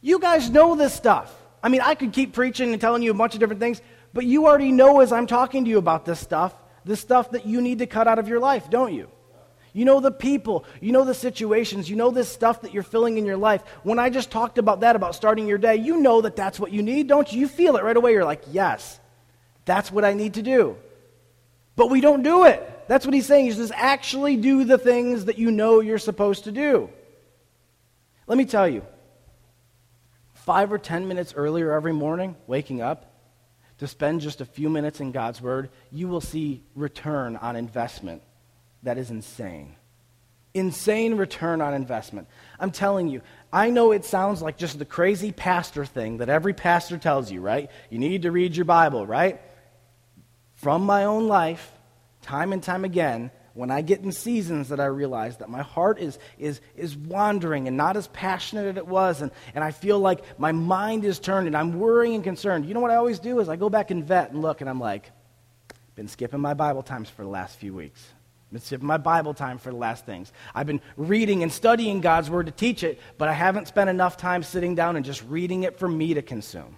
You 0.00 0.18
guys 0.18 0.48
know 0.48 0.76
this 0.76 0.94
stuff. 0.94 1.34
I 1.62 1.68
mean, 1.68 1.82
I 1.82 1.94
could 1.94 2.12
keep 2.12 2.32
preaching 2.32 2.72
and 2.72 2.80
telling 2.80 3.02
you 3.02 3.10
a 3.10 3.14
bunch 3.14 3.34
of 3.34 3.40
different 3.40 3.60
things, 3.60 3.82
but 4.14 4.24
you 4.24 4.46
already 4.46 4.72
know 4.72 5.00
as 5.00 5.12
I'm 5.12 5.26
talking 5.26 5.64
to 5.64 5.70
you 5.70 5.76
about 5.76 6.06
this 6.06 6.20
stuff, 6.20 6.54
the 6.84 6.96
stuff 6.96 7.32
that 7.32 7.44
you 7.44 7.60
need 7.60 7.80
to 7.80 7.86
cut 7.86 8.08
out 8.08 8.18
of 8.18 8.28
your 8.28 8.40
life, 8.40 8.70
don't 8.70 8.94
you? 8.94 9.10
You 9.72 9.84
know 9.84 10.00
the 10.00 10.10
people, 10.10 10.64
you 10.80 10.92
know 10.92 11.04
the 11.04 11.14
situations, 11.14 11.90
you 11.90 11.96
know 11.96 12.10
this 12.10 12.28
stuff 12.28 12.62
that 12.62 12.72
you're 12.72 12.82
filling 12.82 13.18
in 13.18 13.26
your 13.26 13.36
life. 13.36 13.62
When 13.82 13.98
I 13.98 14.08
just 14.08 14.30
talked 14.30 14.56
about 14.56 14.80
that, 14.80 14.96
about 14.96 15.14
starting 15.14 15.46
your 15.46 15.58
day, 15.58 15.76
you 15.76 15.98
know 15.98 16.22
that 16.22 16.36
that's 16.36 16.58
what 16.58 16.72
you 16.72 16.82
need, 16.82 17.08
don't 17.08 17.30
you? 17.32 17.40
You 17.40 17.48
feel 17.48 17.76
it 17.76 17.84
right 17.84 17.96
away. 17.96 18.12
You're 18.12 18.24
like, 18.24 18.42
yes, 18.50 18.98
that's 19.70 19.92
what 19.92 20.04
I 20.04 20.14
need 20.14 20.34
to 20.34 20.42
do. 20.42 20.76
But 21.76 21.90
we 21.90 22.00
don't 22.00 22.22
do 22.22 22.44
it. 22.44 22.88
That's 22.88 23.06
what 23.06 23.14
he's 23.14 23.26
saying. 23.26 23.46
He 23.46 23.52
says, 23.52 23.72
actually 23.74 24.36
do 24.36 24.64
the 24.64 24.78
things 24.78 25.26
that 25.26 25.38
you 25.38 25.52
know 25.52 25.78
you're 25.78 25.98
supposed 25.98 26.44
to 26.44 26.52
do. 26.52 26.90
Let 28.26 28.36
me 28.36 28.44
tell 28.44 28.68
you, 28.68 28.84
five 30.34 30.72
or 30.72 30.78
ten 30.78 31.06
minutes 31.06 31.34
earlier 31.36 31.72
every 31.72 31.92
morning, 31.92 32.34
waking 32.48 32.82
up, 32.82 33.14
to 33.78 33.86
spend 33.86 34.20
just 34.20 34.40
a 34.40 34.44
few 34.44 34.68
minutes 34.68 35.00
in 35.00 35.12
God's 35.12 35.40
Word, 35.40 35.70
you 35.90 36.08
will 36.08 36.20
see 36.20 36.62
return 36.74 37.36
on 37.36 37.56
investment 37.56 38.22
that 38.82 38.98
is 38.98 39.10
insane. 39.10 39.76
Insane 40.52 41.14
return 41.14 41.60
on 41.60 41.74
investment. 41.74 42.26
I'm 42.58 42.72
telling 42.72 43.08
you, 43.08 43.22
I 43.52 43.70
know 43.70 43.92
it 43.92 44.04
sounds 44.04 44.42
like 44.42 44.58
just 44.58 44.78
the 44.78 44.84
crazy 44.84 45.30
pastor 45.32 45.86
thing 45.86 46.18
that 46.18 46.28
every 46.28 46.54
pastor 46.54 46.98
tells 46.98 47.30
you, 47.30 47.40
right? 47.40 47.70
You 47.88 47.98
need 47.98 48.22
to 48.22 48.32
read 48.32 48.56
your 48.56 48.64
Bible, 48.64 49.06
right? 49.06 49.40
From 50.60 50.82
my 50.82 51.04
own 51.04 51.26
life, 51.26 51.72
time 52.20 52.52
and 52.52 52.62
time 52.62 52.84
again, 52.84 53.30
when 53.54 53.70
I 53.70 53.80
get 53.80 54.00
in 54.00 54.12
seasons 54.12 54.68
that 54.68 54.78
I 54.78 54.84
realize 54.84 55.38
that 55.38 55.48
my 55.48 55.62
heart 55.62 55.98
is, 55.98 56.18
is, 56.38 56.60
is 56.76 56.94
wandering 56.94 57.66
and 57.66 57.78
not 57.78 57.96
as 57.96 58.08
passionate 58.08 58.66
as 58.66 58.76
it 58.76 58.86
was, 58.86 59.22
and, 59.22 59.30
and 59.54 59.64
I 59.64 59.70
feel 59.70 59.98
like 59.98 60.22
my 60.38 60.52
mind 60.52 61.06
is 61.06 61.18
turned 61.18 61.46
and 61.46 61.56
I'm 61.56 61.78
worrying 61.78 62.16
and 62.16 62.24
concerned, 62.24 62.66
you 62.66 62.74
know 62.74 62.80
what 62.80 62.90
I 62.90 62.96
always 62.96 63.18
do 63.18 63.40
is 63.40 63.48
I 63.48 63.56
go 63.56 63.70
back 63.70 63.90
and 63.90 64.04
vet 64.04 64.32
and 64.32 64.42
look, 64.42 64.60
and 64.60 64.68
I'm 64.68 64.78
like, 64.78 65.10
been 65.94 66.08
skipping 66.08 66.40
my 66.40 66.52
Bible 66.52 66.82
times 66.82 67.08
for 67.08 67.22
the 67.22 67.30
last 67.30 67.56
few 67.58 67.72
weeks. 67.72 68.06
Been 68.52 68.60
skipping 68.60 68.86
my 68.86 68.98
Bible 68.98 69.32
time 69.32 69.56
for 69.56 69.70
the 69.70 69.78
last 69.78 70.04
things. 70.04 70.30
I've 70.54 70.66
been 70.66 70.82
reading 70.98 71.42
and 71.42 71.50
studying 71.50 72.02
God's 72.02 72.28
Word 72.28 72.46
to 72.46 72.52
teach 72.52 72.84
it, 72.84 73.00
but 73.16 73.28
I 73.28 73.32
haven't 73.32 73.66
spent 73.66 73.88
enough 73.88 74.18
time 74.18 74.42
sitting 74.42 74.74
down 74.74 74.96
and 74.96 75.06
just 75.06 75.24
reading 75.24 75.62
it 75.62 75.78
for 75.78 75.88
me 75.88 76.12
to 76.12 76.20
consume. 76.20 76.76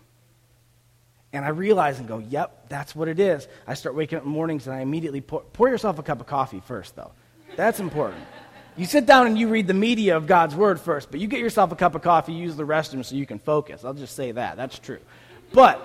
And 1.33 1.45
I 1.45 1.49
realize 1.49 1.99
and 1.99 2.07
go, 2.07 2.19
yep, 2.19 2.69
that's 2.69 2.95
what 2.95 3.09
it 3.09 3.19
is. 3.19 3.49
I 3.67 3.75
start 3.75 3.95
waking 3.95 4.19
up 4.19 4.25
in 4.25 4.31
the 4.31 4.35
mornings 4.35 4.67
and 4.67 4.77
I 4.77 4.81
immediately 4.81 5.21
pour, 5.21 5.41
pour 5.53 5.69
yourself 5.69 5.99
a 5.99 6.03
cup 6.03 6.21
of 6.21 6.27
coffee 6.27 6.61
first, 6.61 6.95
though. 6.95 7.13
That's 7.57 7.81
important. 7.81 8.23
You 8.77 8.87
sit 8.87 9.07
down 9.07 9.27
and 9.27 9.39
you 9.39 9.49
read 9.49 9.67
the 9.67 9.75
media 9.75 10.17
of 10.17 10.27
God's 10.27 10.55
Word 10.55 10.81
first, 10.81 11.11
but 11.11 11.21
you 11.21 11.27
get 11.27 11.41
yourself 11.41 11.73
a 11.73 11.77
cup 11.77 11.95
of 11.95 12.03
coffee, 12.03 12.33
use 12.33 12.57
the 12.57 12.67
restroom 12.67 13.05
so 13.05 13.15
you 13.15 13.27
can 13.27 13.39
focus. 13.39 13.85
I'll 13.85 13.93
just 13.93 14.17
say 14.17 14.33
that. 14.33 14.57
That's 14.57 14.79
true. 14.79 15.01
But 15.53 15.83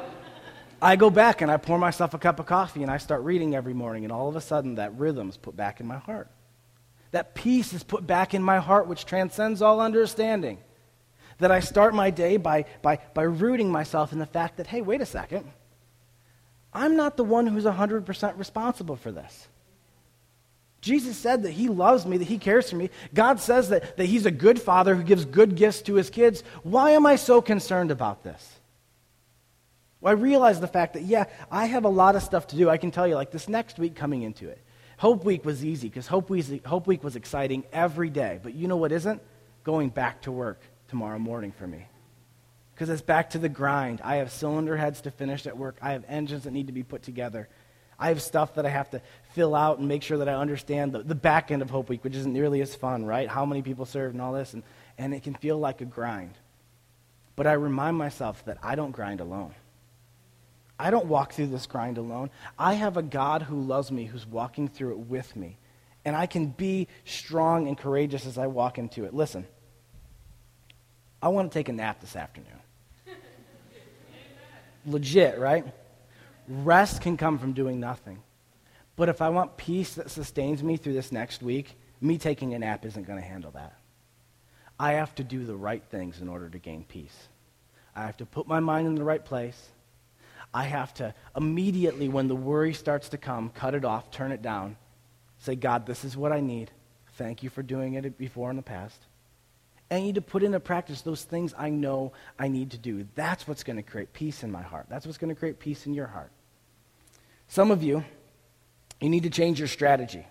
I 0.82 0.96
go 0.96 1.10
back 1.10 1.42
and 1.42 1.52
I 1.52 1.58
pour 1.58 1.78
myself 1.78 2.14
a 2.14 2.18
cup 2.18 2.40
of 2.40 2.46
coffee 2.46 2.84
and 2.84 2.92
I 2.92 2.98
start 2.98 3.24
reading 3.24 3.56
every 3.56 3.74
morning, 3.74 4.04
and 4.04 4.12
all 4.12 4.30
of 4.30 4.36
a 4.36 4.42
sudden 4.42 4.76
that 4.76 4.94
rhythm 4.98 5.28
is 5.28 5.38
put 5.38 5.58
back 5.58 5.80
in 5.80 5.88
my 5.88 5.98
heart. 5.98 6.30
That 7.12 7.36
peace 7.36 7.74
is 7.74 7.84
put 7.84 8.06
back 8.06 8.34
in 8.34 8.44
my 8.44 8.60
heart, 8.60 8.88
which 8.88 9.06
transcends 9.06 9.62
all 9.62 9.82
understanding. 9.82 10.58
That 11.40 11.52
I 11.52 11.60
start 11.60 11.94
my 11.94 12.10
day 12.10 12.38
by, 12.38 12.66
by, 12.82 13.00
by 13.14 13.24
rooting 13.24 13.72
myself 13.72 14.12
in 14.12 14.20
the 14.20 14.26
fact 14.26 14.58
that, 14.58 14.68
hey, 14.68 14.82
wait 14.82 15.02
a 15.02 15.06
second. 15.06 15.52
I'm 16.74 16.96
not 16.96 17.18
the 17.18 17.24
one 17.24 17.48
who's 17.48 17.66
100% 17.66 18.38
responsible 18.38 18.96
for 18.96 19.12
this. 19.12 19.48
Jesus 20.82 21.18
said 21.18 21.44
that 21.44 21.52
he 21.52 21.70
loves 21.70 22.06
me, 22.06 22.18
that 22.18 22.28
he 22.28 22.38
cares 22.38 22.70
for 22.70 22.76
me. 22.76 22.90
God 23.14 23.40
says 23.40 23.70
that, 23.70 23.98
that 23.98 24.06
he's 24.06 24.26
a 24.26 24.32
good 24.32 24.62
father 24.62 24.96
who 24.96 25.04
gives 25.04 25.26
good 25.26 25.56
gifts 25.56 25.82
to 25.84 25.96
his 25.96 26.10
kids. 26.10 26.44
Why 26.64 26.92
am 26.92 27.06
I 27.06 27.16
so 27.16 27.42
concerned 27.42 27.92
about 27.92 28.24
this? 28.24 28.60
Well, 30.00 30.12
I 30.12 30.14
realize 30.14 30.60
the 30.60 30.68
fact 30.68 30.94
that, 30.94 31.04
yeah, 31.04 31.26
I 31.52 31.66
have 31.66 31.86
a 31.86 31.90
lot 31.90 32.16
of 32.16 32.22
stuff 32.22 32.48
to 32.48 32.56
do. 32.56 32.70
I 32.70 32.78
can 32.78 32.92
tell 32.92 33.08
you, 33.08 33.16
like 33.16 33.32
this 33.32 33.50
next 33.50 33.80
week 33.80 33.96
coming 33.96 34.22
into 34.22 34.48
it. 34.48 34.62
Hope 34.98 35.24
Week 35.24 35.46
was 35.46 35.64
easy 35.64 35.90
because 35.90 36.08
Hope 36.08 36.32
Hope 36.66 36.88
Week 36.88 37.04
was 37.04 37.16
exciting 37.16 37.64
every 37.72 38.10
day. 38.10 38.40
But 38.42 38.56
you 38.56 38.68
know 38.68 38.78
what 38.78 38.92
isn't? 38.92 39.22
Going 39.64 39.90
back 39.90 40.22
to 40.24 40.32
work 40.32 40.62
tomorrow 40.88 41.20
morning 41.20 41.52
for 41.52 41.68
me. 41.68 41.86
Because 42.74 42.90
it's 42.90 43.02
back 43.02 43.32
to 43.32 43.40
the 43.40 43.50
grind. 43.50 44.02
I 44.04 44.18
have 44.18 44.32
cylinder 44.32 44.78
heads 44.78 45.02
to 45.02 45.12
finish 45.12 45.48
at 45.48 45.58
work, 45.58 45.78
I 45.82 45.92
have 45.92 46.06
engines 46.08 46.44
that 46.44 46.52
need 46.52 46.68
to 46.68 46.74
be 46.74 46.84
put 46.84 47.04
together. 47.04 47.48
I 48.00 48.10
have 48.10 48.22
stuff 48.22 48.56
that 48.56 48.66
I 48.66 48.70
have 48.70 48.92
to 48.92 49.02
fill 49.34 49.56
out 49.56 49.80
and 49.80 49.88
make 49.88 50.04
sure 50.04 50.20
that 50.20 50.30
I 50.30 50.36
understand 50.36 50.92
the, 50.92 51.00
the 51.00 51.16
back 51.16 51.50
end 51.50 51.64
of 51.64 51.70
Hope 51.72 51.90
Week, 51.90 52.04
which 52.04 52.16
isn't 52.16 52.32
nearly 52.32 52.62
as 52.62 52.76
fun, 52.76 53.06
right? 53.06 53.28
How 53.28 53.44
many 53.44 53.64
people 53.64 53.86
serve 53.86 54.12
and 54.12 54.22
all 54.22 54.34
this. 54.34 54.54
And, 54.54 54.62
and 55.00 55.14
it 55.16 55.24
can 55.24 55.34
feel 55.34 55.58
like 55.58 55.82
a 55.82 55.86
grind. 55.86 56.36
But 57.36 57.48
I 57.48 57.54
remind 57.54 57.98
myself 57.98 58.46
that 58.46 58.60
I 58.62 58.76
don't 58.76 58.92
grind 58.92 59.20
alone. 59.20 59.56
I 60.80 60.92
don't 60.92 61.08
walk 61.08 61.34
through 61.34 61.48
this 61.48 61.66
grind 61.66 61.98
alone. 61.98 62.30
I 62.58 62.74
have 62.76 62.98
a 62.98 63.02
God 63.02 63.42
who 63.42 63.60
loves 63.60 63.92
me, 63.92 64.06
who's 64.06 64.28
walking 64.28 64.68
through 64.68 64.92
it 64.92 65.00
with 65.00 65.36
me. 65.36 65.58
And 66.06 66.16
I 66.16 66.28
can 66.28 66.48
be 66.48 66.88
strong 67.04 67.68
and 67.68 67.78
courageous 67.78 68.26
as 68.26 68.38
I 68.38 68.48
walk 68.48 68.78
into 68.78 69.06
it. 69.06 69.14
Listen, 69.14 69.48
I 71.22 71.30
want 71.30 71.52
to 71.52 71.58
take 71.58 71.70
a 71.70 71.74
nap 71.74 72.00
this 72.02 72.16
afternoon. 72.16 72.52
Legit, 74.86 75.38
right? 75.40 75.66
Rest 76.48 77.02
can 77.02 77.18
come 77.18 77.38
from 77.40 77.54
doing 77.54 77.80
nothing. 77.80 78.20
But 78.96 79.10
if 79.10 79.22
I 79.22 79.30
want 79.30 79.58
peace 79.58 79.96
that 79.96 80.10
sustains 80.10 80.64
me 80.64 80.78
through 80.78 80.94
this 80.94 81.12
next 81.12 81.44
week, 81.44 81.78
me 82.00 82.18
taking 82.18 82.54
a 82.54 82.60
nap 82.60 82.86
isn't 82.86 83.06
going 83.06 83.20
to 83.20 83.28
handle 83.28 83.52
that. 83.52 83.74
I 84.80 84.94
have 84.94 85.14
to 85.16 85.24
do 85.24 85.46
the 85.46 85.56
right 85.56 85.84
things 85.84 86.22
in 86.22 86.30
order 86.30 86.50
to 86.50 86.58
gain 86.60 86.84
peace. 86.84 87.28
I 87.96 88.06
have 88.06 88.18
to 88.18 88.26
put 88.26 88.48
my 88.48 88.60
mind 88.60 88.88
in 88.88 88.96
the 88.96 89.04
right 89.04 89.24
place. 89.24 89.70
I 90.54 90.64
have 90.64 90.94
to 90.96 91.14
immediately, 91.36 92.08
when 92.08 92.28
the 92.28 92.36
worry 92.36 92.74
starts 92.74 93.10
to 93.10 93.18
come, 93.18 93.50
cut 93.50 93.76
it 93.76 93.84
off, 93.84 94.12
turn 94.12 94.32
it 94.32 94.42
down, 94.42 94.78
say, 95.40 95.56
God, 95.56 95.86
this 95.86 96.06
is 96.06 96.16
what 96.16 96.32
I 96.32 96.40
need. 96.40 96.72
Thank 97.14 97.44
you 97.44 97.50
for 97.50 97.64
doing 97.64 97.96
it 97.96 98.18
before 98.18 98.50
in 98.50 98.56
the 98.56 98.62
past. 98.62 99.00
I 99.90 100.02
need 100.02 100.16
to 100.16 100.22
put 100.22 100.44
into 100.44 100.60
practice 100.60 101.02
those 101.02 101.24
things 101.24 101.54
I 101.58 101.70
know 101.70 102.12
I 102.38 102.50
need 102.50 102.72
to 102.72 102.78
do. 102.78 103.08
That's 103.16 103.48
what's 103.48 103.64
going 103.64 103.78
to 103.78 103.84
create 103.84 104.12
peace 104.12 104.44
in 104.44 104.52
my 104.52 104.62
heart. 104.62 104.88
That's 104.90 105.06
what's 105.06 105.18
going 105.18 105.34
to 105.34 105.40
create 105.40 105.60
peace 105.60 105.86
in 105.86 105.94
your 105.94 106.08
heart. 106.08 106.32
Some 107.48 107.72
of 107.72 107.84
you, 107.84 108.04
you 109.00 109.10
need 109.10 109.24
to 109.24 109.30
change 109.30 109.60
your 109.60 109.70
strategy. 109.70 110.26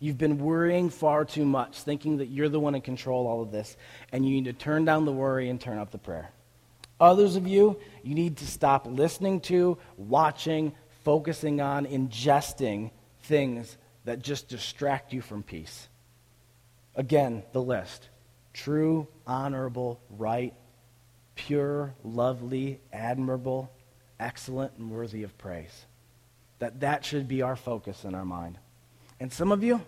You've 0.00 0.18
been 0.18 0.38
worrying 0.38 0.88
far 0.88 1.24
too 1.24 1.44
much, 1.44 1.82
thinking 1.82 2.18
that 2.18 2.26
you're 2.26 2.48
the 2.48 2.60
one 2.60 2.74
in 2.74 2.80
control 2.80 3.26
all 3.26 3.42
of 3.42 3.52
this, 3.52 3.76
and 4.10 4.24
you 4.26 4.32
need 4.32 4.46
to 4.46 4.52
turn 4.52 4.84
down 4.84 5.04
the 5.04 5.12
worry 5.12 5.50
and 5.50 5.60
turn 5.60 5.78
up 5.78 5.90
the 5.90 5.98
prayer. 5.98 6.30
Others 6.98 7.36
of 7.36 7.46
you, 7.46 7.78
you 8.02 8.14
need 8.14 8.38
to 8.38 8.46
stop 8.46 8.86
listening 8.86 9.40
to, 9.42 9.76
watching, 9.96 10.72
focusing 11.04 11.60
on, 11.60 11.86
ingesting 11.86 12.90
things 13.22 13.76
that 14.04 14.20
just 14.20 14.48
distract 14.48 15.12
you 15.12 15.20
from 15.20 15.42
peace. 15.42 15.88
Again, 16.94 17.42
the 17.52 17.62
list 17.62 18.08
true, 18.54 19.06
honorable, 19.26 20.00
right, 20.08 20.54
pure, 21.34 21.92
lovely, 22.02 22.80
admirable, 22.92 23.70
excellent, 24.18 24.72
and 24.78 24.90
worthy 24.90 25.24
of 25.24 25.36
praise. 25.36 25.84
That 26.60 26.80
that 26.80 27.04
should 27.04 27.28
be 27.28 27.42
our 27.42 27.56
focus 27.56 28.04
in 28.04 28.14
our 28.14 28.24
mind. 28.24 28.56
And 29.20 29.30
some 29.32 29.52
of 29.52 29.62
you, 29.62 29.82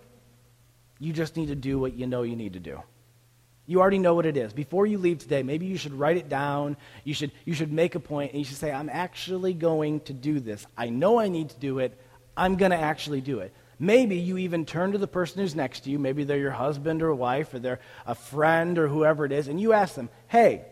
You 0.99 1.13
just 1.13 1.37
need 1.37 1.47
to 1.47 1.55
do 1.55 1.79
what 1.79 1.93
you 1.93 2.07
know 2.07 2.23
you 2.23 2.35
need 2.35 2.53
to 2.53 2.59
do. 2.59 2.81
You 3.65 3.81
already 3.81 3.99
know 3.99 4.15
what 4.15 4.25
it 4.25 4.37
is. 4.37 4.53
Before 4.53 4.85
you 4.85 4.97
leave 4.97 5.19
today, 5.19 5.43
maybe 5.43 5.65
you 5.65 5.77
should 5.77 5.93
write 5.93 6.17
it 6.17 6.29
down. 6.29 6.77
You 7.03 7.13
should, 7.13 7.31
you 7.45 7.53
should 7.53 7.71
make 7.71 7.95
a 7.95 7.99
point 7.99 8.31
and 8.31 8.39
you 8.39 8.45
should 8.45 8.57
say, 8.57 8.71
I'm 8.71 8.89
actually 8.89 9.53
going 9.53 9.99
to 10.01 10.13
do 10.13 10.39
this. 10.39 10.65
I 10.77 10.89
know 10.89 11.19
I 11.19 11.27
need 11.27 11.49
to 11.49 11.59
do 11.59 11.79
it. 11.79 11.99
I'm 12.35 12.55
going 12.55 12.71
to 12.71 12.77
actually 12.77 13.21
do 13.21 13.39
it. 13.39 13.53
Maybe 13.79 14.17
you 14.17 14.37
even 14.37 14.65
turn 14.65 14.93
to 14.93 14.97
the 14.97 15.07
person 15.07 15.41
who's 15.41 15.55
next 15.55 15.81
to 15.81 15.91
you. 15.91 15.99
Maybe 15.99 16.23
they're 16.23 16.37
your 16.37 16.51
husband 16.51 17.03
or 17.03 17.13
wife 17.13 17.53
or 17.53 17.59
they're 17.59 17.79
a 18.05 18.15
friend 18.15 18.77
or 18.79 18.87
whoever 18.87 19.25
it 19.25 19.31
is. 19.31 19.47
And 19.47 19.61
you 19.61 19.73
ask 19.73 19.95
them, 19.95 20.09
hey, 20.27 20.65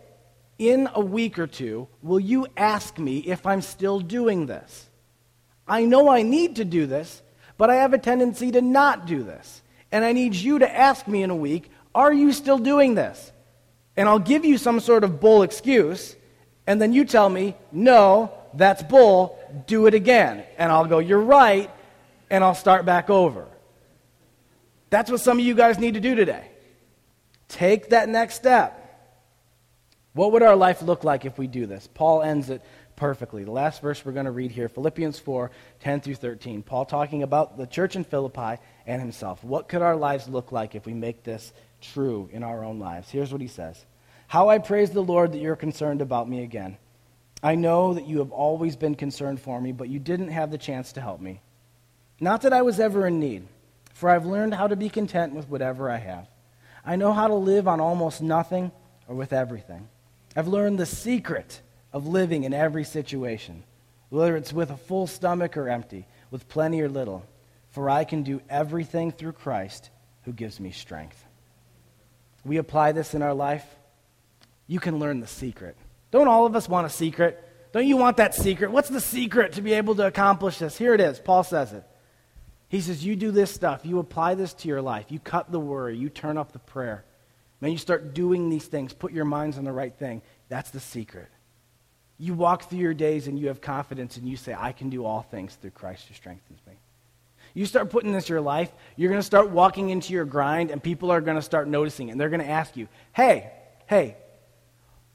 in 0.58 0.90
a 0.94 1.02
week 1.02 1.38
or 1.38 1.48
two, 1.48 1.88
will 2.02 2.20
you 2.20 2.48
ask 2.58 2.98
me 2.98 3.20
if 3.20 3.46
I'm 3.46 3.62
still 3.62 4.00
doing 4.00 4.48
this? 4.48 4.90
I 5.68 5.86
know 5.86 6.10
I 6.10 6.22
need 6.24 6.56
to 6.58 6.66
do 6.66 6.86
this, 6.86 7.22
but 7.58 7.70
I 7.70 7.76
have 7.76 7.94
a 7.94 7.98
tendency 7.98 8.52
to 8.52 8.62
not 8.62 9.06
do 9.06 9.24
this. 9.24 9.62
And 9.92 10.04
I 10.04 10.14
need 10.14 10.34
you 10.34 10.60
to 10.60 10.76
ask 10.76 11.08
me 11.08 11.24
in 11.24 11.30
a 11.30 11.36
week, 11.36 11.70
are 11.94 12.12
you 12.12 12.32
still 12.34 12.58
doing 12.58 12.96
this? 12.96 13.32
And 13.96 14.10
I'll 14.10 14.20
give 14.20 14.44
you 14.46 14.58
some 14.58 14.80
sort 14.80 15.04
of 15.04 15.20
bull 15.22 15.44
excuse, 15.44 16.16
and 16.68 16.82
then 16.82 16.92
you 16.92 17.06
tell 17.06 17.30
me, 17.30 17.56
no, 17.72 18.32
that's 18.54 18.84
bull, 18.84 19.40
do 19.68 19.86
it 19.86 19.94
again. 19.94 20.44
And 20.58 20.72
I'll 20.72 20.86
go, 20.86 21.00
you're 21.00 21.22
right, 21.22 21.70
and 22.30 22.44
I'll 22.44 22.56
start 22.56 22.86
back 22.86 23.10
over. 23.10 23.48
That's 24.90 25.12
what 25.12 25.22
some 25.22 25.40
of 25.40 25.46
you 25.46 25.56
guys 25.56 25.80
need 25.80 25.96
to 25.96 26.00
do 26.00 26.16
today. 26.16 26.50
Take 27.48 27.90
that 27.90 28.10
next 28.10 28.36
step. 28.36 28.82
What 30.14 30.32
would 30.32 30.44
our 30.44 30.56
life 30.56 30.82
look 30.82 31.04
like 31.04 31.26
if 31.26 31.38
we 31.38 31.48
do 31.48 31.66
this? 31.66 31.90
Paul 31.94 32.22
ends 32.22 32.50
it 32.50 32.62
perfectly. 32.96 33.44
The 33.44 33.52
last 33.52 33.82
verse 33.82 34.06
we're 34.06 34.14
going 34.14 34.26
to 34.26 34.32
read 34.32 34.52
here, 34.52 34.70
Philippians 34.70 35.20
4 35.20 35.52
10 35.82 36.02
through 36.02 36.16
13. 36.16 36.64
Paul 36.64 36.86
talking 36.86 37.24
about 37.24 37.58
the 37.58 37.68
church 37.68 37.96
in 37.96 38.06
Philippi 38.06 38.62
and 38.88 39.02
himself. 39.02 39.44
What 39.44 39.68
could 39.68 39.82
our 39.82 39.96
lives 39.96 40.30
look 40.30 40.52
like 40.52 40.76
if 40.76 40.86
we 40.86 40.94
make 40.94 41.24
this 41.24 41.52
true 41.94 42.30
in 42.32 42.44
our 42.44 42.64
own 42.64 42.80
lives. 42.80 43.10
Here's 43.10 43.32
what 43.32 43.42
he 43.42 43.48
says 43.48 43.86
How 44.28 44.50
I 44.50 44.58
praise 44.58 44.92
the 44.92 45.04
Lord 45.04 45.32
that 45.34 45.40
you're 45.40 45.56
concerned 45.56 46.02
about 46.02 46.30
me 46.30 46.44
again. 46.44 46.78
I 47.44 47.56
know 47.56 47.94
that 47.94 48.08
you 48.08 48.20
have 48.20 48.32
always 48.32 48.76
been 48.76 48.96
concerned 48.96 49.40
for 49.40 49.60
me, 49.62 49.72
but 49.72 49.90
you 49.90 50.00
didn't 50.00 50.30
have 50.30 50.52
the 50.52 50.58
chance 50.58 50.94
to 50.94 51.02
help 51.02 51.22
me. 51.22 51.42
Not 52.20 52.42
that 52.42 52.54
I 52.54 52.62
was 52.62 52.80
ever 52.80 53.08
in 53.08 53.20
need, 53.20 53.48
for 53.94 54.10
I've 54.10 54.26
learned 54.26 54.54
how 54.54 54.68
to 54.68 54.76
be 54.76 54.90
content 54.90 55.34
with 55.34 55.50
whatever 55.50 55.90
I 55.90 55.98
have. 55.98 56.28
I 56.86 56.96
know 56.96 57.14
how 57.14 57.28
to 57.28 57.36
live 57.36 57.68
on 57.68 57.80
almost 57.80 58.22
nothing 58.22 58.72
or 59.08 59.16
with 59.16 59.34
everything. 59.34 59.88
I've 60.36 60.48
learned 60.48 60.80
the 60.80 60.86
secret 60.86 61.62
of 61.92 62.08
living 62.08 62.44
in 62.44 62.54
every 62.54 62.84
situation, 62.84 63.64
whether 64.10 64.36
it's 64.36 64.54
with 64.54 64.70
a 64.70 64.78
full 64.78 65.08
stomach 65.08 65.58
or 65.58 65.70
empty, 65.70 66.06
with 66.32 66.48
plenty 66.48 66.82
or 66.82 66.90
little, 66.90 67.26
for 67.70 67.90
I 67.90 68.04
can 68.04 68.24
do 68.24 68.42
everything 68.50 69.12
through 69.12 69.34
Christ 69.34 69.90
who 70.24 70.34
gives 70.34 70.60
me 70.60 70.72
strength 70.72 71.26
we 72.46 72.58
apply 72.58 72.92
this 72.92 73.14
in 73.14 73.22
our 73.22 73.34
life, 73.34 73.66
you 74.68 74.80
can 74.80 75.00
learn 75.00 75.20
the 75.20 75.28
secret. 75.28 75.76
Don't 76.12 76.28
all 76.28 76.46
of 76.46 76.56
us 76.56 76.70
want 76.70 76.86
a 76.86 76.90
secret? 76.90 77.42
Don't 77.74 77.88
you 77.88 77.98
want 77.98 78.18
that 78.18 78.36
secret? 78.36 78.72
What's 78.72 78.90
the 78.90 79.02
secret 79.02 79.54
to 79.54 79.62
be 79.62 79.74
able 79.74 79.96
to 79.96 80.06
accomplish 80.06 80.60
this? 80.60 80.78
Here 80.78 80.94
it 80.94 81.02
is. 81.02 81.20
Paul 81.20 81.44
says 81.44 81.74
it. 81.74 81.84
He 82.76 82.82
says, 82.82 83.06
You 83.06 83.16
do 83.16 83.32
this 83.32 83.52
stuff. 83.52 83.86
You 83.86 84.00
apply 84.00 84.36
this 84.36 84.54
to 84.56 84.68
your 84.68 84.82
life. 84.82 85.06
You 85.08 85.18
cut 85.18 85.50
the 85.50 85.62
worry. 85.62 85.96
You 85.96 86.10
turn 86.10 86.38
up 86.38 86.52
the 86.52 86.60
prayer. 86.60 87.06
Man, 87.62 87.72
you 87.72 87.78
start 87.78 88.14
doing 88.14 88.50
these 88.50 88.66
things. 88.66 88.92
Put 88.92 89.14
your 89.14 89.24
minds 89.24 89.58
on 89.58 89.64
the 89.64 89.72
right 89.72 89.96
thing. 89.98 90.22
That's 90.50 90.72
the 90.72 90.82
secret. 90.82 91.30
You 92.18 92.34
walk 92.34 92.70
through 92.70 92.80
your 92.80 92.94
days 92.94 93.28
and 93.28 93.40
you 93.40 93.48
have 93.48 93.62
confidence 93.62 94.18
and 94.18 94.28
you 94.28 94.36
say, 94.36 94.54
I 94.54 94.74
can 94.74 94.90
do 94.90 95.06
all 95.06 95.22
things 95.22 95.56
through 95.56 95.72
Christ 95.72 96.10
who 96.10 96.16
strengthens 96.16 96.60
me. 96.68 96.74
You 97.54 97.66
start 97.66 97.92
putting 97.92 98.12
this 98.12 98.28
in 98.28 98.34
your 98.34 98.42
life, 98.42 98.74
you're 98.98 99.10
going 99.10 99.22
to 99.22 99.26
start 99.26 99.52
walking 99.52 99.90
into 99.90 100.12
your 100.12 100.26
grind, 100.26 100.70
and 100.70 100.84
people 100.84 101.12
are 101.12 101.22
going 101.22 101.38
to 101.38 101.42
start 101.42 101.70
noticing 101.70 102.10
it. 102.10 102.12
And 102.12 102.20
they're 102.20 102.28
going 102.28 102.42
to 102.42 102.50
ask 102.50 102.76
you, 102.76 102.90
hey, 103.14 103.54
hey, 103.88 104.18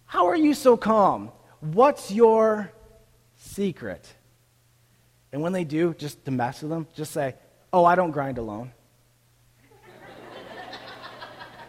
how 0.07 0.29
are 0.29 0.37
you 0.37 0.55
so 0.55 0.79
calm? 0.79 1.31
What's 1.61 2.11
your 2.11 2.73
secret? 3.37 4.09
And 5.31 5.43
when 5.43 5.53
they 5.53 5.65
do, 5.65 5.93
just 5.93 6.25
to 6.25 6.31
mess 6.31 6.63
with 6.63 6.71
them, 6.71 6.87
just 6.95 7.13
say, 7.13 7.35
oh, 7.73 7.85
I 7.85 7.95
don't 7.95 8.11
grind 8.11 8.39
alone. 8.39 8.73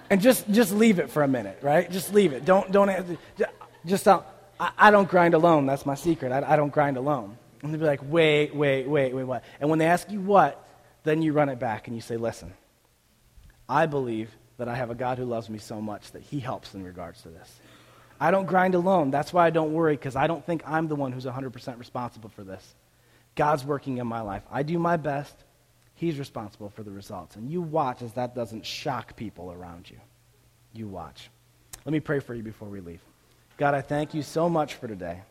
and 0.10 0.22
just, 0.22 0.49
just 0.52 0.72
leave 0.72 0.99
it 0.99 1.10
for 1.10 1.24
a 1.24 1.28
minute, 1.28 1.60
right? 1.62 1.89
Just 1.89 2.14
leave 2.14 2.34
it. 2.34 2.45
Don't, 2.45 2.72
don't, 2.72 3.18
just, 3.86 4.04
tell, 4.04 4.26
I, 4.60 4.91
don't 4.91 5.10
grind 5.10 5.34
alone. 5.34 5.66
That's 5.66 5.86
my 5.86 5.95
secret. 5.95 6.32
I, 6.32 6.54
I 6.54 6.56
don't 6.56 6.72
grind 6.72 6.97
alone. 6.97 7.38
And 7.64 7.72
they'll 7.72 7.80
be 7.80 7.86
like, 7.86 8.02
wait, 8.04 8.56
wait, 8.56 8.88
wait, 8.88 9.14
wait, 9.14 9.24
what? 9.24 9.43
And 9.60 9.70
when 9.70 9.80
they 9.80 9.86
ask 9.86 10.10
you 10.12 10.20
what, 10.20 10.68
then 11.04 11.22
you 11.22 11.34
run 11.34 11.49
it 11.49 11.60
back 11.60 11.88
and 11.88 11.95
you 11.95 12.02
say, 12.02 12.18
listen, 12.18 12.54
I 13.70 13.86
believe 13.86 14.30
that 14.58 14.68
I 14.68 14.76
have 14.76 14.89
a 14.89 14.95
God 14.95 15.18
who 15.18 15.26
loves 15.26 15.49
me 15.49 15.58
so 15.58 15.82
much 15.82 16.12
that 16.12 16.22
he 16.22 16.39
helps 16.39 16.74
in 16.74 16.84
regards 16.84 17.22
to 17.24 17.30
this. 17.30 17.60
I 18.20 18.30
don't 18.30 18.45
grind 18.45 18.76
alone. 18.76 19.10
That's 19.10 19.34
why 19.34 19.47
I 19.47 19.49
don't 19.49 19.74
worry 19.74 19.95
because 19.95 20.16
I 20.16 20.28
don't 20.28 20.45
think 20.45 20.62
I'm 20.68 20.88
the 20.88 20.95
one 20.95 21.12
who's 21.12 21.26
100% 21.26 21.80
responsible 21.80 22.30
for 22.30 22.43
this. 22.43 22.76
God's 23.34 23.66
working 23.66 23.97
in 23.97 24.06
my 24.06 24.22
life. 24.22 24.43
I 24.52 24.62
do 24.62 24.78
my 24.78 24.97
best. 24.97 25.36
He's 26.02 26.18
responsible 26.18 26.72
for 26.72 26.82
the 26.82 26.89
results. 26.89 27.36
And 27.36 27.47
you 27.47 27.62
watch 27.62 28.02
as 28.02 28.14
that 28.14 28.34
doesn't 28.34 28.66
shock 28.66 29.16
people 29.16 29.52
around 29.52 29.88
you. 29.88 29.97
You 30.74 30.88
watch. 30.88 31.30
Let 31.86 31.93
me 31.93 31.99
pray 31.99 32.18
for 32.18 32.34
you 32.34 32.41
before 32.41 32.68
we 32.68 32.80
leave. 32.80 33.02
God, 33.56 33.76
I 33.76 33.82
thank 33.82 34.16
you 34.16 34.24
so 34.24 34.49
much 34.49 34.74
for 34.74 34.88
today. 34.88 35.22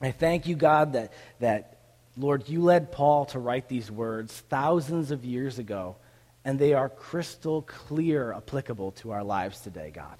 I 0.00 0.12
thank 0.12 0.46
you, 0.46 0.54
God, 0.54 0.92
that, 0.92 1.12
that, 1.40 1.78
Lord, 2.16 2.48
you 2.48 2.62
led 2.62 2.92
Paul 2.92 3.24
to 3.26 3.40
write 3.40 3.68
these 3.68 3.90
words 3.90 4.32
thousands 4.48 5.10
of 5.10 5.24
years 5.24 5.58
ago, 5.58 5.96
and 6.44 6.60
they 6.60 6.74
are 6.74 6.88
crystal 6.88 7.62
clear 7.62 8.32
applicable 8.32 8.92
to 8.92 9.10
our 9.10 9.24
lives 9.24 9.62
today, 9.62 9.90
God. 9.92 10.16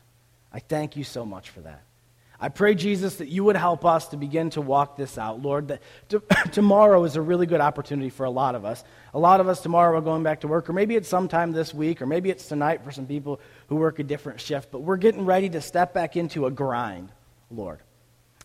I 0.52 0.58
thank 0.58 0.96
you 0.96 1.04
so 1.04 1.24
much 1.24 1.50
for 1.50 1.60
that. 1.60 1.84
I 2.40 2.50
pray, 2.50 2.76
Jesus, 2.76 3.16
that 3.16 3.28
you 3.28 3.42
would 3.44 3.56
help 3.56 3.84
us 3.84 4.08
to 4.08 4.16
begin 4.16 4.50
to 4.50 4.60
walk 4.60 4.96
this 4.96 5.18
out. 5.18 5.42
Lord, 5.42 5.68
that 5.68 5.82
to, 6.10 6.22
tomorrow 6.52 7.02
is 7.04 7.16
a 7.16 7.22
really 7.22 7.46
good 7.46 7.60
opportunity 7.60 8.10
for 8.10 8.24
a 8.24 8.30
lot 8.30 8.54
of 8.54 8.64
us. 8.64 8.84
A 9.12 9.18
lot 9.18 9.40
of 9.40 9.48
us 9.48 9.60
tomorrow 9.60 9.98
are 9.98 10.02
going 10.02 10.22
back 10.22 10.42
to 10.42 10.48
work, 10.48 10.70
or 10.70 10.72
maybe 10.72 10.94
it's 10.94 11.08
sometime 11.08 11.50
this 11.50 11.74
week, 11.74 12.00
or 12.00 12.06
maybe 12.06 12.30
it's 12.30 12.46
tonight 12.46 12.84
for 12.84 12.92
some 12.92 13.06
people 13.06 13.40
who 13.68 13.76
work 13.76 13.98
a 13.98 14.04
different 14.04 14.40
shift, 14.40 14.70
but 14.70 14.80
we're 14.80 14.98
getting 14.98 15.24
ready 15.24 15.48
to 15.48 15.60
step 15.60 15.92
back 15.92 16.16
into 16.16 16.46
a 16.46 16.50
grind, 16.50 17.10
Lord. 17.50 17.80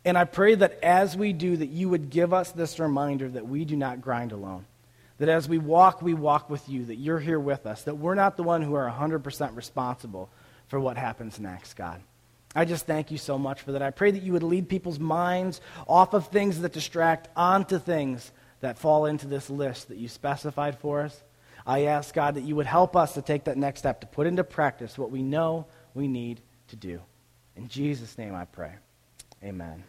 And 0.05 0.17
I 0.17 0.25
pray 0.25 0.55
that 0.55 0.83
as 0.83 1.15
we 1.15 1.31
do, 1.31 1.55
that 1.57 1.69
you 1.69 1.87
would 1.89 2.09
give 2.09 2.33
us 2.33 2.51
this 2.51 2.79
reminder 2.79 3.29
that 3.29 3.47
we 3.47 3.63
do 3.63 3.75
not 3.75 4.01
grind 4.01 4.31
alone. 4.31 4.65
That 5.19 5.29
as 5.29 5.47
we 5.47 5.59
walk, 5.59 6.01
we 6.01 6.15
walk 6.15 6.49
with 6.49 6.67
you, 6.67 6.85
that 6.85 6.95
you're 6.95 7.19
here 7.19 7.39
with 7.39 7.67
us, 7.67 7.83
that 7.83 7.95
we're 7.95 8.15
not 8.15 8.37
the 8.37 8.43
one 8.43 8.63
who 8.63 8.73
are 8.73 8.91
100% 8.91 9.55
responsible 9.55 10.29
for 10.67 10.79
what 10.79 10.97
happens 10.97 11.39
next, 11.39 11.75
God. 11.75 12.01
I 12.55 12.65
just 12.65 12.85
thank 12.85 13.11
you 13.11 13.17
so 13.17 13.37
much 13.37 13.61
for 13.61 13.71
that. 13.71 13.81
I 13.81 13.89
pray 13.91 14.11
that 14.11 14.21
you 14.21 14.33
would 14.33 14.43
lead 14.43 14.69
people's 14.69 14.99
minds 14.99 15.59
off 15.87 16.13
of 16.13 16.27
things 16.27 16.61
that 16.61 16.73
distract 16.73 17.29
onto 17.35 17.79
things 17.79 18.31
that 18.59 18.77
fall 18.77 19.05
into 19.05 19.27
this 19.27 19.49
list 19.49 19.89
that 19.89 19.97
you 19.97 20.07
specified 20.07 20.77
for 20.79 21.01
us. 21.01 21.23
I 21.65 21.85
ask, 21.85 22.13
God, 22.13 22.35
that 22.35 22.43
you 22.43 22.55
would 22.55 22.65
help 22.65 22.95
us 22.95 23.13
to 23.13 23.21
take 23.21 23.45
that 23.45 23.57
next 23.57 23.79
step, 23.79 24.01
to 24.01 24.07
put 24.07 24.27
into 24.27 24.43
practice 24.43 24.97
what 24.97 25.11
we 25.11 25.23
know 25.23 25.65
we 25.93 26.07
need 26.07 26.41
to 26.67 26.75
do. 26.75 27.01
In 27.55 27.67
Jesus' 27.67 28.17
name 28.17 28.35
I 28.35 28.45
pray. 28.45 28.73
Amen. 29.43 29.83